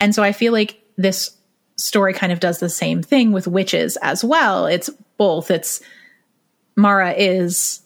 And 0.00 0.14
so 0.14 0.22
I 0.22 0.32
feel 0.32 0.52
like 0.52 0.80
this 0.96 1.36
story 1.76 2.14
kind 2.14 2.32
of 2.32 2.40
does 2.40 2.60
the 2.60 2.68
same 2.68 3.02
thing 3.02 3.32
with 3.32 3.48
witches 3.48 3.96
as 4.02 4.22
well. 4.22 4.66
It's 4.66 4.90
both. 5.16 5.50
It's 5.50 5.80
Mara 6.76 7.12
is 7.12 7.80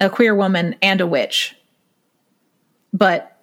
a 0.00 0.08
queer 0.08 0.34
woman 0.34 0.76
and 0.80 1.00
a 1.00 1.06
witch, 1.06 1.54
but 2.92 3.33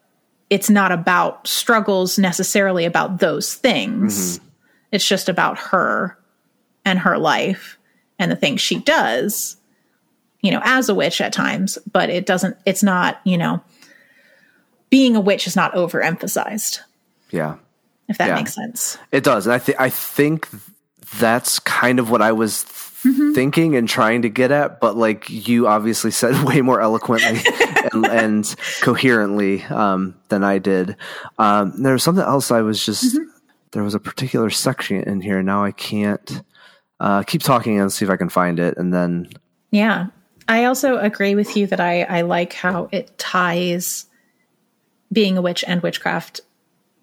it's 0.51 0.69
not 0.69 0.91
about 0.91 1.47
struggles 1.47 2.19
necessarily 2.19 2.83
about 2.85 3.19
those 3.19 3.55
things. 3.55 4.37
Mm-hmm. 4.37 4.47
It's 4.91 5.07
just 5.07 5.29
about 5.29 5.57
her 5.57 6.17
and 6.83 6.99
her 6.99 7.17
life 7.17 7.77
and 8.19 8.29
the 8.29 8.35
things 8.35 8.59
she 8.59 8.77
does, 8.79 9.55
you 10.41 10.51
know, 10.51 10.59
as 10.63 10.89
a 10.89 10.93
witch 10.93 11.21
at 11.21 11.31
times, 11.31 11.77
but 11.89 12.09
it 12.09 12.25
doesn't, 12.25 12.57
it's 12.65 12.83
not, 12.83 13.21
you 13.23 13.37
know, 13.37 13.63
being 14.89 15.15
a 15.15 15.21
witch 15.21 15.47
is 15.47 15.55
not 15.55 15.73
overemphasized, 15.73 16.79
Yeah. 17.29 17.55
if 18.09 18.17
that 18.17 18.27
Yeah. 18.27 18.35
makes 18.35 18.53
sense. 18.53 18.97
It 19.09 19.23
does, 19.23 19.47
and 19.47 19.53
I 19.53 19.57
think 19.59 19.79
I 19.79 19.89
think 19.89 20.49
that's 21.17 21.59
kind 21.59 21.97
of 21.97 22.09
what 22.09 22.21
I 22.21 22.33
was 22.33 22.63
thinking 23.01 23.75
and 23.75 23.87
trying 23.87 24.21
to 24.23 24.29
get 24.29 24.51
at. 24.51 24.79
But 24.79 24.95
like 24.95 25.29
you 25.29 25.67
obviously 25.67 26.11
said, 26.11 26.43
way 26.45 26.61
more 26.61 26.81
eloquently 26.81 27.39
and, 27.93 28.05
and 28.05 28.55
coherently 28.81 29.63
um, 29.63 30.15
than 30.29 30.43
I 30.43 30.57
did. 30.59 30.95
Um, 31.37 31.81
there 31.81 31.93
was 31.93 32.03
something 32.03 32.23
else 32.23 32.51
I 32.51 32.61
was 32.61 32.85
just. 32.85 33.17
There 33.71 33.83
was 33.83 33.95
a 33.95 33.99
particular 33.99 34.49
section 34.49 35.03
in 35.03 35.21
here. 35.21 35.41
Now 35.41 35.63
I 35.63 35.71
can't 35.71 36.43
uh, 36.99 37.23
keep 37.23 37.41
talking 37.41 37.79
and 37.79 37.91
see 37.91 38.03
if 38.03 38.11
I 38.11 38.17
can 38.17 38.29
find 38.29 38.59
it, 38.59 38.77
and 38.77 38.93
then 38.93 39.29
Yeah. 39.71 40.07
I 40.47 40.65
also 40.65 40.97
agree 40.97 41.35
with 41.35 41.55
you 41.55 41.67
that 41.67 41.79
I, 41.79 42.01
I 42.03 42.21
like 42.21 42.51
how 42.51 42.89
it 42.91 43.17
ties 43.17 44.07
being 45.11 45.37
a 45.37 45.41
witch 45.41 45.63
and 45.65 45.81
witchcraft 45.81 46.41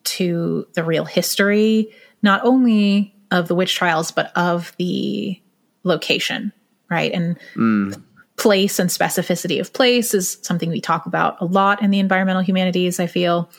to 0.04 0.66
the 0.74 0.84
real 0.84 1.06
history, 1.06 1.90
not 2.22 2.44
only 2.44 3.14
of 3.30 3.48
the 3.48 3.54
witch 3.54 3.74
trials, 3.74 4.11
but 4.11 4.32
of 4.37 4.74
the 4.78 5.40
location, 5.88 6.53
right? 6.90 7.12
And 7.12 7.96
place 8.37 8.79
and 8.79 8.88
specificity 8.88 9.58
of 9.60 9.73
place 9.73 10.15
is 10.15 10.38
something 10.42 10.71
we 10.71 10.81
talk 10.81 11.06
about 11.06 11.40
a 11.40 11.44
lot 11.44 11.83
in 11.83 11.90
the 11.90 11.98
environmental 11.98 12.42
humanities, 12.42 13.00
I 13.00 13.08
feel. 13.08 13.50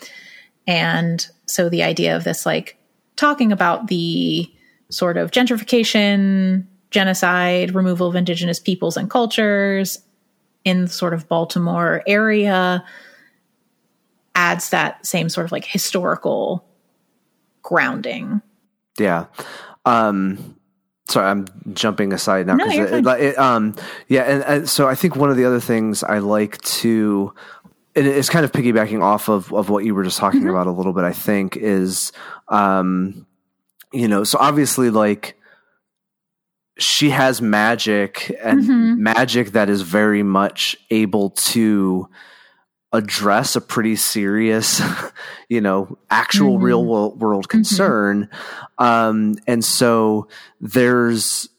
And 0.65 1.27
so 1.47 1.67
the 1.67 1.83
idea 1.83 2.15
of 2.15 2.23
this, 2.23 2.45
like, 2.45 2.77
talking 3.17 3.51
about 3.51 3.87
the 3.87 4.49
sort 4.89 5.17
of 5.17 5.31
gentrification, 5.31 6.65
genocide, 6.91 7.75
removal 7.75 8.07
of 8.07 8.15
indigenous 8.15 8.59
peoples 8.59 8.95
and 8.95 9.09
cultures 9.09 9.99
in 10.63 10.87
sort 10.87 11.13
of 11.13 11.27
Baltimore 11.27 12.01
area 12.07 12.83
adds 14.35 14.69
that 14.69 15.05
same 15.05 15.27
sort 15.27 15.45
of 15.45 15.51
like 15.51 15.65
historical 15.65 16.65
grounding. 17.61 18.41
Yeah. 18.97 19.25
Um, 19.85 20.55
sorry, 21.09 21.27
I'm 21.29 21.45
jumping 21.73 22.13
aside 22.13 22.47
now 22.47 22.55
No, 22.55 22.65
it, 22.67 23.05
it, 23.21 23.37
um, 23.37 23.75
yeah, 24.07 24.21
and, 24.23 24.43
and 24.43 24.69
so 24.69 24.87
I 24.87 24.95
think 24.95 25.15
one 25.15 25.29
of 25.29 25.37
the 25.37 25.45
other 25.45 25.59
things 25.59 26.03
I 26.03 26.19
like 26.19 26.59
to, 26.61 27.33
and 27.95 28.07
it's 28.07 28.29
kind 28.29 28.45
of 28.45 28.51
piggybacking 28.51 29.01
off 29.01 29.27
of 29.29 29.51
of 29.53 29.69
what 29.69 29.83
you 29.85 29.93
were 29.95 30.03
just 30.03 30.17
talking 30.19 30.41
Mm-hmm. 30.41 30.49
about 30.49 30.67
a 30.67 30.71
little 30.71 30.93
bit. 30.93 31.03
I 31.03 31.11
think 31.13 31.57
is, 31.57 32.11
um, 32.47 33.25
you 33.91 34.07
know, 34.07 34.23
so 34.23 34.37
obviously 34.39 34.89
like 34.89 35.35
she 36.77 37.09
has 37.09 37.41
magic 37.41 38.33
and 38.41 38.63
Mhm. 38.63 38.97
magic 38.99 39.51
that 39.51 39.69
is 39.69 39.81
very 39.81 40.23
much 40.23 40.77
able 40.91 41.31
to 41.31 42.07
address 42.91 43.55
a 43.55 43.61
pretty 43.61 43.95
serious, 43.95 44.81
you 45.49 45.61
know, 45.61 45.97
actual 46.09 46.55
mm-hmm. 46.55 46.63
real 46.63 46.85
world, 46.85 47.19
world 47.19 47.43
mm-hmm. 47.47 47.57
concern. 47.57 48.29
Mm-hmm. 48.31 48.83
Um, 48.83 49.35
and 49.47 49.63
so 49.63 50.27
there's, 50.59 51.49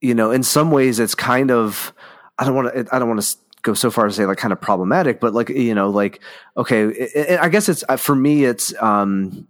you 0.00 0.14
know, 0.14 0.30
in 0.30 0.42
some 0.42 0.70
ways 0.70 0.98
it's 0.98 1.14
kind 1.14 1.50
of, 1.50 1.92
I 2.38 2.44
don't 2.44 2.54
want 2.54 2.74
to, 2.74 2.94
I 2.94 2.98
don't 2.98 3.08
want 3.08 3.22
to 3.22 3.36
go 3.62 3.74
so 3.74 3.90
far 3.90 4.06
as 4.06 4.14
to 4.14 4.22
say 4.22 4.26
like 4.26 4.38
kind 4.38 4.52
of 4.52 4.60
problematic, 4.60 5.20
but 5.20 5.32
like, 5.32 5.48
you 5.48 5.74
know, 5.74 5.88
like, 5.88 6.20
okay, 6.56 6.84
it, 6.84 7.10
it, 7.14 7.40
I 7.40 7.48
guess 7.48 7.68
it's, 7.68 7.82
uh, 7.88 7.96
for 7.96 8.14
me, 8.14 8.44
it's, 8.44 8.74
um, 8.82 9.48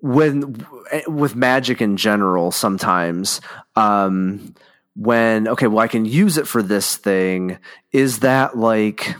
when 0.00 0.64
with 1.08 1.34
magic 1.34 1.82
in 1.82 1.96
general 1.96 2.52
sometimes 2.52 3.40
um 3.74 4.54
when 4.98 5.46
okay 5.46 5.68
well 5.68 5.78
i 5.78 5.86
can 5.86 6.04
use 6.04 6.36
it 6.36 6.46
for 6.46 6.62
this 6.62 6.96
thing. 6.96 7.58
Is 7.92 8.20
that 8.20 8.58
like 8.58 9.14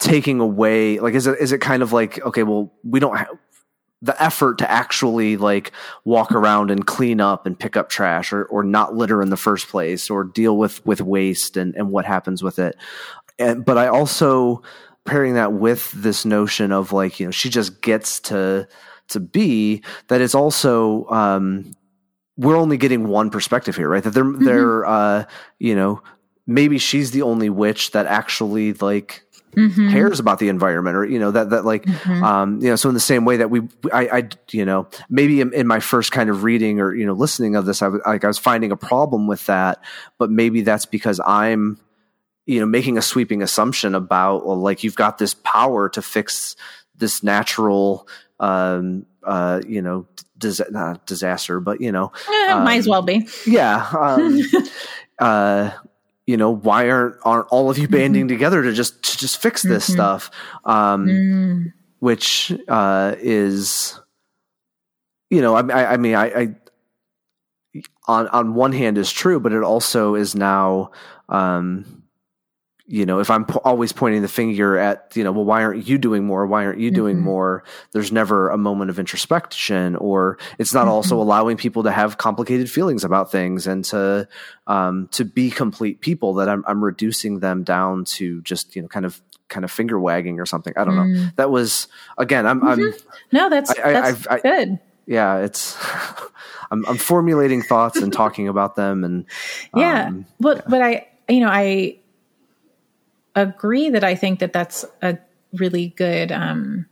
taking 0.00 0.40
away 0.40 0.98
like 0.98 1.14
is 1.14 1.26
it 1.26 1.38
is 1.40 1.52
it 1.52 1.60
kind 1.60 1.82
of 1.82 1.92
like 1.92 2.20
okay 2.26 2.42
well 2.42 2.72
we 2.82 3.00
don't 3.00 3.16
have 3.16 3.28
the 4.02 4.20
effort 4.22 4.58
to 4.58 4.70
actually 4.70 5.36
like 5.36 5.72
walk 6.04 6.32
around 6.32 6.70
and 6.70 6.86
clean 6.86 7.20
up 7.20 7.46
and 7.46 7.58
pick 7.58 7.74
up 7.74 7.88
trash 7.88 8.32
or, 8.32 8.44
or 8.46 8.62
not 8.62 8.94
litter 8.94 9.22
in 9.22 9.30
the 9.30 9.36
first 9.36 9.68
place 9.68 10.10
or 10.10 10.24
deal 10.24 10.58
with 10.58 10.84
with 10.84 11.00
waste 11.00 11.56
and, 11.56 11.74
and 11.76 11.90
what 11.90 12.04
happens 12.04 12.42
with 12.42 12.58
it? 12.58 12.76
And 13.38 13.64
but 13.64 13.78
i 13.78 13.86
also 13.86 14.62
pairing 15.04 15.34
that 15.34 15.52
with 15.52 15.92
this 15.92 16.24
notion 16.24 16.72
of 16.72 16.92
like 16.92 17.20
you 17.20 17.26
know 17.26 17.30
she 17.30 17.48
just 17.48 17.80
gets 17.80 18.18
to 18.20 18.66
to 19.08 19.20
be 19.20 19.82
that 20.08 20.20
it's 20.20 20.34
also 20.34 21.06
um 21.10 21.74
we're 22.36 22.56
only 22.56 22.76
getting 22.76 23.06
one 23.08 23.30
perspective 23.30 23.76
here, 23.76 23.88
right? 23.88 24.02
That 24.02 24.10
they're 24.10 24.24
mm-hmm. 24.24 24.44
they're 24.44 24.84
uh, 24.84 25.24
you 25.58 25.74
know 25.74 26.02
maybe 26.46 26.78
she's 26.78 27.10
the 27.10 27.22
only 27.22 27.48
witch 27.48 27.92
that 27.92 28.06
actually 28.06 28.74
like 28.74 29.24
mm-hmm. 29.54 29.90
cares 29.90 30.20
about 30.20 30.38
the 30.38 30.48
environment 30.48 30.96
or 30.96 31.04
you 31.04 31.18
know 31.18 31.30
that 31.30 31.50
that 31.50 31.64
like 31.64 31.84
mm-hmm. 31.84 32.22
um 32.22 32.60
you 32.60 32.68
know 32.68 32.76
so 32.76 32.88
in 32.88 32.94
the 32.94 33.00
same 33.00 33.24
way 33.24 33.36
that 33.38 33.50
we 33.50 33.62
I, 33.92 34.08
I 34.08 34.28
you 34.50 34.64
know 34.64 34.86
maybe 35.08 35.40
in, 35.40 35.52
in, 35.52 35.66
my 35.66 35.80
first 35.80 36.12
kind 36.12 36.28
of 36.28 36.42
reading 36.42 36.80
or 36.80 36.94
you 36.94 37.06
know 37.06 37.12
listening 37.12 37.56
of 37.56 37.66
this 37.66 37.82
I 37.82 37.88
was 37.88 38.00
like 38.06 38.24
I 38.24 38.26
was 38.26 38.38
finding 38.38 38.72
a 38.72 38.76
problem 38.76 39.26
with 39.26 39.46
that 39.46 39.82
but 40.18 40.30
maybe 40.30 40.62
that's 40.62 40.86
because 40.86 41.20
I'm 41.24 41.78
you 42.46 42.60
know 42.60 42.66
making 42.66 42.98
a 42.98 43.02
sweeping 43.02 43.42
assumption 43.42 43.94
about 43.94 44.46
well 44.46 44.56
like 44.56 44.84
you've 44.84 44.96
got 44.96 45.18
this 45.18 45.34
power 45.34 45.88
to 45.90 46.02
fix 46.02 46.56
this 46.96 47.22
natural 47.22 48.06
um 48.40 49.06
uh 49.22 49.60
you 49.66 49.80
know 49.80 50.06
dis- 50.38 50.60
not 50.70 51.06
disaster, 51.06 51.60
but 51.60 51.80
you 51.80 51.92
know, 51.92 52.12
eh, 52.28 52.52
um, 52.52 52.64
might 52.64 52.78
as 52.78 52.88
well 52.88 53.02
be. 53.02 53.28
Yeah. 53.46 53.86
Um, 53.98 54.40
uh, 55.18 55.70
you 56.26 56.36
know, 56.36 56.50
why 56.50 56.88
aren't 56.90 57.16
aren't 57.22 57.48
all 57.48 57.70
of 57.70 57.78
you 57.78 57.88
banding 57.88 58.22
mm-hmm. 58.22 58.28
together 58.28 58.62
to 58.62 58.72
just 58.72 59.02
to 59.02 59.18
just 59.18 59.40
fix 59.40 59.62
this 59.62 59.84
mm-hmm. 59.84 59.94
stuff? 59.94 60.30
Um, 60.64 61.06
mm. 61.06 61.72
Which 61.98 62.52
uh, 62.68 63.14
is, 63.18 63.98
you 65.30 65.40
know, 65.40 65.54
I, 65.54 65.94
I 65.94 65.96
mean, 65.96 66.14
I, 66.14 66.26
I 66.26 66.54
on 68.06 68.28
on 68.28 68.54
one 68.54 68.72
hand 68.72 68.98
is 68.98 69.10
true, 69.10 69.40
but 69.40 69.52
it 69.52 69.62
also 69.62 70.14
is 70.14 70.34
now 70.34 70.90
um, 71.28 72.03
you 72.86 73.06
know, 73.06 73.18
if 73.18 73.30
I'm 73.30 73.46
po- 73.46 73.62
always 73.64 73.92
pointing 73.92 74.20
the 74.20 74.28
finger 74.28 74.76
at, 74.76 75.12
you 75.14 75.24
know, 75.24 75.32
well, 75.32 75.44
why 75.44 75.64
aren't 75.64 75.86
you 75.86 75.96
doing 75.96 76.24
more? 76.24 76.46
Why 76.46 76.66
aren't 76.66 76.80
you 76.80 76.90
doing 76.90 77.16
mm-hmm. 77.16 77.24
more? 77.24 77.64
There's 77.92 78.12
never 78.12 78.50
a 78.50 78.58
moment 78.58 78.90
of 78.90 78.98
introspection, 78.98 79.96
or 79.96 80.38
it's 80.58 80.74
not 80.74 80.82
mm-hmm. 80.82 80.90
also 80.90 81.20
allowing 81.20 81.56
people 81.56 81.84
to 81.84 81.90
have 81.90 82.18
complicated 82.18 82.70
feelings 82.70 83.02
about 83.02 83.32
things 83.32 83.66
and 83.66 83.84
to 83.86 84.28
um, 84.66 85.08
to 85.12 85.24
be 85.24 85.50
complete 85.50 86.00
people. 86.02 86.34
That 86.34 86.50
I'm 86.50 86.62
I'm 86.66 86.84
reducing 86.84 87.40
them 87.40 87.64
down 87.64 88.04
to 88.04 88.42
just 88.42 88.76
you 88.76 88.82
know 88.82 88.88
kind 88.88 89.06
of 89.06 89.22
kind 89.48 89.64
of 89.64 89.70
finger 89.70 89.98
wagging 89.98 90.38
or 90.38 90.44
something. 90.44 90.74
I 90.76 90.84
don't 90.84 90.94
mm. 90.94 91.14
know. 91.14 91.28
That 91.36 91.50
was 91.50 91.88
again. 92.18 92.46
I'm. 92.46 92.60
Mm-hmm. 92.60 92.82
I'm 92.82 92.94
no, 93.32 93.48
that's 93.48 93.70
I, 93.70 93.92
that's 93.92 94.26
I, 94.26 94.34
I, 94.34 94.40
good. 94.40 94.78
Yeah, 95.06 95.38
it's. 95.38 95.78
I'm, 96.70 96.84
I'm 96.86 96.96
formulating 96.96 97.62
thoughts 97.62 97.98
and 97.98 98.12
talking 98.12 98.48
about 98.48 98.74
them, 98.74 99.04
and 99.04 99.26
yeah, 99.76 100.08
um, 100.08 100.26
but 100.40 100.58
yeah. 100.58 100.62
but 100.68 100.82
I 100.82 101.08
you 101.28 101.40
know 101.40 101.48
I 101.48 101.98
agree 103.34 103.90
that 103.90 104.04
I 104.04 104.14
think 104.14 104.40
that 104.40 104.52
that's 104.52 104.84
a 105.02 105.18
really 105.52 105.88
good 105.88 106.32
um, 106.32 106.86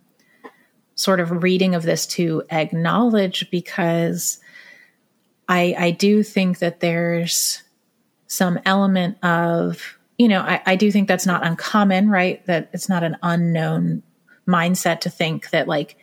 sort 0.94 1.20
of 1.20 1.42
reading 1.42 1.74
of 1.74 1.82
this 1.82 2.06
to 2.06 2.42
acknowledge 2.50 3.50
because 3.50 4.38
I, 5.48 5.74
I 5.78 5.90
do 5.90 6.22
think 6.22 6.58
that 6.58 6.80
there's 6.80 7.62
some 8.26 8.58
element 8.64 9.22
of, 9.22 9.98
you 10.18 10.28
know, 10.28 10.40
I, 10.40 10.62
I 10.64 10.76
do 10.76 10.90
think 10.90 11.08
that's 11.08 11.26
not 11.26 11.44
uncommon, 11.46 12.08
right? 12.08 12.44
That 12.46 12.70
it's 12.72 12.88
not 12.88 13.02
an 13.02 13.16
unknown 13.22 14.02
mindset 14.46 15.00
to 15.00 15.10
think 15.10 15.50
that 15.50 15.68
like 15.68 15.96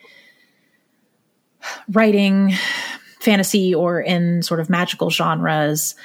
writing 1.92 2.54
fantasy 3.20 3.76
or 3.76 4.00
in 4.00 4.44
sort 4.44 4.60
of 4.60 4.70
magical 4.70 5.10
genres 5.10 5.96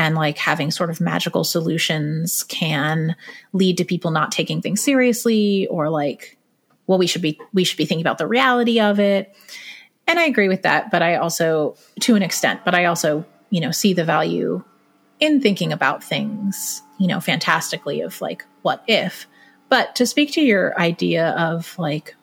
and 0.00 0.14
like 0.14 0.38
having 0.38 0.70
sort 0.70 0.88
of 0.88 0.98
magical 0.98 1.44
solutions 1.44 2.42
can 2.44 3.14
lead 3.52 3.76
to 3.76 3.84
people 3.84 4.10
not 4.10 4.32
taking 4.32 4.62
things 4.62 4.82
seriously 4.82 5.66
or 5.66 5.90
like 5.90 6.38
well 6.86 6.98
we 6.98 7.06
should 7.06 7.20
be 7.20 7.38
we 7.52 7.64
should 7.64 7.76
be 7.76 7.84
thinking 7.84 8.02
about 8.02 8.16
the 8.16 8.26
reality 8.26 8.80
of 8.80 8.98
it. 8.98 9.36
And 10.06 10.18
i 10.18 10.24
agree 10.24 10.48
with 10.48 10.62
that 10.62 10.90
but 10.90 11.02
i 11.02 11.16
also 11.16 11.76
to 12.00 12.16
an 12.16 12.22
extent 12.22 12.64
but 12.64 12.74
i 12.74 12.86
also 12.86 13.26
you 13.50 13.60
know 13.60 13.70
see 13.72 13.92
the 13.92 14.04
value 14.04 14.64
in 15.20 15.42
thinking 15.42 15.70
about 15.70 16.02
things 16.02 16.82
you 16.98 17.06
know 17.06 17.20
fantastically 17.20 18.00
of 18.00 18.20
like 18.22 18.44
what 18.62 18.82
if. 18.88 19.26
But 19.68 19.94
to 19.96 20.06
speak 20.06 20.32
to 20.32 20.40
your 20.40 20.78
idea 20.80 21.28
of 21.32 21.78
like 21.78 22.16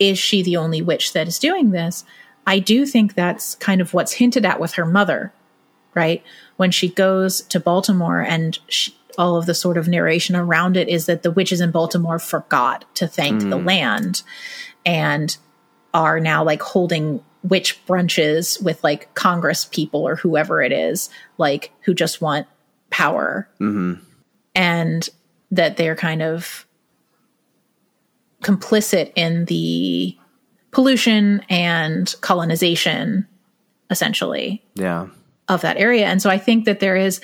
is 0.00 0.18
she 0.18 0.42
the 0.42 0.56
only 0.56 0.82
witch 0.82 1.12
that 1.12 1.28
is 1.28 1.38
doing 1.38 1.70
this? 1.70 2.04
I 2.48 2.58
do 2.58 2.84
think 2.84 3.14
that's 3.14 3.54
kind 3.54 3.80
of 3.80 3.94
what's 3.94 4.12
hinted 4.12 4.44
at 4.44 4.58
with 4.58 4.72
her 4.72 4.84
mother 4.84 5.32
right? 5.94 6.22
When 6.62 6.70
she 6.70 6.90
goes 6.90 7.40
to 7.40 7.58
Baltimore 7.58 8.20
and 8.20 8.56
she, 8.68 8.94
all 9.18 9.36
of 9.36 9.46
the 9.46 9.52
sort 9.52 9.76
of 9.76 9.88
narration 9.88 10.36
around 10.36 10.76
it 10.76 10.88
is 10.88 11.06
that 11.06 11.24
the 11.24 11.32
witches 11.32 11.60
in 11.60 11.72
Baltimore 11.72 12.20
forgot 12.20 12.84
to 12.94 13.08
thank 13.08 13.42
mm. 13.42 13.50
the 13.50 13.56
land 13.56 14.22
and 14.86 15.36
are 15.92 16.20
now 16.20 16.44
like 16.44 16.62
holding 16.62 17.20
witch 17.42 17.84
brunches 17.84 18.62
with 18.62 18.84
like 18.84 19.12
Congress 19.14 19.64
people 19.64 20.06
or 20.06 20.14
whoever 20.14 20.62
it 20.62 20.70
is, 20.70 21.10
like 21.36 21.72
who 21.80 21.94
just 21.94 22.20
want 22.20 22.46
power. 22.90 23.48
Mm-hmm. 23.60 23.94
And 24.54 25.08
that 25.50 25.76
they're 25.76 25.96
kind 25.96 26.22
of 26.22 26.64
complicit 28.44 29.10
in 29.16 29.46
the 29.46 30.16
pollution 30.70 31.44
and 31.48 32.14
colonization, 32.20 33.26
essentially. 33.90 34.62
Yeah 34.76 35.08
of 35.48 35.60
that 35.62 35.76
area. 35.76 36.06
And 36.06 36.22
so 36.22 36.30
I 36.30 36.38
think 36.38 36.64
that 36.64 36.80
there 36.80 36.96
is 36.96 37.20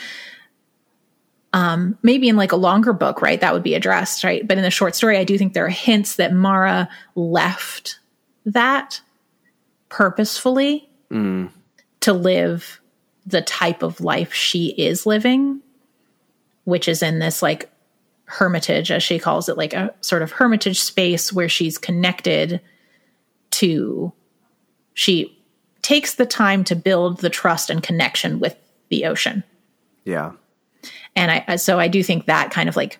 um, 1.52 1.96
maybe 2.02 2.28
in 2.28 2.36
like 2.36 2.52
a 2.52 2.56
longer 2.56 2.92
book, 2.92 3.22
right, 3.22 3.40
that 3.40 3.54
would 3.54 3.62
be 3.62 3.74
addressed, 3.74 4.24
right? 4.24 4.46
But 4.46 4.58
in 4.58 4.64
the 4.64 4.70
short 4.70 4.94
story, 4.94 5.16
I 5.16 5.24
do 5.24 5.38
think 5.38 5.54
there 5.54 5.66
are 5.66 5.70
hints 5.70 6.16
that 6.16 6.32
Mara 6.32 6.88
left 7.14 7.98
that 8.44 9.00
purposefully 9.88 10.88
mm. 11.10 11.50
to 12.00 12.12
live 12.12 12.80
the 13.26 13.42
type 13.42 13.82
of 13.82 14.00
life 14.00 14.32
she 14.32 14.68
is 14.68 15.06
living, 15.06 15.60
which 16.64 16.88
is 16.88 17.02
in 17.02 17.18
this 17.18 17.42
like 17.42 17.70
hermitage, 18.24 18.90
as 18.90 19.02
she 19.02 19.18
calls 19.18 19.48
it, 19.48 19.56
like 19.56 19.72
a 19.72 19.94
sort 20.00 20.22
of 20.22 20.32
hermitage 20.32 20.80
space 20.80 21.32
where 21.32 21.48
she's 21.48 21.78
connected 21.78 22.60
to 23.50 24.12
she 24.92 25.37
takes 25.82 26.14
the 26.14 26.26
time 26.26 26.64
to 26.64 26.76
build 26.76 27.20
the 27.20 27.30
trust 27.30 27.70
and 27.70 27.82
connection 27.82 28.40
with 28.40 28.56
the 28.88 29.06
ocean. 29.06 29.44
Yeah. 30.04 30.32
And 31.16 31.30
I 31.30 31.56
so 31.56 31.78
I 31.78 31.88
do 31.88 32.02
think 32.02 32.26
that 32.26 32.50
kind 32.50 32.68
of 32.68 32.76
like 32.76 32.98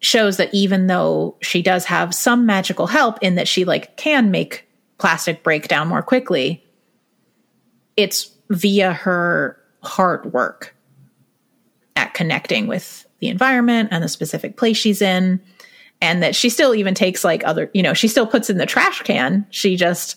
shows 0.00 0.36
that 0.36 0.52
even 0.52 0.88
though 0.88 1.36
she 1.40 1.62
does 1.62 1.84
have 1.84 2.14
some 2.14 2.44
magical 2.44 2.86
help 2.86 3.18
in 3.22 3.36
that 3.36 3.48
she 3.48 3.64
like 3.64 3.96
can 3.96 4.30
make 4.30 4.68
plastic 4.98 5.42
break 5.42 5.68
down 5.68 5.88
more 5.88 6.02
quickly, 6.02 6.64
it's 7.96 8.30
via 8.50 8.92
her 8.92 9.58
hard 9.82 10.32
work 10.32 10.74
at 11.96 12.14
connecting 12.14 12.66
with 12.66 13.06
the 13.20 13.28
environment 13.28 13.88
and 13.92 14.02
the 14.02 14.08
specific 14.08 14.56
place 14.56 14.76
she's 14.76 15.02
in 15.02 15.40
and 16.00 16.22
that 16.22 16.34
she 16.34 16.48
still 16.48 16.74
even 16.74 16.94
takes 16.94 17.24
like 17.24 17.44
other 17.44 17.70
you 17.72 17.82
know 17.82 17.94
she 17.94 18.08
still 18.08 18.26
puts 18.26 18.50
in 18.50 18.58
the 18.58 18.66
trash 18.66 19.02
can 19.02 19.46
she 19.50 19.76
just 19.76 20.16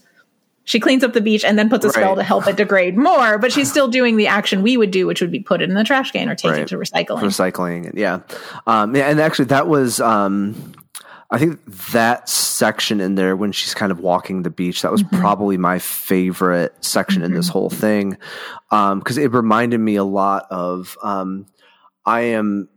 she 0.65 0.79
cleans 0.79 1.03
up 1.03 1.13
the 1.13 1.21
beach 1.21 1.45
and 1.45 1.57
then 1.57 1.69
puts 1.69 1.85
a 1.85 1.89
spell 1.89 2.09
right. 2.09 2.15
to 2.17 2.23
help 2.23 2.47
it 2.47 2.57
degrade 2.57 2.97
more, 2.97 3.37
but 3.37 3.51
she's 3.51 3.69
still 3.69 3.87
doing 3.87 4.17
the 4.17 4.27
action 4.27 4.61
we 4.61 4.77
would 4.77 4.91
do, 4.91 5.07
which 5.07 5.21
would 5.21 5.31
be 5.31 5.39
put 5.39 5.61
it 5.61 5.69
in 5.69 5.75
the 5.75 5.83
trash 5.83 6.11
can 6.11 6.27
or 6.27 6.35
take 6.35 6.51
right. 6.51 6.61
it 6.61 6.67
to 6.69 6.77
recycling. 6.77 7.21
Recycling, 7.21 7.91
yeah. 7.95 8.21
Um. 8.67 8.95
And 8.95 9.21
actually, 9.21 9.45
that 9.45 9.67
was, 9.67 10.01
um, 10.01 10.73
I 11.29 11.37
think 11.37 11.63
that 11.91 12.27
section 12.29 12.99
in 12.99 13.15
there 13.15 13.35
when 13.35 13.51
she's 13.51 13.73
kind 13.73 13.91
of 13.91 13.99
walking 13.99 14.41
the 14.41 14.49
beach, 14.49 14.81
that 14.81 14.91
was 14.91 15.03
mm-hmm. 15.03 15.19
probably 15.19 15.57
my 15.57 15.79
favorite 15.79 16.73
section 16.83 17.21
mm-hmm. 17.21 17.31
in 17.31 17.33
this 17.33 17.47
mm-hmm. 17.47 17.53
whole 17.53 17.69
thing. 17.69 18.17
Um, 18.71 19.01
cause 19.01 19.17
it 19.17 19.31
reminded 19.33 19.79
me 19.79 19.95
a 19.95 20.03
lot 20.03 20.47
of, 20.49 20.97
um, 21.03 21.45
I 22.05 22.21
am 22.21 22.69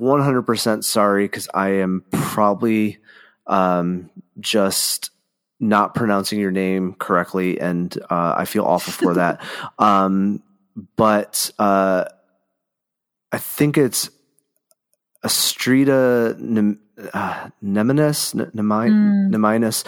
100% 0.00 0.84
sorry 0.84 1.24
because 1.24 1.48
I 1.52 1.68
am 1.68 2.04
probably 2.10 2.98
um, 3.46 4.10
just 4.38 5.10
not 5.60 5.94
pronouncing 5.94 6.40
your 6.40 6.50
name 6.50 6.94
correctly, 6.98 7.60
and 7.60 7.96
uh, 8.10 8.34
I 8.36 8.46
feel 8.46 8.64
awful 8.64 8.92
for 8.92 9.14
that. 9.14 9.40
Um, 9.78 10.42
but 10.96 11.50
uh, 11.58 12.04
I 13.32 13.38
think 13.38 13.76
it's 13.76 14.10
Astrida 15.22 16.36
Nem- 16.38 16.80
uh, 17.12 17.50
Neimanis, 17.62 18.34
Neimanis. 18.54 19.84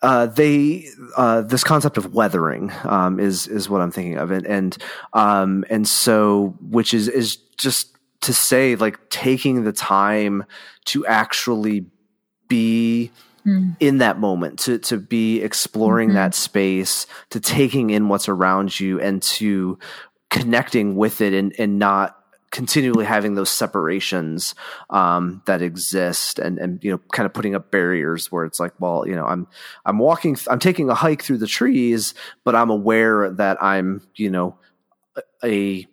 Uh, 0.00 0.26
they 0.26 0.86
uh, 1.16 1.42
this 1.42 1.64
concept 1.64 1.96
of 1.96 2.14
weathering 2.14 2.72
um, 2.84 3.18
is 3.18 3.48
is 3.48 3.68
what 3.68 3.80
I'm 3.80 3.90
thinking 3.90 4.16
of, 4.16 4.30
and 4.30 4.46
and 4.46 4.78
um, 5.12 5.64
and 5.70 5.88
so 5.88 6.56
which 6.60 6.94
is 6.94 7.08
is 7.08 7.36
just 7.56 7.96
to 8.20 8.32
say 8.32 8.76
like 8.76 9.10
taking 9.10 9.64
the 9.64 9.72
time 9.72 10.44
to 10.86 11.04
actually 11.06 11.86
be 12.48 13.10
mm. 13.48 13.76
in 13.80 13.98
that 13.98 14.18
moment 14.18 14.58
to 14.60 14.78
to 14.78 14.98
be 14.98 15.40
exploring 15.42 16.10
mm-hmm. 16.10 16.16
that 16.16 16.34
space 16.34 17.06
to 17.30 17.40
taking 17.40 17.90
in 17.90 18.08
what's 18.08 18.28
around 18.28 18.78
you 18.78 19.00
and 19.00 19.22
to 19.22 19.78
connecting 20.30 20.94
with 20.96 21.20
it 21.20 21.32
and 21.32 21.54
and 21.58 21.78
not 21.78 22.14
continually 22.50 23.04
having 23.04 23.34
those 23.34 23.50
separations 23.50 24.54
um, 24.90 25.42
that 25.46 25.60
exist 25.60 26.38
and 26.38 26.58
and 26.58 26.82
you 26.82 26.90
know 26.90 26.98
kind 27.12 27.26
of 27.26 27.34
putting 27.34 27.54
up 27.54 27.70
barriers 27.70 28.32
where 28.32 28.44
it's 28.44 28.58
like 28.58 28.72
well 28.80 29.06
you 29.06 29.14
know 29.14 29.26
I'm 29.26 29.46
I'm 29.84 29.98
walking 29.98 30.36
I'm 30.48 30.58
taking 30.58 30.88
a 30.88 30.94
hike 30.94 31.22
through 31.22 31.38
the 31.38 31.46
trees 31.46 32.14
but 32.44 32.54
I'm 32.54 32.70
aware 32.70 33.30
that 33.30 33.62
I'm 33.62 34.06
you 34.14 34.30
know 34.30 34.58
a 35.44 35.86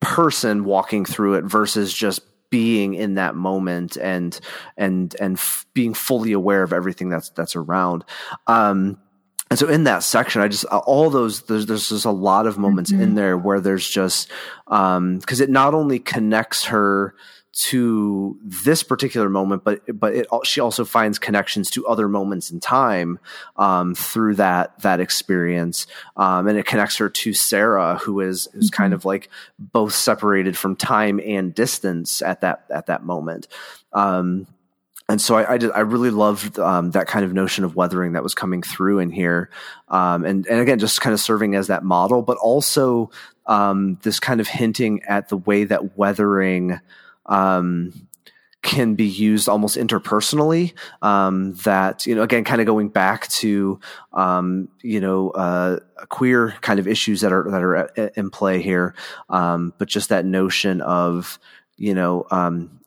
person 0.00 0.64
walking 0.64 1.04
through 1.04 1.34
it 1.34 1.44
versus 1.44 1.94
just 1.94 2.22
being 2.52 2.92
in 2.92 3.14
that 3.14 3.34
moment 3.34 3.96
and 3.96 4.38
and 4.76 5.16
and 5.18 5.38
f- 5.38 5.64
being 5.72 5.94
fully 5.94 6.32
aware 6.32 6.62
of 6.62 6.70
everything 6.70 7.08
that's 7.08 7.30
that's 7.30 7.56
around 7.56 8.04
um 8.46 8.98
and 9.48 9.58
so 9.58 9.66
in 9.68 9.84
that 9.84 10.02
section 10.02 10.42
i 10.42 10.48
just 10.48 10.66
all 10.66 11.08
those 11.08 11.44
there's 11.44 11.64
there's 11.64 11.88
just 11.88 12.04
a 12.04 12.10
lot 12.10 12.46
of 12.46 12.58
moments 12.58 12.92
mm-hmm. 12.92 13.00
in 13.00 13.14
there 13.14 13.38
where 13.38 13.58
there's 13.58 13.88
just 13.88 14.30
um 14.66 15.18
because 15.18 15.40
it 15.40 15.48
not 15.48 15.72
only 15.72 15.98
connects 15.98 16.66
her 16.66 17.14
to 17.54 18.38
this 18.42 18.82
particular 18.82 19.28
moment, 19.28 19.62
but 19.62 19.82
but 19.98 20.14
it, 20.14 20.26
she 20.44 20.60
also 20.60 20.84
finds 20.84 21.18
connections 21.18 21.70
to 21.70 21.86
other 21.86 22.08
moments 22.08 22.50
in 22.50 22.60
time 22.60 23.18
um, 23.56 23.94
through 23.94 24.36
that 24.36 24.78
that 24.80 25.00
experience, 25.00 25.86
um, 26.16 26.48
and 26.48 26.58
it 26.58 26.64
connects 26.64 26.96
her 26.96 27.10
to 27.10 27.34
Sarah, 27.34 27.96
who 27.96 28.20
is 28.20 28.48
who's 28.54 28.70
mm-hmm. 28.70 28.82
kind 28.82 28.94
of 28.94 29.04
like 29.04 29.28
both 29.58 29.92
separated 29.92 30.56
from 30.56 30.76
time 30.76 31.20
and 31.24 31.54
distance 31.54 32.22
at 32.22 32.40
that 32.40 32.64
at 32.70 32.86
that 32.86 33.04
moment. 33.04 33.48
Um, 33.92 34.46
and 35.08 35.20
so 35.20 35.34
I, 35.34 35.54
I, 35.54 35.58
did, 35.58 35.72
I 35.72 35.80
really 35.80 36.10
loved 36.10 36.58
um, 36.58 36.92
that 36.92 37.06
kind 37.06 37.24
of 37.24 37.34
notion 37.34 37.64
of 37.64 37.76
weathering 37.76 38.12
that 38.12 38.22
was 38.22 38.34
coming 38.34 38.62
through 38.62 39.00
in 39.00 39.10
here, 39.10 39.50
um, 39.88 40.24
and 40.24 40.46
and 40.46 40.58
again, 40.58 40.78
just 40.78 41.02
kind 41.02 41.12
of 41.12 41.20
serving 41.20 41.54
as 41.54 41.66
that 41.66 41.84
model, 41.84 42.22
but 42.22 42.38
also 42.38 43.10
um, 43.46 43.98
this 44.04 44.20
kind 44.20 44.40
of 44.40 44.48
hinting 44.48 45.02
at 45.02 45.28
the 45.28 45.36
way 45.36 45.64
that 45.64 45.98
weathering 45.98 46.80
um, 47.32 47.92
can 48.60 48.94
be 48.94 49.06
used 49.06 49.48
almost 49.48 49.76
interpersonally. 49.76 50.74
Um, 51.00 51.54
that 51.64 52.06
you 52.06 52.14
know, 52.14 52.22
again, 52.22 52.44
kind 52.44 52.60
of 52.60 52.66
going 52.66 52.90
back 52.90 53.26
to 53.28 53.80
um, 54.12 54.68
you 54.82 55.00
know 55.00 55.30
uh, 55.30 55.80
queer 56.08 56.54
kind 56.60 56.78
of 56.78 56.86
issues 56.86 57.22
that 57.22 57.32
are 57.32 57.50
that 57.50 57.62
are 57.62 58.10
in 58.16 58.30
play 58.30 58.62
here, 58.62 58.94
um, 59.28 59.72
but 59.78 59.88
just 59.88 60.10
that 60.10 60.24
notion 60.24 60.80
of 60.82 61.38
you 61.76 61.94
know 61.94 62.26
um, 62.30 62.81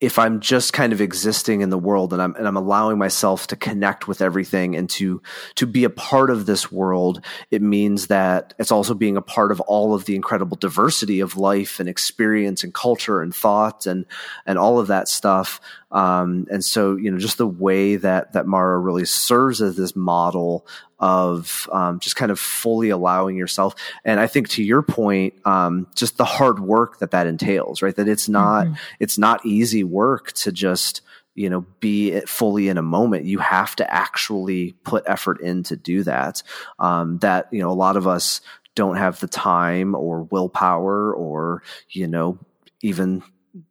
if 0.00 0.16
I'm 0.16 0.38
just 0.38 0.72
kind 0.72 0.92
of 0.92 1.00
existing 1.00 1.60
in 1.60 1.70
the 1.70 1.78
world 1.78 2.12
and 2.12 2.22
I'm 2.22 2.34
and 2.36 2.46
I'm 2.46 2.56
allowing 2.56 2.98
myself 2.98 3.48
to 3.48 3.56
connect 3.56 4.06
with 4.06 4.22
everything 4.22 4.76
and 4.76 4.88
to 4.90 5.20
to 5.56 5.66
be 5.66 5.82
a 5.82 5.90
part 5.90 6.30
of 6.30 6.46
this 6.46 6.70
world, 6.70 7.24
it 7.50 7.62
means 7.62 8.06
that 8.06 8.54
it's 8.60 8.70
also 8.70 8.94
being 8.94 9.16
a 9.16 9.22
part 9.22 9.50
of 9.50 9.60
all 9.62 9.94
of 9.94 10.04
the 10.04 10.14
incredible 10.14 10.56
diversity 10.56 11.18
of 11.18 11.36
life 11.36 11.80
and 11.80 11.88
experience 11.88 12.62
and 12.62 12.72
culture 12.72 13.20
and 13.22 13.34
thought 13.34 13.86
and 13.86 14.06
and 14.46 14.56
all 14.56 14.78
of 14.78 14.86
that 14.86 15.08
stuff. 15.08 15.60
Um, 15.90 16.46
and 16.50 16.64
so, 16.64 16.96
you 16.96 17.10
know, 17.10 17.18
just 17.18 17.38
the 17.38 17.46
way 17.46 17.96
that 17.96 18.34
that 18.34 18.46
Mara 18.46 18.78
really 18.78 19.04
serves 19.04 19.60
as 19.60 19.76
this 19.76 19.96
model 19.96 20.64
of 21.00 21.68
um, 21.72 22.00
just 22.00 22.16
kind 22.16 22.30
of 22.30 22.38
fully 22.38 22.90
allowing 22.90 23.36
yourself. 23.36 23.74
And 24.04 24.18
I 24.20 24.26
think 24.26 24.48
to 24.50 24.62
your 24.62 24.82
point, 24.82 25.34
um, 25.46 25.86
just 25.94 26.16
the 26.16 26.24
hard 26.24 26.60
work 26.60 26.98
that 26.98 27.12
that 27.12 27.26
entails, 27.26 27.82
right? 27.82 27.94
That 27.94 28.08
it's 28.08 28.28
not 28.28 28.66
mm-hmm. 28.66 28.74
it's 29.00 29.18
not 29.18 29.44
easy 29.44 29.84
work 29.84 30.32
to 30.32 30.52
just 30.52 31.02
you 31.34 31.48
know 31.48 31.64
be 31.80 32.20
fully 32.22 32.68
in 32.68 32.78
a 32.78 32.82
moment 32.82 33.24
you 33.24 33.38
have 33.38 33.76
to 33.76 33.94
actually 33.94 34.72
put 34.82 35.04
effort 35.06 35.40
in 35.40 35.62
to 35.62 35.76
do 35.76 36.02
that 36.02 36.42
um, 36.80 37.18
that 37.18 37.46
you 37.52 37.60
know 37.60 37.70
a 37.70 37.72
lot 37.72 37.96
of 37.96 38.08
us 38.08 38.40
don't 38.74 38.96
have 38.96 39.20
the 39.20 39.28
time 39.28 39.94
or 39.94 40.24
willpower 40.24 41.14
or 41.14 41.62
you 41.90 42.08
know 42.08 42.38
even 42.82 43.22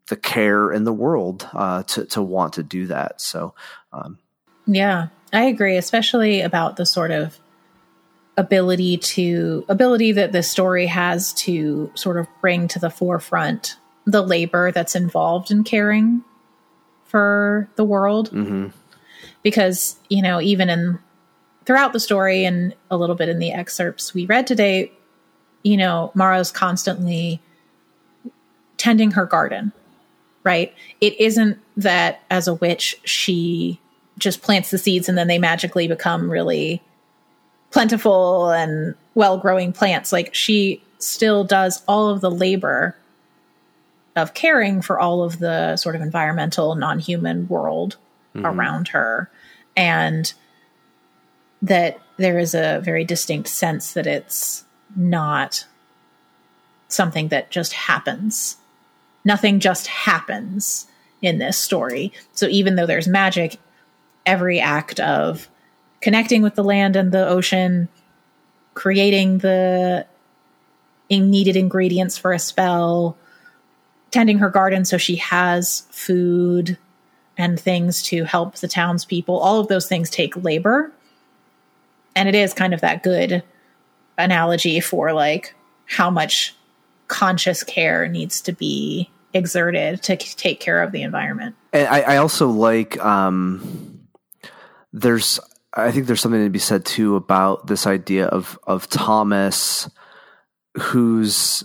the 0.07 0.15
care 0.15 0.71
in 0.71 0.83
the 0.83 0.93
world 0.93 1.47
uh, 1.53 1.83
to 1.83 2.05
to 2.05 2.21
want 2.21 2.53
to 2.53 2.63
do 2.63 2.87
that. 2.87 3.21
So, 3.21 3.53
um, 3.91 4.19
yeah, 4.65 5.07
I 5.33 5.43
agree, 5.45 5.77
especially 5.77 6.41
about 6.41 6.77
the 6.77 6.85
sort 6.85 7.11
of 7.11 7.37
ability 8.37 8.97
to 8.97 9.65
ability 9.67 10.11
that 10.11 10.31
the 10.31 10.43
story 10.43 10.85
has 10.85 11.33
to 11.33 11.91
sort 11.95 12.17
of 12.17 12.27
bring 12.39 12.67
to 12.67 12.79
the 12.79 12.89
forefront 12.89 13.77
the 14.05 14.21
labor 14.21 14.71
that's 14.71 14.95
involved 14.95 15.51
in 15.51 15.63
caring 15.63 16.23
for 17.05 17.67
the 17.75 17.83
world. 17.83 18.29
Mm-hmm. 18.31 18.67
Because 19.43 19.97
you 20.09 20.21
know, 20.21 20.39
even 20.39 20.69
in 20.69 20.99
throughout 21.65 21.93
the 21.93 21.99
story 21.99 22.45
and 22.45 22.73
a 22.89 22.97
little 22.97 23.15
bit 23.15 23.27
in 23.27 23.39
the 23.39 23.51
excerpts 23.51 24.13
we 24.13 24.25
read 24.25 24.47
today, 24.47 24.91
you 25.63 25.75
know, 25.75 26.11
Mara's 26.13 26.51
constantly 26.51 27.41
tending 28.77 29.11
her 29.11 29.25
garden, 29.25 29.73
right? 30.43 30.73
It 31.01 31.19
isn't 31.19 31.59
that 31.75 32.21
as 32.29 32.47
a 32.47 32.53
witch, 32.53 32.99
she 33.03 33.81
just 34.17 34.41
plants 34.41 34.71
the 34.71 34.77
seeds 34.77 35.07
and 35.09 35.17
then 35.17 35.27
they 35.27 35.39
magically 35.39 35.87
become 35.87 36.29
really 36.29 36.81
plentiful 37.71 38.49
and 38.51 38.95
well 39.15 39.37
growing 39.37 39.73
plants. 39.73 40.11
Like 40.11 40.33
she 40.33 40.81
still 40.99 41.43
does 41.43 41.83
all 41.87 42.09
of 42.09 42.21
the 42.21 42.31
labor 42.31 42.95
of 44.15 44.33
caring 44.33 44.81
for 44.81 44.99
all 44.99 45.23
of 45.23 45.39
the 45.39 45.77
sort 45.77 45.95
of 45.95 46.01
environmental, 46.01 46.75
non 46.75 46.99
human 46.99 47.47
world 47.47 47.97
mm-hmm. 48.35 48.45
around 48.45 48.87
her. 48.89 49.29
And 49.75 50.33
that 51.61 51.99
there 52.17 52.39
is 52.39 52.53
a 52.53 52.81
very 52.83 53.03
distinct 53.03 53.49
sense 53.49 53.93
that 53.93 54.07
it's 54.07 54.63
not 54.95 55.65
something 56.87 57.27
that 57.27 57.51
just 57.51 57.73
happens 57.73 58.57
nothing 59.27 59.59
just 59.59 59.87
happens 59.87 60.87
in 61.21 61.37
this 61.37 61.57
story. 61.57 62.13
So 62.31 62.47
even 62.47 62.75
though 62.75 62.85
there's 62.85 63.09
magic, 63.09 63.57
every 64.27 64.59
act 64.59 64.99
of 64.99 65.49
connecting 66.01 66.43
with 66.43 66.53
the 66.53 66.63
land 66.63 66.95
and 66.95 67.11
the 67.11 67.27
ocean, 67.27 67.87
creating 68.75 69.39
the 69.39 70.05
needed 71.09 71.55
ingredients 71.55 72.17
for 72.17 72.33
a 72.33 72.39
spell, 72.39 73.17
tending 74.11 74.37
her 74.37 74.49
garden 74.49 74.85
so 74.85 74.97
she 74.97 75.15
has 75.15 75.87
food 75.89 76.77
and 77.37 77.59
things 77.59 78.03
to 78.03 78.23
help 78.23 78.55
the 78.55 78.67
townspeople, 78.67 79.37
all 79.37 79.59
of 79.59 79.67
those 79.67 79.87
things 79.87 80.09
take 80.09 80.35
labor. 80.43 80.91
And 82.15 82.27
it 82.27 82.35
is 82.35 82.53
kind 82.53 82.73
of 82.73 82.81
that 82.81 83.03
good 83.03 83.43
analogy 84.17 84.79
for 84.79 85.13
like 85.13 85.53
how 85.85 86.09
much 86.09 86.55
conscious 87.07 87.63
care 87.63 88.07
needs 88.07 88.41
to 88.41 88.51
be 88.51 89.09
exerted 89.33 90.01
to 90.03 90.17
take 90.17 90.59
care 90.59 90.81
of 90.81 90.91
the 90.91 91.03
environment. 91.03 91.55
And 91.73 91.87
I, 91.87 92.01
I 92.01 92.17
also 92.17 92.49
like 92.49 92.97
um, 93.03 93.96
there's 94.99 95.39
I 95.73 95.91
think 95.91 96.07
there's 96.07 96.21
something 96.21 96.43
to 96.43 96.49
be 96.49 96.59
said 96.59 96.85
too 96.85 97.15
about 97.15 97.67
this 97.67 97.85
idea 97.87 98.25
of 98.27 98.57
of 98.63 98.89
Thomas, 98.89 99.89
who's 100.75 101.63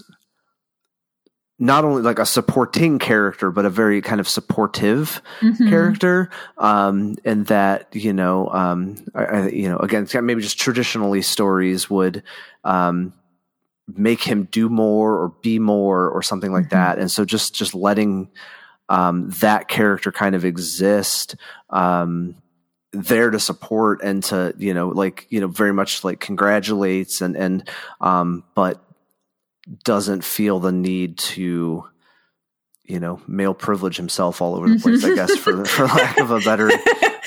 not 1.58 1.84
only 1.84 2.02
like 2.02 2.18
a 2.18 2.26
supporting 2.26 2.98
character, 2.98 3.52
but 3.52 3.64
a 3.64 3.70
very 3.70 4.02
kind 4.02 4.20
of 4.20 4.28
supportive 4.28 5.22
mm-hmm. 5.40 5.68
character. 5.68 6.28
Um, 6.58 7.14
and 7.24 7.46
that, 7.46 7.94
you 7.94 8.12
know, 8.12 8.48
um, 8.48 8.96
I, 9.14 9.24
I, 9.24 9.48
you 9.48 9.68
know, 9.68 9.76
again, 9.76 10.08
maybe 10.22 10.42
just 10.42 10.58
traditionally 10.58 11.22
stories 11.22 11.88
would, 11.88 12.24
um, 12.64 13.12
make 13.94 14.22
him 14.22 14.48
do 14.50 14.68
more 14.68 15.14
or 15.14 15.28
be 15.40 15.60
more 15.60 16.08
or 16.08 16.20
something 16.20 16.50
like 16.50 16.64
mm-hmm. 16.64 16.76
that. 16.76 16.98
And 16.98 17.08
so 17.08 17.24
just 17.24 17.54
just 17.54 17.74
letting 17.76 18.30
um, 18.88 19.30
that 19.40 19.68
character 19.68 20.10
kind 20.10 20.34
of 20.34 20.44
exist 20.44 21.36
um, 21.70 22.34
there 22.92 23.30
to 23.30 23.40
support 23.40 24.02
and 24.02 24.22
to 24.24 24.54
you 24.58 24.74
know 24.74 24.88
like 24.88 25.26
you 25.30 25.40
know 25.40 25.48
very 25.48 25.72
much 25.72 26.04
like 26.04 26.20
congratulates 26.20 27.20
and 27.20 27.36
and 27.36 27.68
um, 28.00 28.44
but 28.54 28.82
doesn't 29.84 30.24
feel 30.24 30.60
the 30.60 30.72
need 30.72 31.18
to 31.18 31.84
you 32.84 33.00
know 33.00 33.20
male 33.26 33.54
privilege 33.54 33.96
himself 33.96 34.42
all 34.42 34.54
over 34.54 34.68
the 34.68 34.78
place. 34.78 35.04
I 35.04 35.14
guess 35.14 35.36
for 35.36 35.64
for 35.66 35.86
lack 35.86 36.18
of 36.18 36.30
a 36.30 36.40
better. 36.40 36.70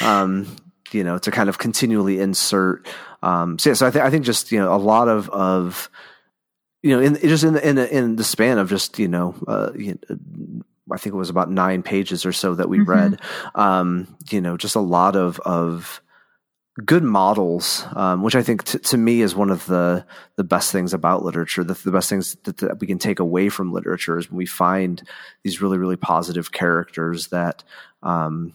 Um, 0.01 0.55
you 0.91 1.03
know, 1.03 1.17
to 1.17 1.31
kind 1.31 1.49
of 1.49 1.57
continually 1.57 2.19
insert. 2.19 2.87
Um, 3.21 3.59
so 3.59 3.69
yeah, 3.69 3.73
so 3.73 3.87
I, 3.87 3.91
think 3.91 4.05
I 4.05 4.09
think 4.09 4.25
just 4.25 4.51
you 4.51 4.59
know 4.59 4.73
a 4.73 4.77
lot 4.77 5.07
of 5.07 5.29
of 5.29 5.89
you 6.81 6.95
know 6.95 7.01
in 7.01 7.15
just 7.15 7.43
in 7.43 7.53
the, 7.53 7.67
in 7.67 7.75
the, 7.75 7.97
in 7.97 8.15
the 8.15 8.23
span 8.23 8.57
of 8.57 8.69
just 8.69 8.99
you 8.99 9.07
know, 9.07 9.35
uh, 9.47 9.71
you 9.75 9.97
know 10.09 10.63
I 10.91 10.97
think 10.97 11.13
it 11.13 11.17
was 11.17 11.29
about 11.29 11.49
nine 11.49 11.83
pages 11.83 12.25
or 12.25 12.31
so 12.31 12.55
that 12.55 12.69
we 12.69 12.79
mm-hmm. 12.79 12.89
read. 12.89 13.21
Um, 13.55 14.15
you 14.29 14.41
know, 14.41 14.57
just 14.57 14.75
a 14.75 14.81
lot 14.81 15.15
of 15.15 15.39
of 15.39 16.01
good 16.83 17.03
models, 17.03 17.85
um, 17.95 18.21
which 18.21 18.35
I 18.35 18.43
think 18.43 18.65
t- 18.65 18.79
to 18.79 18.97
me 18.97 19.21
is 19.21 19.35
one 19.35 19.49
of 19.49 19.65
the 19.65 20.05
the 20.35 20.43
best 20.43 20.71
things 20.71 20.93
about 20.93 21.23
literature. 21.23 21.63
The, 21.63 21.73
the 21.73 21.91
best 21.91 22.09
things 22.09 22.35
that, 22.43 22.57
that, 22.57 22.79
we 22.79 22.87
can 22.87 22.99
take 22.99 23.19
away 23.19 23.49
from 23.49 23.71
literature 23.71 24.17
is 24.17 24.29
when 24.29 24.37
we 24.37 24.45
find 24.45 25.01
these 25.43 25.61
really 25.61 25.77
really 25.77 25.95
positive 25.95 26.51
characters 26.51 27.27
that 27.27 27.63
um, 28.03 28.53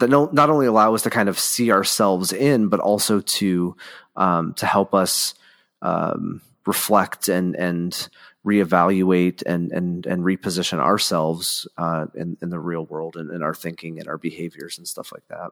that 0.00 0.08
no, 0.08 0.28
not 0.32 0.50
only 0.50 0.66
allow 0.66 0.94
us 0.94 1.02
to 1.02 1.10
kind 1.10 1.28
of 1.28 1.38
see 1.38 1.70
ourselves 1.70 2.32
in, 2.32 2.68
but 2.68 2.80
also 2.80 3.20
to 3.20 3.76
um, 4.16 4.54
to 4.54 4.66
help 4.66 4.94
us 4.94 5.34
um, 5.82 6.40
reflect 6.66 7.28
and 7.28 7.54
and 7.56 8.08
reevaluate 8.44 9.42
and 9.46 9.72
and 9.72 10.06
and 10.06 10.22
reposition 10.22 10.78
ourselves 10.78 11.66
uh, 11.78 12.06
in 12.14 12.36
in 12.42 12.50
the 12.50 12.58
real 12.58 12.84
world 12.84 13.16
and 13.16 13.30
in 13.30 13.42
our 13.42 13.54
thinking 13.54 13.98
and 13.98 14.08
our 14.08 14.18
behaviors 14.18 14.78
and 14.78 14.86
stuff 14.86 15.12
like 15.12 15.26
that. 15.28 15.50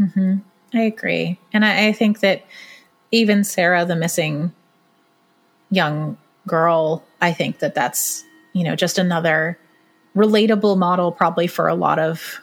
Mm-hmm. 0.00 0.36
I 0.74 0.80
agree, 0.82 1.38
and 1.52 1.64
I, 1.64 1.88
I 1.88 1.92
think 1.92 2.20
that 2.20 2.44
even 3.10 3.44
Sarah, 3.44 3.84
the 3.86 3.96
missing 3.96 4.52
young 5.70 6.18
girl, 6.46 7.02
I 7.20 7.32
think 7.32 7.60
that 7.60 7.74
that's 7.74 8.24
you 8.52 8.64
know 8.64 8.76
just 8.76 8.98
another 8.98 9.58
relatable 10.14 10.76
model, 10.76 11.12
probably 11.12 11.46
for 11.46 11.68
a 11.68 11.74
lot 11.74 11.98
of 11.98 12.40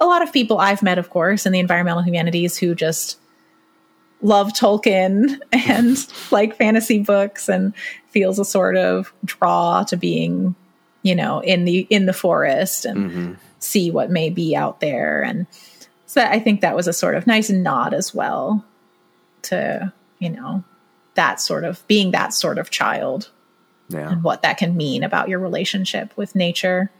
a 0.00 0.06
lot 0.06 0.22
of 0.22 0.32
people 0.32 0.58
I've 0.58 0.82
met, 0.82 0.98
of 0.98 1.10
course, 1.10 1.46
in 1.46 1.52
the 1.52 1.60
environmental 1.60 2.02
humanities 2.02 2.56
who 2.56 2.74
just 2.74 3.18
love 4.22 4.52
Tolkien 4.52 5.38
and 5.52 6.08
like 6.30 6.56
fantasy 6.56 7.00
books 7.00 7.48
and 7.48 7.74
feels 8.08 8.38
a 8.38 8.44
sort 8.44 8.76
of 8.76 9.12
draw 9.24 9.84
to 9.84 9.96
being, 9.96 10.54
you 11.02 11.14
know, 11.14 11.40
in 11.40 11.64
the 11.64 11.80
in 11.90 12.06
the 12.06 12.12
forest 12.12 12.84
and 12.84 13.10
mm-hmm. 13.10 13.32
see 13.58 13.90
what 13.90 14.10
may 14.10 14.30
be 14.30 14.56
out 14.56 14.80
there. 14.80 15.22
And 15.22 15.46
so 16.06 16.22
I 16.22 16.38
think 16.38 16.60
that 16.60 16.76
was 16.76 16.88
a 16.88 16.92
sort 16.92 17.14
of 17.14 17.26
nice 17.26 17.50
nod 17.50 17.94
as 17.94 18.14
well 18.14 18.64
to, 19.42 19.92
you 20.18 20.30
know, 20.30 20.64
that 21.14 21.40
sort 21.40 21.64
of 21.64 21.86
being 21.88 22.12
that 22.12 22.32
sort 22.32 22.58
of 22.58 22.70
child. 22.70 23.30
Yeah. 23.88 24.10
And 24.10 24.22
what 24.22 24.42
that 24.42 24.56
can 24.56 24.76
mean 24.76 25.02
about 25.02 25.28
your 25.28 25.38
relationship 25.38 26.16
with 26.16 26.34
nature. 26.34 26.90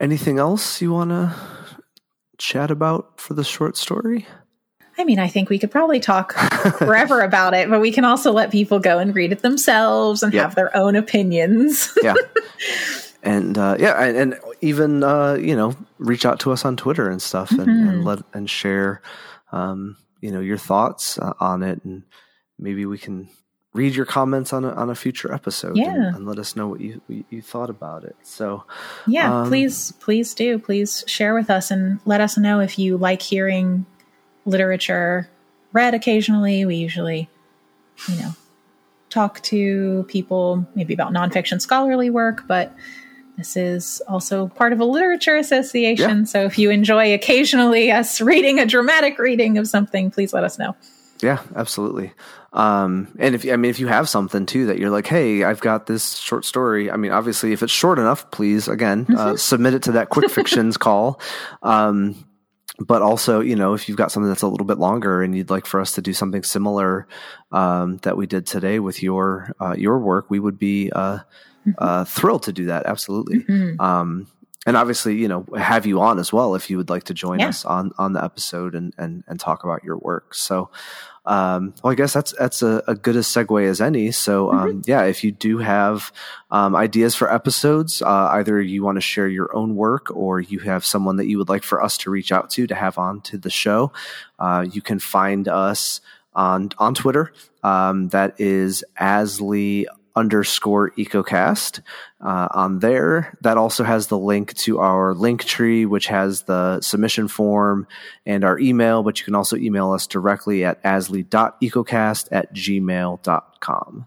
Anything 0.00 0.38
else 0.38 0.80
you 0.80 0.92
want 0.92 1.10
to 1.10 1.34
chat 2.36 2.70
about 2.70 3.18
for 3.20 3.34
the 3.34 3.42
short 3.42 3.76
story? 3.76 4.26
I 4.96 5.04
mean, 5.04 5.18
I 5.18 5.28
think 5.28 5.48
we 5.48 5.58
could 5.58 5.70
probably 5.70 6.00
talk 6.00 6.34
forever 6.78 7.20
about 7.20 7.54
it, 7.54 7.68
but 7.68 7.80
we 7.80 7.92
can 7.92 8.04
also 8.04 8.32
let 8.32 8.50
people 8.50 8.78
go 8.78 8.98
and 8.98 9.14
read 9.14 9.32
it 9.32 9.42
themselves 9.42 10.22
and 10.22 10.32
have 10.34 10.54
their 10.54 10.74
own 10.76 10.96
opinions. 10.96 11.96
yeah. 12.02 12.14
And 13.22 13.58
uh, 13.58 13.76
yeah, 13.78 14.02
and, 14.02 14.16
and 14.16 14.40
even 14.60 15.02
uh, 15.02 15.34
you 15.34 15.56
know, 15.56 15.74
reach 15.98 16.24
out 16.24 16.40
to 16.40 16.52
us 16.52 16.64
on 16.64 16.76
Twitter 16.76 17.10
and 17.10 17.20
stuff, 17.20 17.50
and, 17.50 17.60
mm-hmm. 17.60 17.88
and 17.88 18.04
let 18.04 18.20
and 18.32 18.48
share, 18.48 19.02
um, 19.52 19.96
you 20.20 20.30
know, 20.30 20.40
your 20.40 20.58
thoughts 20.58 21.18
uh, 21.18 21.32
on 21.40 21.62
it, 21.62 21.84
and 21.84 22.04
maybe 22.58 22.86
we 22.86 22.96
can 22.96 23.28
read 23.74 23.94
your 23.94 24.06
comments 24.06 24.52
on 24.52 24.64
a, 24.64 24.70
on 24.70 24.90
a 24.90 24.94
future 24.94 25.32
episode 25.32 25.76
yeah. 25.76 25.92
and, 25.92 26.16
and, 26.16 26.26
let 26.26 26.38
us 26.38 26.56
know 26.56 26.68
what 26.68 26.80
you, 26.80 27.00
what 27.06 27.24
you 27.30 27.42
thought 27.42 27.70
about 27.70 28.02
it. 28.02 28.16
So, 28.22 28.64
yeah, 29.06 29.42
um, 29.42 29.48
please, 29.48 29.92
please 30.00 30.34
do. 30.34 30.58
Please 30.58 31.04
share 31.06 31.34
with 31.34 31.50
us 31.50 31.70
and 31.70 32.00
let 32.04 32.20
us 32.20 32.36
know 32.36 32.60
if 32.60 32.78
you 32.78 32.96
like 32.96 33.22
hearing 33.22 33.86
literature 34.44 35.28
read 35.72 35.94
occasionally. 35.94 36.64
We 36.64 36.76
usually, 36.76 37.28
you 38.08 38.16
know, 38.16 38.32
talk 39.10 39.42
to 39.42 40.04
people 40.08 40.66
maybe 40.74 40.94
about 40.94 41.12
nonfiction 41.12 41.60
scholarly 41.60 42.10
work, 42.10 42.44
but 42.46 42.74
this 43.36 43.56
is 43.56 44.02
also 44.08 44.48
part 44.48 44.72
of 44.72 44.80
a 44.80 44.84
literature 44.84 45.36
association. 45.36 46.18
Yeah. 46.18 46.24
So 46.24 46.44
if 46.44 46.58
you 46.58 46.70
enjoy 46.70 47.14
occasionally 47.14 47.90
us 47.90 48.20
reading 48.20 48.58
a 48.58 48.66
dramatic 48.66 49.18
reading 49.18 49.58
of 49.58 49.68
something, 49.68 50.10
please 50.10 50.32
let 50.32 50.44
us 50.44 50.58
know. 50.58 50.76
Yeah, 51.22 51.40
absolutely. 51.56 52.12
Um, 52.52 53.08
and 53.18 53.34
if 53.34 53.44
I 53.44 53.56
mean, 53.56 53.70
if 53.70 53.80
you 53.80 53.88
have 53.88 54.08
something 54.08 54.46
too 54.46 54.66
that 54.66 54.78
you're 54.78 54.90
like, 54.90 55.06
hey, 55.06 55.44
I've 55.44 55.60
got 55.60 55.86
this 55.86 56.16
short 56.16 56.44
story. 56.44 56.90
I 56.90 56.96
mean, 56.96 57.12
obviously, 57.12 57.52
if 57.52 57.62
it's 57.62 57.72
short 57.72 57.98
enough, 57.98 58.30
please 58.30 58.68
again 58.68 59.06
uh, 59.08 59.12
mm-hmm. 59.12 59.16
uh, 59.16 59.36
submit 59.36 59.74
it 59.74 59.82
to 59.84 59.92
that 59.92 60.08
quick 60.08 60.30
fictions 60.30 60.76
call. 60.78 61.20
Um, 61.62 62.24
but 62.78 63.02
also, 63.02 63.40
you 63.40 63.56
know, 63.56 63.74
if 63.74 63.88
you've 63.88 63.98
got 63.98 64.12
something 64.12 64.28
that's 64.28 64.42
a 64.42 64.48
little 64.48 64.66
bit 64.66 64.78
longer 64.78 65.22
and 65.22 65.36
you'd 65.36 65.50
like 65.50 65.66
for 65.66 65.80
us 65.80 65.92
to 65.92 66.02
do 66.02 66.12
something 66.12 66.42
similar 66.42 67.08
um, 67.50 67.96
that 67.98 68.16
we 68.16 68.26
did 68.26 68.46
today 68.46 68.78
with 68.78 69.02
your 69.02 69.54
uh, 69.60 69.74
your 69.76 69.98
work, 69.98 70.30
we 70.30 70.38
would 70.38 70.58
be 70.58 70.90
uh, 70.92 71.18
mm-hmm. 71.18 71.70
uh, 71.78 72.04
thrilled 72.04 72.44
to 72.44 72.52
do 72.52 72.66
that. 72.66 72.86
Absolutely. 72.86 73.40
Mm-hmm. 73.40 73.80
Um, 73.80 74.28
and 74.66 74.76
obviously, 74.76 75.16
you 75.16 75.28
know, 75.28 75.46
have 75.56 75.86
you 75.86 76.00
on 76.00 76.18
as 76.18 76.32
well 76.32 76.54
if 76.54 76.68
you 76.68 76.76
would 76.76 76.90
like 76.90 77.04
to 77.04 77.14
join 77.14 77.40
yeah. 77.40 77.48
us 77.48 77.64
on 77.64 77.90
on 77.98 78.12
the 78.12 78.22
episode 78.22 78.74
and 78.74 78.94
and 78.98 79.24
and 79.26 79.40
talk 79.40 79.64
about 79.64 79.82
your 79.82 79.96
work. 79.96 80.34
So, 80.34 80.70
um, 81.28 81.74
well, 81.82 81.92
I 81.92 81.94
guess 81.94 82.14
that's 82.14 82.32
that's 82.38 82.62
a, 82.62 82.82
a 82.88 82.94
good 82.94 83.14
a 83.14 83.20
segue 83.20 83.62
as 83.68 83.82
any. 83.82 84.10
So, 84.12 84.50
um, 84.50 84.68
mm-hmm. 84.68 84.80
yeah, 84.86 85.04
if 85.04 85.22
you 85.22 85.30
do 85.30 85.58
have 85.58 86.10
um, 86.50 86.74
ideas 86.74 87.14
for 87.14 87.32
episodes, 87.32 88.00
uh, 88.00 88.28
either 88.32 88.60
you 88.62 88.82
want 88.82 88.96
to 88.96 89.02
share 89.02 89.28
your 89.28 89.54
own 89.54 89.76
work 89.76 90.10
or 90.10 90.40
you 90.40 90.58
have 90.60 90.86
someone 90.86 91.16
that 91.16 91.26
you 91.26 91.36
would 91.36 91.50
like 91.50 91.64
for 91.64 91.82
us 91.82 91.98
to 91.98 92.10
reach 92.10 92.32
out 92.32 92.48
to 92.50 92.66
to 92.66 92.74
have 92.74 92.96
on 92.96 93.20
to 93.20 93.36
the 93.36 93.50
show, 93.50 93.92
uh, 94.38 94.64
you 94.72 94.80
can 94.80 94.98
find 94.98 95.48
us 95.48 96.00
on 96.34 96.70
on 96.78 96.94
Twitter. 96.94 97.30
Um, 97.62 98.08
that 98.08 98.40
is 98.40 98.82
ASLE 98.98 99.84
underscore 100.18 100.90
ecocast 100.92 101.80
uh, 102.20 102.48
on 102.52 102.80
there. 102.80 103.36
That 103.40 103.56
also 103.56 103.84
has 103.84 104.08
the 104.08 104.18
link 104.18 104.54
to 104.58 104.80
our 104.80 105.14
link 105.14 105.44
tree, 105.44 105.86
which 105.86 106.08
has 106.08 106.42
the 106.42 106.80
submission 106.80 107.28
form 107.28 107.86
and 108.26 108.44
our 108.44 108.58
email, 108.58 109.02
but 109.02 109.18
you 109.18 109.24
can 109.24 109.34
also 109.34 109.56
email 109.56 109.92
us 109.92 110.06
directly 110.06 110.64
at 110.64 110.82
asle.ecocast 110.82 112.28
at 112.32 112.54
gmail.com. 112.54 114.06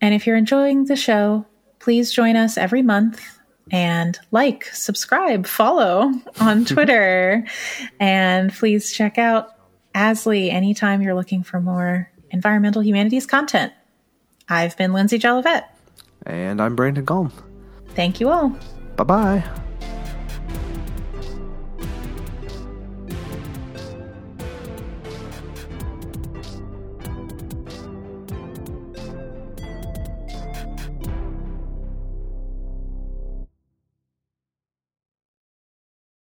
And 0.00 0.14
if 0.14 0.26
you're 0.26 0.36
enjoying 0.36 0.84
the 0.84 0.96
show, 0.96 1.44
please 1.78 2.12
join 2.12 2.36
us 2.36 2.56
every 2.56 2.82
month 2.82 3.38
and 3.70 4.18
like, 4.30 4.64
subscribe, 4.66 5.46
follow 5.46 6.12
on 6.40 6.64
Twitter. 6.64 7.46
and 7.98 8.52
please 8.52 8.92
check 8.92 9.18
out 9.18 9.50
ASLE 9.94 10.50
anytime 10.50 11.02
you're 11.02 11.14
looking 11.14 11.42
for 11.42 11.60
more 11.60 12.10
environmental 12.30 12.82
humanities 12.82 13.26
content. 13.26 13.72
I've 14.50 14.76
been 14.76 14.92
Lindsay 14.92 15.18
Jolivet. 15.18 15.64
And 16.26 16.60
I'm 16.60 16.76
Brandon 16.76 17.04
Gulm. 17.04 17.32
Thank 17.94 18.20
you 18.20 18.28
all. 18.28 18.54
Bye 18.96 19.04
bye. 19.04 19.44